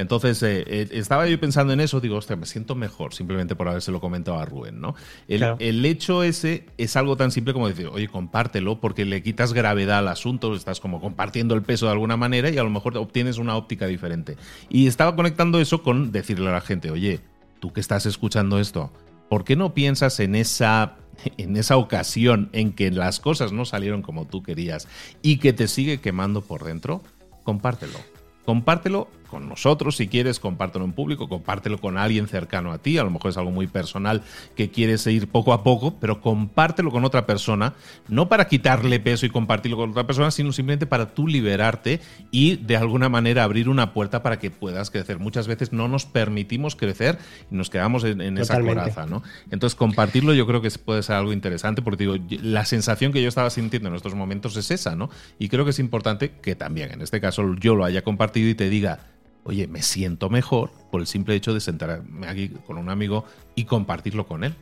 Entonces, 0.00 0.42
eh, 0.42 0.64
eh, 0.66 0.88
estaba 0.92 1.26
yo 1.28 1.38
pensando 1.38 1.72
en 1.72 1.80
eso, 1.80 2.00
digo, 2.00 2.16
hostia, 2.16 2.34
me 2.34 2.46
siento 2.46 2.74
mejor 2.74 3.12
simplemente 3.12 3.54
por 3.54 3.68
habérselo 3.68 4.00
comentado 4.00 4.38
a 4.38 4.46
Rubén, 4.46 4.80
¿no? 4.80 4.94
El, 5.28 5.84
hecho 5.84 6.22
ese 6.22 6.66
es 6.78 6.96
algo 6.96 7.16
tan 7.16 7.30
simple 7.30 7.52
como 7.52 7.68
decir, 7.68 7.86
oye, 7.86 8.08
compártelo, 8.08 8.80
porque 8.80 9.04
le 9.04 9.22
quitas 9.22 9.52
gravedad 9.52 9.98
al 9.98 10.08
asunto, 10.08 10.54
estás 10.54 10.80
como 10.80 11.00
compartiendo 11.00 11.54
el 11.54 11.62
peso 11.62 11.86
de 11.86 11.92
alguna 11.92 12.16
manera 12.16 12.48
y 12.48 12.56
a 12.56 12.62
lo 12.62 12.70
mejor 12.70 12.96
obtienes 12.96 13.38
una 13.38 13.56
óptica 13.56 13.86
diferente. 13.86 14.36
Y 14.70 14.86
estaba 14.86 15.14
conectando 15.14 15.60
eso 15.60 15.82
con 15.82 16.12
decirle 16.12 16.48
a 16.48 16.52
la 16.52 16.60
gente, 16.62 16.90
oye, 16.90 17.20
tú 17.60 17.72
que 17.72 17.80
estás 17.80 18.06
escuchando 18.06 18.58
esto, 18.58 18.90
¿por 19.28 19.44
qué 19.44 19.54
no 19.54 19.74
piensas 19.74 20.18
en 20.20 20.34
esa 20.34 20.96
en 21.36 21.58
esa 21.58 21.76
ocasión 21.76 22.48
en 22.52 22.72
que 22.72 22.90
las 22.90 23.20
cosas 23.20 23.52
no 23.52 23.66
salieron 23.66 24.00
como 24.00 24.26
tú 24.26 24.42
querías 24.42 24.88
y 25.20 25.36
que 25.36 25.52
te 25.52 25.68
sigue 25.68 26.00
quemando 26.00 26.40
por 26.40 26.64
dentro? 26.64 27.02
Compártelo. 27.44 27.98
Compártelo 28.46 29.08
con 29.30 29.48
nosotros 29.48 29.96
si 29.96 30.08
quieres, 30.08 30.40
compártelo 30.40 30.84
en 30.84 30.92
público, 30.92 31.28
compártelo 31.28 31.78
con 31.78 31.96
alguien 31.96 32.26
cercano 32.26 32.72
a 32.72 32.78
ti, 32.78 32.98
a 32.98 33.04
lo 33.04 33.10
mejor 33.10 33.30
es 33.30 33.36
algo 33.36 33.50
muy 33.50 33.66
personal 33.66 34.22
que 34.56 34.70
quieres 34.70 35.06
ir 35.06 35.28
poco 35.28 35.52
a 35.52 35.62
poco, 35.62 35.98
pero 36.00 36.20
compártelo 36.20 36.90
con 36.90 37.04
otra 37.04 37.26
persona, 37.26 37.74
no 38.08 38.28
para 38.28 38.48
quitarle 38.48 39.00
peso 39.00 39.26
y 39.26 39.30
compartirlo 39.30 39.76
con 39.76 39.90
otra 39.90 40.06
persona, 40.06 40.30
sino 40.30 40.52
simplemente 40.52 40.86
para 40.86 41.14
tú 41.14 41.28
liberarte 41.28 42.00
y 42.30 42.56
de 42.56 42.76
alguna 42.76 43.08
manera 43.08 43.44
abrir 43.44 43.68
una 43.68 43.92
puerta 43.92 44.22
para 44.22 44.38
que 44.38 44.50
puedas 44.50 44.90
crecer. 44.90 45.18
Muchas 45.18 45.46
veces 45.46 45.72
no 45.72 45.88
nos 45.88 46.06
permitimos 46.06 46.74
crecer 46.76 47.18
y 47.50 47.54
nos 47.54 47.70
quedamos 47.70 48.04
en, 48.04 48.38
esa 48.38 48.60
coraza, 48.60 49.06
¿no? 49.06 49.22
Entonces 49.50 49.76
compartirlo 49.76 50.34
yo 50.34 50.46
creo 50.46 50.60
que 50.60 50.70
puede 50.70 51.02
ser 51.02 51.16
algo 51.16 51.32
interesante 51.32 51.82
porque 51.82 52.04
digo, 52.04 52.16
la 52.42 52.64
sensación 52.64 53.12
que 53.12 53.22
yo 53.22 53.28
estaba 53.28 53.50
sintiendo 53.50 53.88
en 53.88 53.94
estos 53.94 54.14
momentos 54.14 54.56
es 54.56 54.70
esa, 54.70 54.96
¿no? 54.96 55.10
Y 55.38 55.48
creo 55.48 55.64
que 55.64 55.70
es 55.70 55.78
importante 55.78 56.32
que 56.42 56.56
también 56.56 56.92
en 56.92 57.02
este 57.02 57.20
caso 57.20 57.54
yo 57.54 57.76
lo 57.76 57.84
haya 57.84 58.02
compartido 58.02 58.48
y 58.48 58.54
te 58.54 58.68
diga, 58.68 59.00
oye, 59.44 59.66
me 59.66 59.82
siento 59.82 60.30
mejor 60.30 60.70
por 60.90 61.00
el 61.00 61.06
simple 61.06 61.34
hecho 61.34 61.54
de 61.54 61.60
sentarme 61.60 62.28
aquí 62.28 62.48
con 62.66 62.78
un 62.78 62.88
amigo 62.88 63.24
y 63.54 63.64
compartirlo 63.64 64.26
con 64.26 64.44
él. 64.44 64.54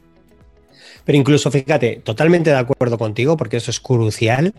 Pero 1.04 1.18
incluso, 1.18 1.50
fíjate, 1.50 2.00
totalmente 2.04 2.50
de 2.50 2.56
acuerdo 2.56 2.98
contigo, 2.98 3.36
porque 3.36 3.56
eso 3.56 3.70
es 3.70 3.80
crucial, 3.80 4.54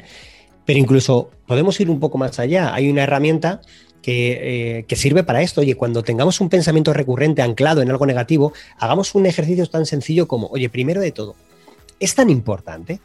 pero 0.65 0.79
incluso 0.79 1.31
podemos 1.45 1.79
ir 1.79 1.89
un 1.89 1.99
poco 1.99 2.17
más 2.17 2.39
allá. 2.39 2.73
Hay 2.73 2.89
una 2.89 3.03
herramienta 3.03 3.61
que, 4.01 4.85
eh, 4.89 4.95
sirve 4.95 5.23
para 5.23 5.41
esto. 5.41 5.61
Oye, 5.61 5.75
cuando 5.75 6.03
tengamos 6.03 6.41
un 6.41 6.49
pensamiento 6.49 6.93
recurrente 6.93 7.41
anclado 7.41 7.81
en 7.81 7.89
algo 7.89 8.05
negativo, 8.05 8.53
hagamos 8.77 9.15
un 9.15 9.25
ejercicio 9.25 9.65
tan 9.67 9.85
sencillo 9.85 10.27
como, 10.27 10.47
oye, 10.47 10.69
primero 10.69 11.01
de 11.01 11.11
todo, 11.11 11.35
¿es 11.99 12.15
tan 12.15 12.29
importante? 12.29 12.99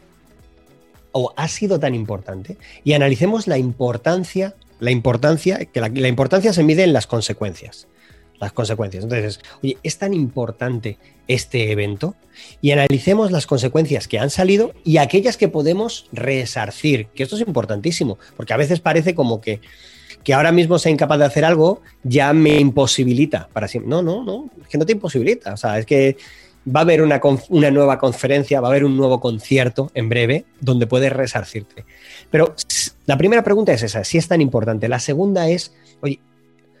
¿O 1.11 1.33
ha 1.37 1.47
sido 1.47 1.79
tan 1.79 1.95
importante? 1.95 2.57
Y 2.83 2.93
analicemos 2.93 3.47
la 3.47 3.57
importancia 3.57 4.55
la 4.85 4.91
importancia, 4.91 5.65
que 5.65 5.81
la, 5.81 6.07
importancia 6.07 6.53
se 6.53 6.63
mide 6.63 6.83
en 6.83 6.93
las 6.93 7.07
consecuencias. 7.07 7.87
Las 8.39 8.51
consecuencias. 8.51 9.03
Entonces, 9.03 9.39
oye, 9.63 9.77
es 9.81 9.97
tan 9.97 10.13
importante 10.13 10.97
este 11.27 11.71
evento 11.71 12.15
y 12.61 12.71
analicemos 12.71 13.31
las 13.31 13.47
consecuencias 13.47 14.07
que 14.07 14.19
han 14.19 14.29
salido 14.29 14.73
y 14.83 14.97
aquellas 14.97 15.37
que 15.37 15.47
podemos 15.47 16.07
resarcir, 16.11 17.07
que 17.07 17.23
esto 17.23 17.35
es 17.35 17.41
importantísimo, 17.47 18.19
porque 18.37 18.53
a 18.53 18.57
veces 18.57 18.79
parece 18.79 19.15
como 19.15 19.41
que, 19.41 19.61
que 20.23 20.33
ahora 20.33 20.51
mismo 20.51 20.77
sea 20.77 20.91
incapaz 20.91 21.17
de 21.17 21.25
hacer 21.25 21.45
algo 21.45 21.81
ya 22.03 22.33
me 22.33 22.59
imposibilita 22.59 23.49
para 23.53 23.67
siempre. 23.67 23.89
No, 23.89 24.01
no, 24.01 24.23
no, 24.23 24.49
es 24.61 24.67
que 24.67 24.77
no 24.77 24.85
te 24.85 24.91
imposibilita. 24.91 25.53
O 25.53 25.57
sea, 25.57 25.79
es 25.79 25.85
que 25.85 26.17
va 26.67 26.79
a 26.81 26.83
haber 26.83 27.01
una, 27.01 27.19
nueva 27.71 27.99
conferencia, 27.99 28.61
va 28.61 28.67
a 28.67 28.71
haber 28.71 28.85
un 28.85 28.97
nuevo 28.97 29.19
concierto 29.19 29.91
en 29.93 30.09
breve 30.09 30.45
donde 30.59 30.87
puedes 30.87 31.11
resarcirte. 31.11 31.85
Pero 32.31 32.55
la 33.05 33.17
primera 33.17 33.43
pregunta 33.43 33.73
es 33.73 33.83
esa, 33.83 34.03
si 34.03 34.17
es 34.17 34.27
tan 34.27 34.41
importante. 34.41 34.87
La 34.87 34.99
segunda 34.99 35.47
es, 35.47 35.73
oye, 36.01 36.19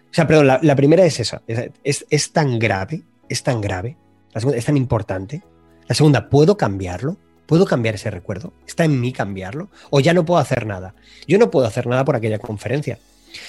o 0.09 0.13
sea, 0.13 0.27
perdón, 0.27 0.47
la, 0.47 0.75
primera 0.75 1.05
es 1.05 1.19
esa, 1.19 1.41
es, 1.83 2.31
tan 2.31 2.57
grave, 2.57 3.03
es 3.29 3.43
tan 3.43 3.61
grave, 3.61 3.97
es 4.33 4.65
tan 4.65 4.77
importante. 4.77 5.43
La 5.87 5.95
segunda, 5.95 6.29
¿puedo 6.29 6.57
cambiarlo? 6.57 7.17
¿Puedo 7.45 7.65
cambiar 7.65 7.95
ese 7.95 8.09
recuerdo? 8.09 8.53
¿Está 8.65 8.85
en 8.85 8.99
mí 8.99 9.11
cambiarlo? 9.11 9.69
¿O 9.91 9.99
ya 9.99 10.13
no 10.13 10.25
puedo 10.25 10.39
hacer 10.39 10.65
nada? 10.65 10.95
Yo 11.27 11.37
no 11.37 11.51
puedo 11.51 11.67
hacer 11.67 11.85
nada 11.85 12.03
por 12.03 12.15
aquella 12.15 12.39
conferencia. 12.39 12.97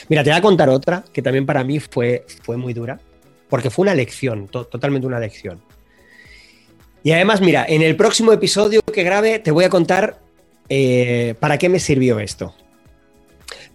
Mira, 0.09 0.23
te 0.23 0.31
voy 0.31 0.39
a 0.39 0.43
contar 0.43 0.69
otra 0.69 1.05
que 1.13 1.23
también 1.23 1.47
para 1.47 1.65
mí 1.65 1.81
fue, 1.81 2.27
fue 2.43 2.57
muy 2.57 2.75
dura, 2.75 3.01
porque 3.49 3.71
fue 3.71 3.85
una 3.85 3.95
lección, 3.95 4.49
totalmente 4.49 5.07
una 5.07 5.21
lección. 5.21 5.63
Y 7.07 7.13
además, 7.13 7.41
mira, 7.41 7.65
en 7.69 7.83
el 7.83 7.95
próximo 7.95 8.33
episodio 8.33 8.83
que 8.83 9.05
grabe 9.05 9.39
te 9.39 9.53
voy 9.53 9.63
a 9.63 9.71
contar 9.71 10.19
eh, 10.69 11.37
para 11.39 11.57
qué 11.57 11.69
me 11.69 11.79
sirvió 11.79 12.19
esto. 12.19 12.53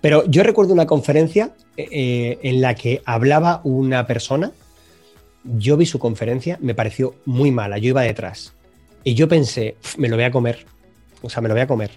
Pero 0.02 0.26
yo 0.26 0.44
recuerdo 0.44 0.74
una 0.74 0.86
conferencia 0.86 1.54
eh, 1.78 2.40
en 2.44 2.60
la 2.60 2.76
que 2.76 3.02
hablaba 3.06 3.62
una 3.64 4.06
persona, 4.06 4.52
yo 5.46 5.78
vi 5.78 5.86
su 5.86 5.98
conferencia, 5.98 6.58
me 6.60 6.76
pareció 6.76 7.16
muy 7.24 7.52
mala, 7.52 7.78
yo 7.78 7.88
iba 7.88 8.02
detrás. 8.02 8.54
Y 9.06 9.14
yo 9.14 9.30
pensé, 9.30 9.78
me 9.98 10.10
lo 10.10 10.18
voy 10.18 10.26
a 10.26 10.32
comer, 10.32 10.66
o 11.22 11.30
sea, 11.30 11.42
me 11.42 11.48
lo 11.48 11.54
voy 11.54 11.62
a 11.62 11.68
comer. 11.68 11.92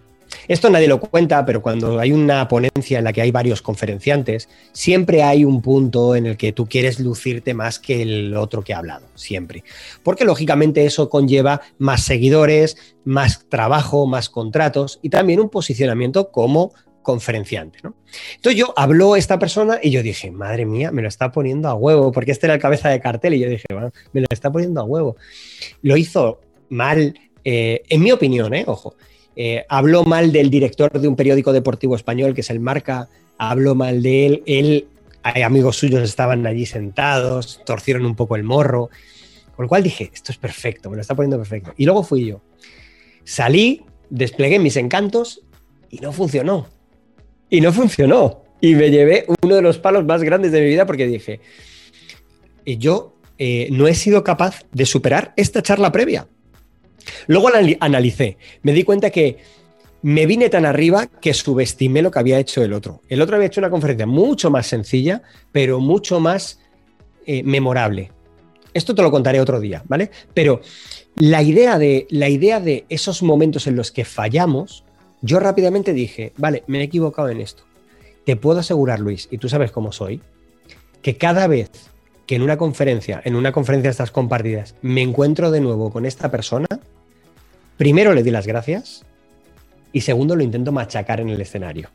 Esto 0.48 0.70
nadie 0.70 0.88
lo 0.88 1.00
cuenta, 1.00 1.44
pero 1.44 1.62
cuando 1.62 1.98
hay 1.98 2.12
una 2.12 2.46
ponencia 2.48 2.98
en 2.98 3.04
la 3.04 3.12
que 3.12 3.22
hay 3.22 3.30
varios 3.30 3.62
conferenciantes, 3.62 4.48
siempre 4.72 5.22
hay 5.22 5.44
un 5.44 5.62
punto 5.62 6.16
en 6.16 6.26
el 6.26 6.36
que 6.36 6.52
tú 6.52 6.66
quieres 6.66 7.00
lucirte 7.00 7.54
más 7.54 7.78
que 7.78 8.02
el 8.02 8.36
otro 8.36 8.62
que 8.62 8.74
ha 8.74 8.78
hablado, 8.78 9.06
siempre. 9.14 9.64
Porque 10.02 10.24
lógicamente 10.24 10.84
eso 10.84 11.08
conlleva 11.08 11.60
más 11.78 12.02
seguidores, 12.02 12.76
más 13.04 13.46
trabajo, 13.48 14.06
más 14.06 14.28
contratos 14.28 14.98
y 15.02 15.10
también 15.10 15.40
un 15.40 15.50
posicionamiento 15.50 16.30
como 16.30 16.72
conferenciante. 17.04 17.78
¿no? 17.84 17.94
Entonces 18.34 18.58
yo 18.58 18.74
habló 18.76 19.14
esta 19.14 19.38
persona 19.38 19.78
y 19.80 19.90
yo 19.90 20.02
dije, 20.02 20.32
madre 20.32 20.66
mía, 20.66 20.90
me 20.90 21.02
lo 21.02 21.08
está 21.08 21.30
poniendo 21.30 21.68
a 21.68 21.74
huevo, 21.74 22.10
porque 22.10 22.32
este 22.32 22.46
era 22.46 22.54
el 22.54 22.60
cabeza 22.60 22.88
de 22.88 22.98
cartel 22.98 23.34
y 23.34 23.40
yo 23.40 23.48
dije, 23.48 23.66
bueno, 23.70 23.92
me 24.12 24.22
lo 24.22 24.26
está 24.30 24.50
poniendo 24.50 24.80
a 24.80 24.84
huevo. 24.84 25.16
Lo 25.82 25.96
hizo 25.96 26.40
mal, 26.70 27.14
eh, 27.44 27.82
en 27.88 28.02
mi 28.02 28.10
opinión, 28.10 28.52
¿eh? 28.54 28.64
ojo. 28.66 28.96
Eh, 29.36 29.64
habló 29.68 30.04
mal 30.04 30.32
del 30.32 30.50
director 30.50 30.92
de 30.92 31.08
un 31.08 31.16
periódico 31.16 31.52
deportivo 31.52 31.96
español, 31.96 32.34
que 32.34 32.42
es 32.42 32.50
el 32.50 32.60
Marca, 32.60 33.08
habló 33.38 33.74
mal 33.74 34.02
de 34.02 34.26
él, 34.26 34.42
él, 34.46 34.86
hay 35.22 35.42
amigos 35.42 35.76
suyos 35.76 36.02
estaban 36.02 36.46
allí 36.46 36.66
sentados, 36.66 37.60
torcieron 37.64 38.06
un 38.06 38.14
poco 38.14 38.36
el 38.36 38.44
morro, 38.44 38.90
con 39.56 39.64
lo 39.64 39.68
cual 39.68 39.82
dije, 39.82 40.10
esto 40.12 40.32
es 40.32 40.38
perfecto, 40.38 40.90
me 40.90 40.96
lo 40.96 41.02
está 41.02 41.14
poniendo 41.14 41.36
perfecto. 41.36 41.72
Y 41.76 41.84
luego 41.84 42.02
fui 42.02 42.26
yo. 42.26 42.42
Salí, 43.24 43.82
desplegué 44.10 44.58
mis 44.58 44.76
encantos 44.76 45.42
y 45.90 45.98
no 45.98 46.12
funcionó. 46.12 46.68
Y 47.50 47.60
no 47.60 47.72
funcionó. 47.72 48.42
Y 48.60 48.74
me 48.74 48.90
llevé 48.90 49.26
uno 49.42 49.56
de 49.56 49.62
los 49.62 49.78
palos 49.78 50.04
más 50.04 50.22
grandes 50.22 50.52
de 50.52 50.60
mi 50.60 50.66
vida 50.66 50.86
porque 50.86 51.06
dije, 51.06 51.40
yo 52.64 53.16
eh, 53.38 53.68
no 53.70 53.86
he 53.86 53.94
sido 53.94 54.24
capaz 54.24 54.64
de 54.72 54.86
superar 54.86 55.32
esta 55.36 55.62
charla 55.62 55.92
previa. 55.92 56.26
Luego 57.26 57.50
analicé, 57.80 58.38
me 58.62 58.72
di 58.72 58.84
cuenta 58.84 59.10
que 59.10 59.38
me 60.02 60.26
vine 60.26 60.50
tan 60.50 60.66
arriba 60.66 61.06
que 61.06 61.32
subestimé 61.32 62.02
lo 62.02 62.10
que 62.10 62.18
había 62.18 62.38
hecho 62.38 62.62
el 62.62 62.74
otro. 62.74 63.00
El 63.08 63.22
otro 63.22 63.36
había 63.36 63.46
hecho 63.46 63.60
una 63.60 63.70
conferencia 63.70 64.06
mucho 64.06 64.50
más 64.50 64.66
sencilla, 64.66 65.22
pero 65.50 65.80
mucho 65.80 66.20
más 66.20 66.60
eh, 67.26 67.42
memorable. 67.42 68.12
Esto 68.74 68.94
te 68.94 69.00
lo 69.00 69.10
contaré 69.10 69.40
otro 69.40 69.60
día, 69.60 69.82
¿vale? 69.88 70.10
Pero 70.34 70.60
la 71.16 71.42
idea, 71.42 71.78
de, 71.78 72.06
la 72.10 72.28
idea 72.28 72.60
de 72.60 72.84
esos 72.90 73.22
momentos 73.22 73.66
en 73.66 73.76
los 73.76 73.90
que 73.90 74.04
fallamos, 74.04 74.84
yo 75.22 75.40
rápidamente 75.40 75.94
dije, 75.94 76.32
vale, 76.36 76.64
me 76.66 76.80
he 76.80 76.82
equivocado 76.82 77.30
en 77.30 77.40
esto. 77.40 77.62
Te 78.26 78.36
puedo 78.36 78.60
asegurar, 78.60 79.00
Luis, 79.00 79.28
y 79.30 79.38
tú 79.38 79.48
sabes 79.48 79.70
cómo 79.70 79.90
soy, 79.90 80.20
que 81.00 81.16
cada 81.16 81.46
vez 81.46 81.70
que 82.26 82.34
en 82.34 82.42
una 82.42 82.56
conferencia, 82.56 83.22
en 83.24 83.36
una 83.36 83.52
conferencia 83.52 83.88
de 83.88 83.92
estas 83.92 84.10
compartidas, 84.10 84.74
me 84.82 85.02
encuentro 85.02 85.50
de 85.50 85.60
nuevo 85.60 85.90
con 85.90 86.04
esta 86.04 86.30
persona, 86.30 86.66
primero 87.76 88.12
le 88.12 88.22
di 88.22 88.30
las 88.30 88.46
gracias 88.46 89.04
y 89.92 90.00
segundo 90.00 90.36
lo 90.36 90.42
intento 90.42 90.72
machacar 90.72 91.20
en 91.20 91.30
el 91.30 91.40
escenario. 91.40 91.88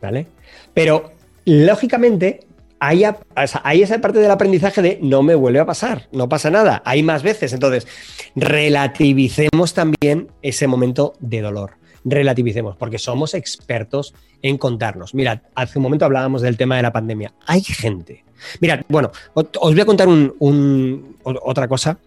¿Vale? 0.00 0.26
Pero 0.74 1.12
lógicamente 1.44 2.40
hay, 2.80 3.04
esa 3.36 4.00
parte 4.00 4.18
del 4.18 4.30
aprendizaje 4.30 4.80
de 4.80 4.98
no 5.02 5.22
me 5.22 5.34
vuelve 5.34 5.60
a 5.60 5.66
pasar, 5.66 6.08
no 6.12 6.28
pasa 6.28 6.50
nada, 6.50 6.82
hay 6.84 7.02
más 7.02 7.22
veces. 7.22 7.52
Entonces, 7.52 7.86
relativicemos 8.34 9.74
también 9.74 10.28
ese 10.42 10.66
momento 10.66 11.14
de 11.20 11.42
dolor. 11.42 11.72
Relativicemos, 12.02 12.76
porque 12.76 12.98
somos 12.98 13.34
expertos 13.34 14.14
en 14.40 14.56
contarnos. 14.56 15.14
Mira, 15.14 15.42
hace 15.54 15.78
un 15.78 15.82
momento 15.82 16.06
hablábamos 16.06 16.40
del 16.40 16.56
tema 16.56 16.76
de 16.76 16.82
la 16.82 16.92
pandemia. 16.92 17.34
Hay 17.46 17.60
gente. 17.60 18.24
Mira, 18.60 18.82
bueno, 18.88 19.12
os 19.34 19.74
voy 19.74 19.80
a 19.80 19.84
contar 19.84 20.08
otra 21.22 21.68
cosa 21.68 21.98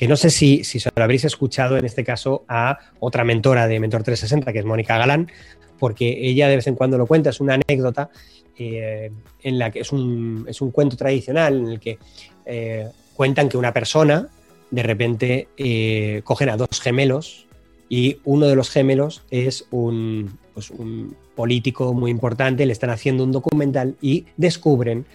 que 0.00 0.08
no 0.08 0.16
sé 0.16 0.30
si, 0.30 0.64
si 0.64 0.78
lo 0.78 1.02
habréis 1.02 1.26
escuchado 1.26 1.76
en 1.76 1.84
este 1.84 2.04
caso 2.04 2.46
a 2.48 2.78
otra 3.00 3.22
mentora 3.22 3.68
de 3.68 3.78
Mentor 3.78 4.02
360, 4.02 4.50
que 4.50 4.60
es 4.60 4.64
Mónica 4.64 4.96
Galán, 4.96 5.30
porque 5.78 6.20
ella 6.22 6.48
de 6.48 6.56
vez 6.56 6.66
en 6.68 6.74
cuando 6.74 6.96
lo 6.96 7.04
cuenta, 7.04 7.28
es 7.28 7.38
una 7.38 7.58
anécdota 7.62 8.08
eh, 8.56 9.10
en 9.42 9.58
la 9.58 9.70
que 9.70 9.80
es 9.80 9.92
un, 9.92 10.46
es 10.48 10.62
un, 10.62 10.70
cuento 10.70 10.96
tradicional 10.96 11.54
en 11.58 11.68
el 11.68 11.80
que 11.80 11.98
eh, 12.46 12.88
cuentan 13.12 13.50
que 13.50 13.58
una 13.58 13.74
persona 13.74 14.26
de 14.70 14.82
repente 14.82 15.48
eh, 15.58 16.22
cogen 16.24 16.48
a 16.48 16.56
dos 16.56 16.80
gemelos 16.80 17.46
y 17.90 18.20
uno 18.24 18.46
de 18.46 18.56
los 18.56 18.70
gemelos 18.70 19.22
es 19.30 19.66
un, 19.70 20.38
pues 20.60 20.78
un 20.78 21.16
político 21.34 21.94
muy 21.94 22.10
importante, 22.10 22.66
le 22.66 22.72
están 22.72 22.90
haciendo 22.90 23.24
un 23.24 23.32
documental 23.32 23.96
y 24.02 24.26
descubren 24.36 25.06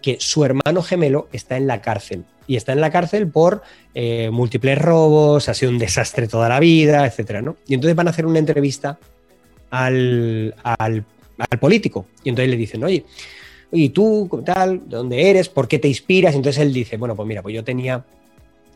que 0.00 0.16
su 0.18 0.44
hermano 0.44 0.82
gemelo 0.82 1.28
está 1.32 1.56
en 1.56 1.66
la 1.66 1.82
cárcel 1.82 2.24
y 2.46 2.56
está 2.56 2.72
en 2.72 2.80
la 2.80 2.90
cárcel 2.90 3.28
por 3.28 3.62
eh, 3.94 4.30
múltiples 4.30 4.78
robos, 4.78 5.48
ha 5.48 5.54
sido 5.54 5.72
un 5.72 5.78
desastre 5.78 6.28
toda 6.28 6.48
la 6.48 6.60
vida, 6.60 7.06
etcétera, 7.06 7.42
¿no? 7.42 7.56
Y 7.66 7.74
entonces 7.74 7.96
van 7.96 8.06
a 8.06 8.10
hacer 8.10 8.26
una 8.26 8.38
entrevista 8.38 8.98
al, 9.70 10.54
político. 11.60 12.06
Y 12.22 12.30
entonces 12.30 12.50
le 12.50 12.56
dicen, 12.56 12.84
oye, 12.84 13.04
¿y 13.72 13.90
tú, 13.90 14.42
tal? 14.44 14.88
¿De 14.88 14.96
dónde 14.96 15.30
eres? 15.30 15.48
¿Por 15.48 15.68
qué 15.68 15.78
te 15.78 15.88
inspiras? 15.88 16.34
Y 16.34 16.36
entonces 16.36 16.62
él 16.62 16.72
dice, 16.72 16.96
bueno, 16.96 17.14
pues 17.14 17.26
mira, 17.26 17.42
pues 17.42 17.54
yo 17.54 17.64
tenía. 17.64 18.04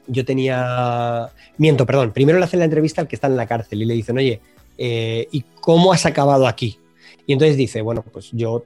Yo 0.07 0.25
tenía. 0.25 1.29
Miento, 1.59 1.85
perdón. 1.85 2.13
Primero 2.13 2.39
le 2.39 2.45
hacen 2.45 2.59
la 2.59 2.65
entrevista 2.65 3.03
al 3.03 3.09
que 3.09 3.17
está 3.17 3.27
en 3.27 3.37
la 3.37 3.47
cárcel 3.47 3.83
y 3.83 3.85
le 3.85 3.95
dicen, 3.95 4.17
oye, 4.17 4.41
eh, 4.79 5.27
¿y 5.33 5.43
cómo 5.61 5.93
has 5.93 6.07
acabado 6.07 6.47
aquí? 6.47 6.79
Y 7.27 7.33
entonces 7.35 7.57
dice, 7.57 7.83
bueno, 7.83 8.05
pues 8.11 8.31
yo 8.33 8.65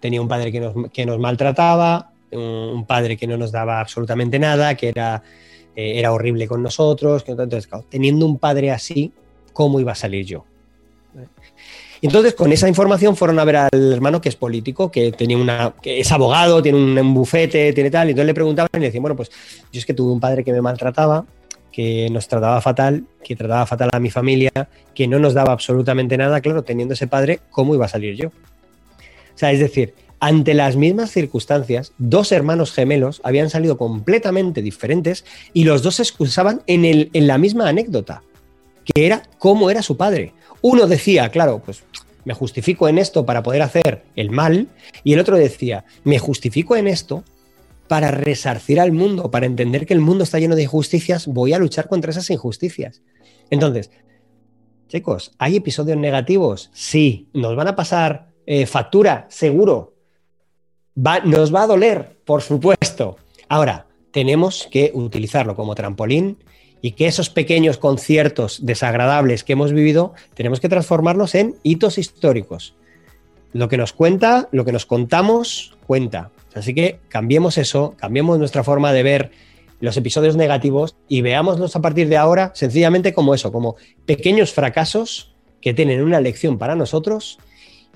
tenía 0.00 0.20
un 0.20 0.28
padre 0.28 0.52
que 0.52 0.60
nos, 1.06 1.18
maltrataba, 1.18 2.12
un 2.30 2.84
padre 2.86 3.16
que 3.16 3.26
no 3.26 3.36
nos 3.36 3.52
daba 3.52 3.80
absolutamente 3.80 4.38
nada, 4.38 4.74
que 4.74 4.88
era, 4.88 5.22
eh, 5.74 6.06
horrible 6.06 6.46
con 6.46 6.62
nosotros. 6.62 7.24
Entonces, 7.26 7.68
teniendo 7.88 8.26
un 8.26 8.38
padre 8.38 8.70
así, 8.70 9.12
¿cómo 9.52 9.80
iba 9.80 9.92
a 9.92 9.96
salir 9.96 10.26
yo? 10.26 10.44
entonces, 12.00 12.34
con 12.34 12.50
esa 12.52 12.68
información 12.68 13.16
fueron 13.16 13.38
a 13.38 13.44
ver 13.44 13.56
al 13.56 13.92
hermano 13.92 14.20
que 14.20 14.28
es 14.28 14.36
político, 14.36 14.90
que 14.90 15.12
tenía 15.12 15.36
una, 15.36 15.74
que 15.80 16.00
es 16.00 16.10
abogado, 16.10 16.62
tiene 16.62 17.00
un, 17.00 17.14
bufete, 17.14 17.72
tiene 17.72 17.90
tal. 17.90 18.08
Y 18.08 18.10
entonces 18.10 18.26
le 18.26 18.34
preguntaban 18.34 18.70
y 18.74 18.78
le 18.78 18.86
decían, 18.86 19.02
bueno, 19.02 19.16
pues 19.16 19.30
yo 19.70 19.78
es 19.78 19.86
que 19.86 19.94
tuve 19.94 20.12
un 20.12 20.20
padre 20.20 20.42
que 20.42 20.52
me 20.52 20.60
maltrataba, 20.60 21.24
que 21.72 22.08
nos 22.10 22.28
trataba 22.28 22.60
fatal, 22.60 23.04
que 23.24 23.34
trataba 23.34 23.66
fatal 23.66 23.90
a 23.92 23.98
mi 23.98 24.10
familia, 24.10 24.52
que 24.94 25.08
no 25.08 25.18
nos 25.18 25.34
daba 25.34 25.52
absolutamente 25.52 26.16
nada. 26.16 26.40
Claro, 26.40 26.62
teniendo 26.62 26.94
ese 26.94 27.06
padre, 27.06 27.40
¿cómo 27.50 27.74
iba 27.74 27.86
a 27.86 27.88
salir 27.88 28.14
yo? 28.14 28.28
O 28.28 29.38
sea, 29.38 29.50
es 29.50 29.58
decir, 29.58 29.94
ante 30.20 30.54
las 30.54 30.76
mismas 30.76 31.10
circunstancias, 31.10 31.92
dos 31.98 32.30
hermanos 32.30 32.72
gemelos 32.72 33.20
habían 33.24 33.50
salido 33.50 33.76
completamente 33.76 34.62
diferentes 34.62 35.24
y 35.52 35.64
los 35.64 35.82
dos 35.82 35.96
se 35.96 36.02
excusaban 36.02 36.62
en, 36.66 36.84
el, 36.84 37.10
en 37.12 37.26
la 37.26 37.38
misma 37.38 37.68
anécdota, 37.68 38.22
que 38.84 39.06
era 39.06 39.22
cómo 39.38 39.70
era 39.70 39.82
su 39.82 39.96
padre. 39.96 40.34
Uno 40.60 40.86
decía, 40.86 41.30
claro, 41.30 41.60
pues 41.64 41.82
me 42.24 42.34
justifico 42.34 42.88
en 42.88 42.98
esto 42.98 43.26
para 43.26 43.42
poder 43.42 43.62
hacer 43.62 44.04
el 44.14 44.30
mal, 44.30 44.68
y 45.02 45.14
el 45.14 45.20
otro 45.20 45.36
decía, 45.36 45.84
me 46.04 46.18
justifico 46.18 46.76
en 46.76 46.86
esto 46.86 47.24
para 47.88 48.10
resarcir 48.10 48.80
al 48.80 48.92
mundo, 48.92 49.30
para 49.30 49.46
entender 49.46 49.86
que 49.86 49.94
el 49.94 50.00
mundo 50.00 50.24
está 50.24 50.38
lleno 50.38 50.56
de 50.56 50.62
injusticias, 50.62 51.26
voy 51.26 51.52
a 51.52 51.58
luchar 51.58 51.88
contra 51.88 52.10
esas 52.10 52.30
injusticias. 52.30 53.02
Entonces, 53.50 53.90
chicos, 54.88 55.32
¿hay 55.38 55.56
episodios 55.56 55.98
negativos? 55.98 56.70
Sí. 56.72 57.28
¿Nos 57.34 57.54
van 57.56 57.68
a 57.68 57.76
pasar 57.76 58.28
eh, 58.46 58.66
factura? 58.66 59.26
Seguro 59.28 59.92
nos 60.94 61.54
va 61.54 61.62
a 61.62 61.66
doler, 61.66 62.18
por 62.24 62.42
supuesto. 62.42 63.16
Ahora, 63.48 63.86
tenemos 64.10 64.68
que 64.70 64.90
utilizarlo 64.94 65.56
como 65.56 65.74
trampolín 65.74 66.38
y 66.82 66.92
que 66.92 67.06
esos 67.06 67.30
pequeños 67.30 67.78
conciertos 67.78 68.64
desagradables 68.66 69.44
que 69.44 69.52
hemos 69.54 69.72
vivido, 69.72 70.14
tenemos 70.34 70.60
que 70.60 70.68
transformarlos 70.68 71.34
en 71.34 71.56
hitos 71.62 71.96
históricos. 71.96 72.74
Lo 73.52 73.68
que 73.68 73.76
nos 73.76 73.92
cuenta, 73.92 74.48
lo 74.52 74.64
que 74.64 74.72
nos 74.72 74.86
contamos, 74.86 75.76
cuenta. 75.86 76.30
Así 76.54 76.74
que 76.74 76.98
cambiemos 77.08 77.58
eso, 77.58 77.94
cambiemos 77.96 78.38
nuestra 78.38 78.64
forma 78.64 78.92
de 78.92 79.02
ver 79.02 79.30
los 79.80 79.96
episodios 79.96 80.36
negativos 80.36 80.96
y 81.08 81.22
veámoslos 81.22 81.74
a 81.74 81.80
partir 81.80 82.08
de 82.08 82.16
ahora 82.16 82.52
sencillamente 82.54 83.12
como 83.12 83.34
eso, 83.34 83.50
como 83.50 83.76
pequeños 84.06 84.52
fracasos 84.52 85.34
que 85.60 85.74
tienen 85.74 86.02
una 86.02 86.20
lección 86.20 86.58
para 86.58 86.76
nosotros. 86.76 87.38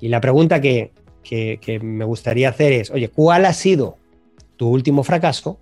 Y 0.01 0.09
la 0.09 0.21
pregunta 0.21 0.61
que, 0.61 0.93
que, 1.23 1.81
me 1.83 2.05
gustaría 2.05 2.49
hacer 2.49 2.73
es, 2.73 2.91
oye, 2.91 3.09
¿cuál 3.09 3.45
ha 3.45 3.53
sido 3.53 3.99
tu 4.57 4.69
último 4.69 5.05
fracaso 5.05 5.59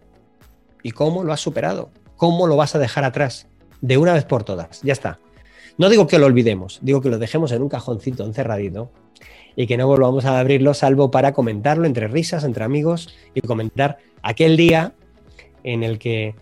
y 0.83 0.93
cómo 0.93 1.25
lo 1.25 1.33
has 1.33 1.41
superado? 1.41 1.91
¿Cómo 2.17 2.47
lo 2.47 2.57
vas 2.57 2.75
a 2.75 2.79
dejar 2.79 3.05
atrás? 3.05 3.47
De 3.81 3.99
una 3.99 4.13
vez 4.13 4.25
por 4.25 4.45
todas, 4.45 4.81
ya 4.83 4.93
está. 4.93 5.19
No 5.77 5.89
digo 5.89 6.07
que 6.07 6.19
lo 6.19 6.27
olvidemos, 6.27 6.79
digo 6.83 7.01
que 7.01 7.11
lo 7.11 7.19
dejemos 7.19 7.51
en 7.53 7.63
un 7.63 7.69
cajoncito 7.69 8.25
encerradito 8.25 8.91
y 9.57 9.67
que 9.67 9.77
no 9.77 9.87
volvamos 9.87 10.25
a 10.25 10.39
abrirlo 10.39 10.75
salvo 10.75 11.11
para 11.11 11.33
comentarlo 11.33 11.87
entre 11.87 12.09
risas, 12.09 12.45
entre 12.45 12.65
amigos 12.65 13.15
y 13.35 13.41
comentar 13.41 13.99
aquel 14.23 14.57
día 14.57 14.93
en 15.65 15.83
el 15.83 15.99
que 15.99 16.35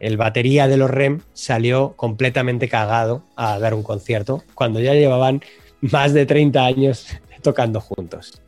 el 0.00 0.16
batería 0.16 0.66
de 0.66 0.76
los 0.76 0.90
REM 0.90 1.20
salió 1.34 1.92
completamente 1.96 2.68
cagado 2.68 3.22
a 3.36 3.58
dar 3.58 3.74
un 3.74 3.82
concierto 3.82 4.42
cuando 4.54 4.80
ya 4.80 4.94
llevaban 4.94 5.42
más 5.80 6.12
de 6.12 6.26
30 6.26 6.64
años 6.64 7.06
tocando 7.42 7.80
juntos. 7.80 8.42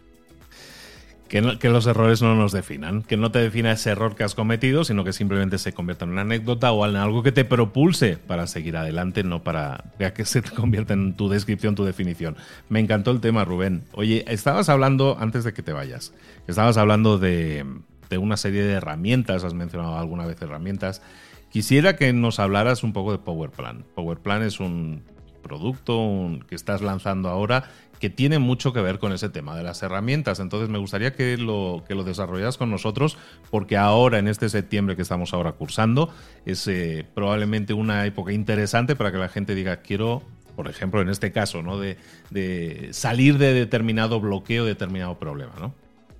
Que, 1.32 1.70
los 1.70 1.86
errores 1.86 2.20
no 2.20 2.34
nos 2.34 2.52
definan, 2.52 3.00
que 3.00 3.16
no 3.16 3.32
te 3.32 3.38
defina 3.38 3.72
ese 3.72 3.88
error 3.88 4.14
que 4.14 4.22
has 4.22 4.34
cometido, 4.34 4.84
sino 4.84 5.02
que 5.02 5.14
simplemente 5.14 5.56
se 5.56 5.72
convierta 5.72 6.04
en 6.04 6.10
una 6.10 6.20
anécdota 6.20 6.72
o 6.72 6.86
en 6.86 6.94
algo 6.94 7.22
que 7.22 7.32
te 7.32 7.46
propulse 7.46 8.18
para 8.18 8.46
seguir 8.46 8.76
adelante, 8.76 9.24
no 9.24 9.42
para 9.42 9.82
que 10.14 10.26
se 10.26 10.42
convierta 10.42 10.92
en 10.92 11.14
tu 11.16 11.30
descripción, 11.30 11.74
tu 11.74 11.86
definición. 11.86 12.36
Me 12.68 12.80
encantó 12.80 13.12
el 13.12 13.22
tema, 13.22 13.46
Rubén. 13.46 13.84
Oye, 13.94 14.26
estabas 14.28 14.68
hablando, 14.68 15.16
antes 15.18 15.42
de 15.44 15.54
que 15.54 15.62
te 15.62 15.72
vayas, 15.72 16.12
estabas 16.46 16.76
hablando 16.76 17.16
de, 17.16 17.64
de 18.10 18.18
una 18.18 18.36
serie 18.36 18.62
de 18.62 18.74
herramientas, 18.74 19.42
has 19.42 19.54
mencionado 19.54 19.96
alguna 19.96 20.26
vez 20.26 20.36
herramientas. 20.42 21.00
Quisiera 21.48 21.96
que 21.96 22.12
nos 22.12 22.40
hablaras 22.40 22.82
un 22.82 22.92
poco 22.92 23.10
de 23.10 23.16
PowerPlan. 23.16 23.86
PowerPlan 23.94 24.42
es 24.42 24.60
un 24.60 25.02
producto 25.42 26.38
que 26.48 26.54
estás 26.54 26.80
lanzando 26.80 27.28
ahora 27.28 27.64
que 28.02 28.10
tiene 28.10 28.40
mucho 28.40 28.72
que 28.72 28.80
ver 28.80 28.98
con 28.98 29.12
ese 29.12 29.28
tema 29.28 29.56
de 29.56 29.62
las 29.62 29.80
herramientas. 29.84 30.40
Entonces 30.40 30.68
me 30.68 30.78
gustaría 30.78 31.12
que 31.14 31.36
lo, 31.36 31.84
que 31.86 31.94
lo 31.94 32.02
desarrollas 32.02 32.58
con 32.58 32.68
nosotros, 32.68 33.16
porque 33.48 33.76
ahora, 33.76 34.18
en 34.18 34.26
este 34.26 34.48
septiembre 34.48 34.96
que 34.96 35.02
estamos 35.02 35.32
ahora 35.32 35.52
cursando, 35.52 36.12
es 36.44 36.66
eh, 36.66 37.06
probablemente 37.14 37.74
una 37.74 38.04
época 38.04 38.32
interesante 38.32 38.96
para 38.96 39.12
que 39.12 39.18
la 39.18 39.28
gente 39.28 39.54
diga, 39.54 39.82
quiero, 39.82 40.24
por 40.56 40.66
ejemplo, 40.66 41.00
en 41.00 41.10
este 41.10 41.30
caso, 41.30 41.62
¿no? 41.62 41.78
de, 41.78 41.96
de 42.30 42.88
salir 42.90 43.38
de 43.38 43.54
determinado 43.54 44.20
bloqueo, 44.20 44.64
determinado 44.64 45.16
problema, 45.20 45.52
¿no? 45.60 45.72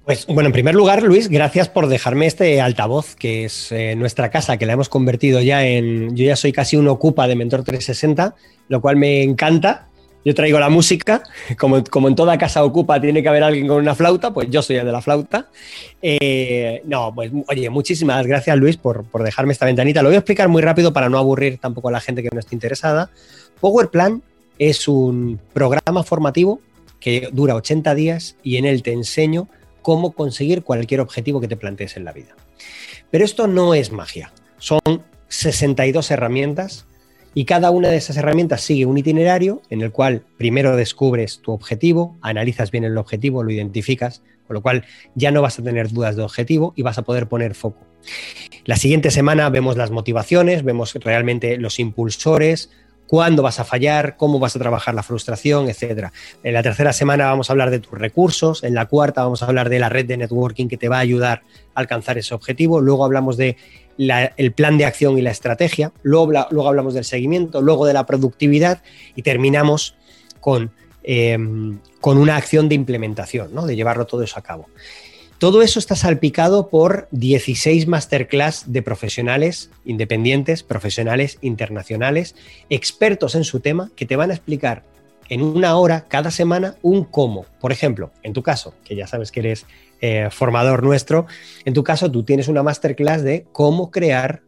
Pues 0.04 0.26
bueno, 0.26 0.48
en 0.48 0.52
primer 0.52 0.74
lugar, 0.74 1.00
Luis, 1.04 1.28
gracias 1.28 1.68
por 1.68 1.86
dejarme 1.86 2.26
este 2.26 2.60
altavoz, 2.60 3.14
que 3.14 3.44
es 3.44 3.70
eh, 3.70 3.94
nuestra 3.94 4.30
casa, 4.30 4.56
que 4.56 4.66
la 4.66 4.72
hemos 4.72 4.88
convertido 4.88 5.40
ya 5.40 5.64
en. 5.64 6.16
Yo 6.16 6.24
ya 6.24 6.34
soy 6.34 6.52
casi 6.52 6.76
un 6.76 6.88
ocupa 6.88 7.28
de 7.28 7.36
Mentor 7.36 7.62
360, 7.62 8.34
lo 8.68 8.80
cual 8.80 8.96
me 8.96 9.22
encanta. 9.22 9.86
Yo 10.24 10.34
traigo 10.34 10.58
la 10.58 10.70
música, 10.70 11.22
como, 11.58 11.84
como, 11.84 12.08
en 12.08 12.16
toda 12.16 12.36
casa 12.36 12.64
ocupa 12.64 13.00
tiene 13.00 13.22
que 13.22 13.28
haber 13.28 13.44
alguien 13.44 13.68
con 13.68 13.76
una 13.76 13.94
flauta, 13.94 14.34
pues 14.34 14.48
yo 14.50 14.60
soy 14.60 14.76
el 14.76 14.86
de 14.86 14.92
la 14.92 15.02
flauta. 15.02 15.48
Eh, 16.00 16.82
no, 16.84 17.12
pues 17.14 17.30
oye, 17.46 17.70
muchísimas 17.70 18.26
gracias 18.26 18.56
Luis 18.56 18.76
por, 18.76 19.04
por, 19.04 19.22
dejarme 19.22 19.52
esta 19.52 19.66
ventanita. 19.66 20.02
Lo 20.02 20.08
voy 20.08 20.16
a 20.16 20.18
explicar 20.18 20.48
muy 20.48 20.62
rápido 20.62 20.92
para 20.92 21.08
no 21.08 21.18
aburrir 21.18 21.58
tampoco 21.58 21.90
a 21.90 21.92
la 21.92 22.00
gente 22.00 22.24
que 22.24 22.30
no 22.32 22.40
esté 22.40 22.56
interesada. 22.56 23.10
Power 23.60 23.88
Plan 23.88 24.20
es 24.58 24.88
un 24.88 25.38
programa 25.52 26.02
formativo 26.02 26.60
que 26.98 27.28
dura 27.32 27.54
80 27.54 27.94
días 27.94 28.36
y 28.42 28.56
en 28.56 28.64
él 28.64 28.82
te 28.82 28.92
enseño 28.92 29.48
cómo 29.82 30.12
conseguir 30.12 30.62
cualquier 30.62 31.00
objetivo 31.00 31.40
que 31.40 31.48
te 31.48 31.56
plantees 31.56 31.96
en 31.96 32.04
la 32.04 32.12
vida. 32.12 32.34
Pero 33.10 33.24
esto 33.24 33.46
no 33.46 33.74
es 33.74 33.92
magia, 33.92 34.32
son 34.58 34.80
62 35.28 36.10
herramientas 36.10 36.86
y 37.34 37.44
cada 37.46 37.70
una 37.70 37.88
de 37.88 37.96
esas 37.96 38.16
herramientas 38.16 38.60
sigue 38.60 38.86
un 38.86 38.98
itinerario 38.98 39.62
en 39.70 39.80
el 39.80 39.90
cual 39.90 40.22
primero 40.36 40.76
descubres 40.76 41.40
tu 41.40 41.52
objetivo, 41.52 42.16
analizas 42.20 42.70
bien 42.70 42.84
el 42.84 42.98
objetivo, 42.98 43.42
lo 43.42 43.50
identificas, 43.50 44.22
con 44.46 44.54
lo 44.54 44.62
cual 44.62 44.84
ya 45.14 45.30
no 45.30 45.40
vas 45.40 45.58
a 45.58 45.62
tener 45.62 45.90
dudas 45.90 46.16
de 46.16 46.22
objetivo 46.22 46.74
y 46.76 46.82
vas 46.82 46.98
a 46.98 47.02
poder 47.02 47.28
poner 47.28 47.54
foco. 47.54 47.86
La 48.64 48.76
siguiente 48.76 49.10
semana 49.10 49.48
vemos 49.48 49.76
las 49.76 49.90
motivaciones, 49.90 50.62
vemos 50.62 50.94
realmente 50.94 51.56
los 51.56 51.78
impulsores, 51.78 52.70
cuándo 53.12 53.42
vas 53.42 53.60
a 53.60 53.64
fallar, 53.64 54.16
cómo 54.16 54.38
vas 54.38 54.56
a 54.56 54.58
trabajar 54.58 54.94
la 54.94 55.02
frustración, 55.02 55.68
etc. 55.68 56.08
En 56.42 56.54
la 56.54 56.62
tercera 56.62 56.94
semana 56.94 57.26
vamos 57.26 57.50
a 57.50 57.52
hablar 57.52 57.70
de 57.70 57.78
tus 57.78 57.98
recursos, 57.98 58.64
en 58.64 58.72
la 58.72 58.86
cuarta 58.86 59.22
vamos 59.22 59.42
a 59.42 59.46
hablar 59.46 59.68
de 59.68 59.78
la 59.78 59.90
red 59.90 60.06
de 60.06 60.16
networking 60.16 60.66
que 60.66 60.78
te 60.78 60.88
va 60.88 60.96
a 60.96 61.00
ayudar 61.00 61.42
a 61.74 61.80
alcanzar 61.80 62.16
ese 62.16 62.32
objetivo, 62.34 62.80
luego 62.80 63.04
hablamos 63.04 63.36
de 63.36 63.58
el 63.98 64.52
plan 64.52 64.78
de 64.78 64.86
acción 64.86 65.18
y 65.18 65.20
la 65.20 65.30
estrategia, 65.30 65.92
luego, 66.02 66.32
luego, 66.50 66.66
hablamos 66.66 66.94
del 66.94 67.04
seguimiento, 67.04 67.60
luego 67.60 67.84
de 67.84 67.92
la 67.92 68.06
productividad 68.06 68.82
y 69.14 69.20
terminamos 69.20 69.94
con, 70.40 70.70
em, 71.02 71.80
con 72.00 72.16
una 72.16 72.36
acción 72.36 72.70
de 72.70 72.76
implementación, 72.76 73.52
¿no? 73.52 73.66
de 73.66 73.76
llevarlo 73.76 74.06
todo 74.06 74.22
eso 74.22 74.38
a 74.38 74.42
cabo. 74.42 74.70
Todo 75.42 75.62
eso 75.62 75.80
está 75.80 75.96
salpicado 75.96 76.68
por 76.68 77.08
16 77.10 77.88
masterclass 77.88 78.70
de 78.70 78.80
profesionales 78.80 79.70
independientes, 79.84 80.62
profesionales 80.62 81.38
internacionales, 81.40 82.36
expertos 82.70 83.34
en 83.34 83.42
su 83.42 83.58
tema, 83.58 83.90
que 83.96 84.06
te 84.06 84.14
van 84.14 84.30
a 84.30 84.34
explicar 84.34 84.84
en 85.28 85.42
una 85.42 85.74
hora 85.74 86.04
cada 86.06 86.30
semana 86.30 86.76
un 86.80 87.02
cómo. 87.02 87.44
Por 87.60 87.72
ejemplo, 87.72 88.12
en 88.22 88.34
tu 88.34 88.44
caso, 88.44 88.74
que 88.84 88.94
ya 88.94 89.08
sabes 89.08 89.32
que 89.32 89.40
eres 89.40 89.66
eh, 90.00 90.28
formador 90.30 90.84
nuestro, 90.84 91.26
en 91.64 91.74
tu 91.74 91.82
caso 91.82 92.08
tú 92.08 92.22
tienes 92.22 92.46
una 92.46 92.62
masterclass 92.62 93.24
de 93.24 93.44
cómo 93.50 93.90
crear 93.90 94.42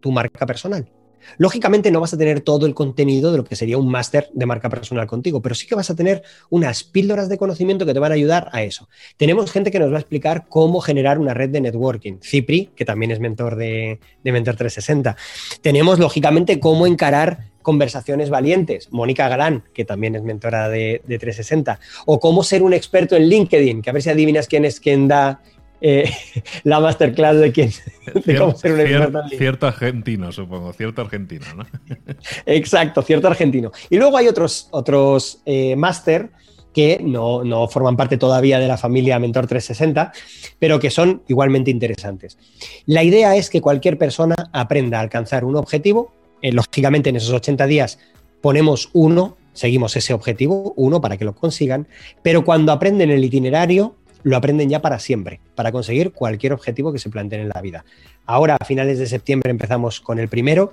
tu 0.00 0.10
marca 0.10 0.46
personal. 0.46 0.90
Lógicamente 1.38 1.90
no 1.90 2.00
vas 2.00 2.14
a 2.14 2.18
tener 2.18 2.40
todo 2.40 2.66
el 2.66 2.74
contenido 2.74 3.32
de 3.32 3.38
lo 3.38 3.44
que 3.44 3.56
sería 3.56 3.78
un 3.78 3.90
máster 3.90 4.30
de 4.32 4.46
marca 4.46 4.68
personal 4.68 5.06
contigo, 5.06 5.40
pero 5.40 5.54
sí 5.54 5.66
que 5.66 5.74
vas 5.74 5.90
a 5.90 5.96
tener 5.96 6.22
unas 6.48 6.84
píldoras 6.84 7.28
de 7.28 7.38
conocimiento 7.38 7.86
que 7.86 7.94
te 7.94 7.98
van 7.98 8.12
a 8.12 8.14
ayudar 8.14 8.48
a 8.52 8.62
eso. 8.62 8.88
Tenemos 9.16 9.50
gente 9.50 9.70
que 9.70 9.78
nos 9.78 9.92
va 9.92 9.96
a 9.96 10.00
explicar 10.00 10.46
cómo 10.48 10.80
generar 10.80 11.18
una 11.18 11.34
red 11.34 11.50
de 11.50 11.60
networking. 11.60 12.18
Cipri, 12.22 12.70
que 12.74 12.84
también 12.84 13.10
es 13.10 13.20
mentor 13.20 13.56
de, 13.56 14.00
Mentor 14.22 14.56
360. 14.56 15.16
Tenemos, 15.62 15.98
lógicamente, 15.98 16.60
cómo 16.60 16.86
encarar 16.86 17.50
conversaciones 17.62 18.30
valientes. 18.30 18.88
Mónica 18.90 19.28
Galán, 19.28 19.64
que 19.74 19.84
también 19.84 20.14
es 20.14 20.22
mentora 20.22 20.68
de, 20.68 21.02
de, 21.06 21.18
360. 21.18 21.78
O 22.06 22.20
cómo 22.20 22.42
ser 22.42 22.62
un 22.62 22.72
experto 22.72 23.16
en 23.16 23.28
LinkedIn, 23.28 23.82
que 23.82 23.90
a 23.90 23.92
ver 23.92 24.02
si 24.02 24.10
adivinas 24.10 24.46
quién 24.46 24.64
es 24.64 24.80
quien 24.80 25.08
da 25.08 25.42
eh, 25.80 26.10
la 26.64 26.80
masterclass 26.80 27.36
de 27.36 27.52
quién 27.52 27.70
cómo 28.38 28.54
ser 28.54 28.72
un 28.72 29.28
Cierto 29.30 29.66
argentino, 29.66 30.32
supongo, 30.32 30.72
cierto 30.72 31.02
argentino, 31.02 31.46
¿no? 31.56 31.66
Exacto, 32.46 33.02
cierto 33.02 33.28
argentino. 33.28 33.72
Y 33.88 33.96
luego 33.96 34.16
hay 34.16 34.28
otros, 34.28 34.68
otros 34.70 35.40
eh, 35.46 35.76
máster 35.76 36.30
que 36.74 37.00
no, 37.02 37.42
no, 37.42 37.66
forman 37.66 37.96
parte 37.96 38.16
todavía 38.16 38.60
de 38.60 38.68
la 38.68 38.76
familia 38.76 39.18
Mentor 39.18 39.48
360, 39.48 40.12
pero 40.58 40.78
que 40.78 40.90
son 40.90 41.22
igualmente 41.26 41.70
interesantes. 41.70 42.38
La 42.86 43.02
idea 43.02 43.34
es 43.34 43.50
que 43.50 43.60
cualquier 43.60 43.98
persona 43.98 44.36
aprenda 44.52 44.98
a 44.98 45.00
alcanzar 45.00 45.44
un 45.44 45.56
objetivo. 45.56 46.12
Eh, 46.42 46.52
lógicamente, 46.52 47.10
en 47.10 47.16
esos 47.16 47.32
80 47.32 47.66
días 47.66 47.98
ponemos 48.40 48.90
uno, 48.92 49.36
seguimos 49.52 49.96
ese 49.96 50.14
objetivo, 50.14 50.72
uno 50.76 51.00
para 51.00 51.16
que 51.16 51.24
lo 51.24 51.34
consigan, 51.34 51.88
pero 52.22 52.44
cuando 52.44 52.72
aprenden 52.72 53.10
el 53.10 53.24
itinerario, 53.24 53.96
lo 54.22 54.36
aprenden 54.36 54.68
ya 54.68 54.82
para 54.82 54.98
siempre, 54.98 55.40
para 55.54 55.72
conseguir 55.72 56.12
cualquier 56.12 56.52
objetivo 56.52 56.92
que 56.92 56.98
se 56.98 57.10
planteen 57.10 57.42
en 57.42 57.48
la 57.48 57.60
vida. 57.60 57.84
Ahora, 58.26 58.56
a 58.60 58.64
finales 58.64 58.98
de 58.98 59.06
septiembre, 59.06 59.50
empezamos 59.50 60.00
con 60.00 60.18
el 60.18 60.28
primero 60.28 60.72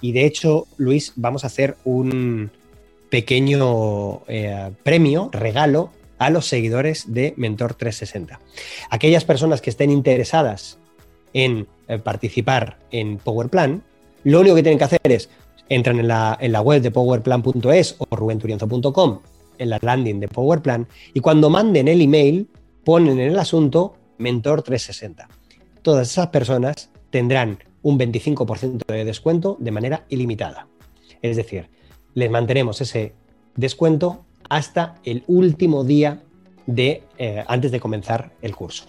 y 0.00 0.12
de 0.12 0.26
hecho, 0.26 0.66
Luis, 0.76 1.12
vamos 1.16 1.44
a 1.44 1.46
hacer 1.46 1.76
un 1.84 2.50
pequeño 3.08 4.22
eh, 4.26 4.70
premio, 4.82 5.30
regalo 5.32 5.90
a 6.18 6.30
los 6.30 6.46
seguidores 6.46 7.12
de 7.12 7.34
Mentor 7.36 7.74
360. 7.74 8.40
Aquellas 8.90 9.24
personas 9.24 9.60
que 9.60 9.70
estén 9.70 9.90
interesadas 9.90 10.78
en 11.32 11.66
eh, 11.88 11.98
participar 11.98 12.78
en 12.90 13.18
PowerPlan, 13.18 13.82
lo 14.24 14.40
único 14.40 14.56
que 14.56 14.62
tienen 14.62 14.78
que 14.78 14.84
hacer 14.84 15.00
es 15.04 15.28
entran 15.68 15.98
en 15.98 16.08
la, 16.08 16.36
en 16.40 16.52
la 16.52 16.60
web 16.60 16.82
de 16.82 16.90
powerplan.es 16.90 17.96
o 17.98 18.16
rubenturienzo.com 18.16 19.20
en 19.58 19.70
la 19.70 19.78
landing 19.80 20.20
de 20.20 20.28
PowerPlan 20.28 20.86
y 21.14 21.20
cuando 21.20 21.50
manden 21.50 21.88
el 21.88 22.00
email 22.00 22.48
ponen 22.84 23.20
en 23.20 23.30
el 23.32 23.38
asunto 23.38 23.96
Mentor 24.18 24.62
360. 24.62 25.28
Todas 25.82 26.10
esas 26.10 26.28
personas 26.28 26.90
tendrán 27.10 27.58
un 27.82 27.98
25% 27.98 28.86
de 28.86 29.04
descuento 29.04 29.56
de 29.60 29.70
manera 29.70 30.04
ilimitada. 30.08 30.68
Es 31.20 31.36
decir, 31.36 31.68
les 32.14 32.30
mantenemos 32.30 32.80
ese 32.80 33.14
descuento 33.56 34.24
hasta 34.48 34.96
el 35.04 35.24
último 35.26 35.84
día 35.84 36.22
de, 36.66 37.02
eh, 37.18 37.44
antes 37.48 37.72
de 37.72 37.80
comenzar 37.80 38.32
el 38.42 38.54
curso. 38.54 38.86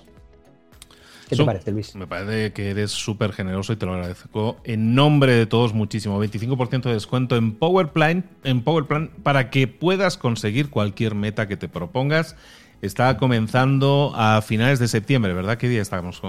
¿Qué 1.30 1.38
te 1.38 1.46
parece, 1.46 1.72
Luis? 1.72 1.96
Me 1.96 2.06
parece 2.06 2.54
que 2.54 2.70
eres 2.70 2.91
súper 2.91 3.32
generoso 3.32 3.74
y 3.74 3.76
te 3.78 3.86
lo 3.86 3.94
agradezco. 3.94 4.58
En 4.66 4.94
nombre 4.94 5.34
de 5.34 5.46
todos, 5.46 5.74
muchísimo. 5.74 6.24
25% 6.24 6.84
de 6.84 6.94
descuento 6.94 7.36
en 7.36 7.54
PowerPlan, 7.54 8.30
en 8.44 8.62
PowerPlan 8.62 9.10
para 9.24 9.50
que 9.50 9.68
puedas 9.68 10.18
conseguir 10.18 10.70
cualquier 10.70 11.16
meta 11.16 11.48
que 11.48 11.58
te 11.58 11.68
propongas 11.68 12.36
está 12.84 13.17
comenzando 13.17 14.11
a 14.13 14.41
finales 14.41 14.77
de 14.77 14.88
septiembre, 14.88 15.34
¿verdad? 15.34 15.57
¿Qué 15.57 15.69
día 15.69 15.81
estamos? 15.81 16.21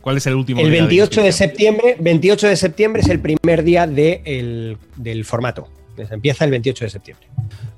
¿Cuál 0.00 0.18
es 0.18 0.26
el 0.26 0.34
último 0.34 0.60
el 0.60 0.70
día? 0.70 0.80
El 0.80 0.86
28 0.86 1.22
de, 1.22 1.32
septiembre, 1.32 1.96
28 1.98 2.48
de 2.48 2.56
septiembre 2.56 3.02
es 3.02 3.08
el 3.08 3.18
primer 3.18 3.64
día 3.64 3.86
de 3.86 4.76
del 4.96 5.24
formato. 5.24 5.68
Empieza 5.96 6.44
el 6.44 6.50
28 6.50 6.84
de 6.84 6.90
septiembre. 6.90 7.26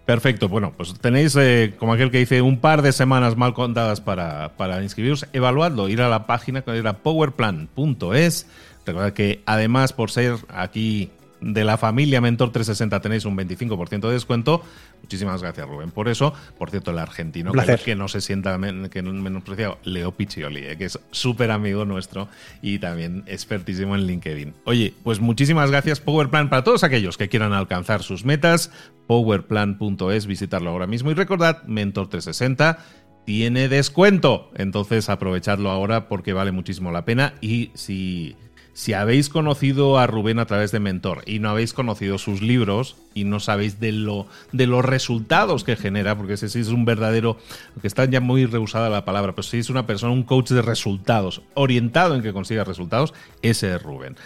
Perfecto, 0.05 0.49
bueno, 0.49 0.75
pues 0.77 0.95
tenéis, 1.01 1.35
eh, 1.37 1.75
como 1.79 1.95
aquel 1.95 2.11
que 2.11 2.19
dice, 2.19 2.43
un 2.43 2.59
par 2.59 2.83
de 2.83 2.93
semanas 2.93 3.37
mal 3.37 3.55
contadas 3.55 4.01
para, 4.01 4.57
para 4.57 4.83
inscribiros. 4.83 5.27
Evaluadlo, 5.33 5.89
ir 5.89 6.03
a 6.03 6.09
la 6.09 6.27
página 6.27 6.63
que 6.63 6.77
era 6.77 6.99
powerplan.es. 6.99 8.47
Recuerda 8.85 9.15
que 9.15 9.43
además, 9.47 9.93
por 9.93 10.11
ser 10.11 10.35
aquí 10.49 11.11
de 11.45 11.65
la 11.65 11.77
familia 11.77 12.21
Mentor 12.21 12.53
360 12.53 13.01
tenéis 13.01 13.25
un 13.27 13.37
25% 13.37 14.09
de 14.09 14.13
descuento. 14.13 14.63
Muchísimas 15.03 15.43
gracias, 15.43 15.69
Rubén, 15.69 15.91
por 15.91 16.09
eso. 16.09 16.33
Por 16.59 16.71
cierto, 16.71 16.91
el 16.91 16.99
argentino, 16.99 17.53
que, 17.53 17.95
no 17.95 18.09
se 18.09 18.21
sienta 18.23 18.59
que 18.91 19.03
menospreciado, 19.03 19.79
Leo 19.85 20.13
Piccioli, 20.13 20.65
eh, 20.65 20.77
que 20.77 20.87
es 20.87 20.99
súper 21.11 21.51
amigo 21.51 21.85
nuestro 21.85 22.29
y 22.63 22.79
también 22.79 23.25
expertísimo 23.27 23.95
en 23.95 24.07
LinkedIn. 24.07 24.55
Oye, 24.65 24.95
pues 25.05 25.21
muchísimas 25.21 25.71
gracias, 25.71 26.01
PowerPlan, 26.01 26.49
para 26.49 26.65
todos 26.65 26.83
aquellos 26.83 27.19
que 27.19 27.29
quieran 27.29 27.53
alcanzar 27.53 28.03
sus 28.03 28.25
metas. 28.25 28.71
Powerplan.es, 29.07 30.27
visitarlo 30.27 30.71
ahora 30.71 30.87
mismo. 30.87 31.11
Y 31.11 31.15
recordad, 31.15 31.63
Mentor 31.65 32.09
360 32.09 32.79
tiene 33.27 33.69
descuento. 33.69 34.51
Entonces 34.55 35.09
aprovechadlo 35.09 35.71
ahora 35.71 36.09
porque 36.09 36.33
vale 36.33 36.53
muchísimo 36.53 36.91
la 36.91 37.05
pena. 37.05 37.35
Y 37.41 37.71
si, 37.75 38.37
si 38.75 38.93
habéis 38.93 39.29
conocido 39.29 39.99
a 39.99 40.07
Rubén 40.07 40.41
a 40.41 40.47
través 40.47 40.73
de 40.73 40.81
Mentor 40.81 41.23
y 41.27 41.39
no 41.39 41.49
habéis 41.49 41.73
conocido 41.73 42.19
sus 42.19 42.43
libros 42.43 42.97
y 43.15 43.25
no 43.25 43.39
sabéis 43.39 43.79
de, 43.81 43.93
lo, 43.93 44.27
de 44.53 44.67
los 44.67 44.85
resultados 44.85 45.63
que 45.63 45.77
genera, 45.77 46.17
porque 46.17 46.35
ese 46.35 46.49
sí 46.49 46.59
es 46.59 46.69
un 46.69 46.85
verdadero, 46.85 47.39
que 47.81 47.87
está 47.87 48.05
ya 48.05 48.21
muy 48.21 48.47
rehusada 48.47 48.91
la 48.91 49.05
palabra, 49.05 49.33
pero 49.33 49.45
si 49.45 49.59
es 49.59 49.71
una 49.71 49.87
persona, 49.87 50.13
un 50.13 50.25
coach 50.25 50.51
de 50.51 50.63
resultados, 50.63 51.41
orientado 51.55 52.17
en 52.17 52.23
que 52.23 52.33
consiga 52.33 52.65
resultados, 52.65 53.15
ese 53.43 53.75
es 53.75 53.83
Rubén. 53.83 54.17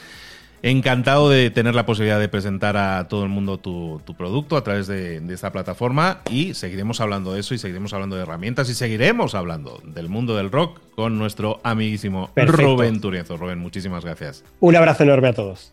Encantado 0.63 1.31
de 1.31 1.51
tener 1.51 1.75
la 1.75 1.87
posibilidad 1.87 2.19
de 2.19 2.29
presentar 2.29 2.77
a 2.77 3.09
todo 3.09 3.23
el 3.23 3.29
mundo 3.29 3.59
tu, 3.59 4.01
producto 4.17 4.57
a 4.57 4.65
través 4.65 4.87
de, 4.87 5.23
esta 5.33 5.53
plataforma 5.53 6.21
y 6.31 6.55
seguiremos 6.55 7.01
hablando 7.01 7.33
de 7.33 7.41
eso 7.41 7.55
y 7.55 7.59
seguiremos 7.59 7.93
hablando 7.93 8.17
de 8.17 8.23
herramientas 8.23 8.69
y 8.69 8.75
seguiremos 8.75 9.35
hablando 9.35 9.81
del 9.85 10.09
mundo 10.09 10.37
del 10.37 10.51
rock 10.51 10.81
con 10.95 11.19
nuestro 11.19 11.61
amiguísimo 11.63 12.31
Rubén 12.35 13.01
Turienzo. 13.01 13.37
Rubén, 13.37 13.59
muchísimas 13.59 14.05
gracias. 14.05 14.45
Un 14.61 14.75
abrazo 14.77 15.05
enorme 15.05 15.29
a 15.29 15.33
todos. 15.33 15.73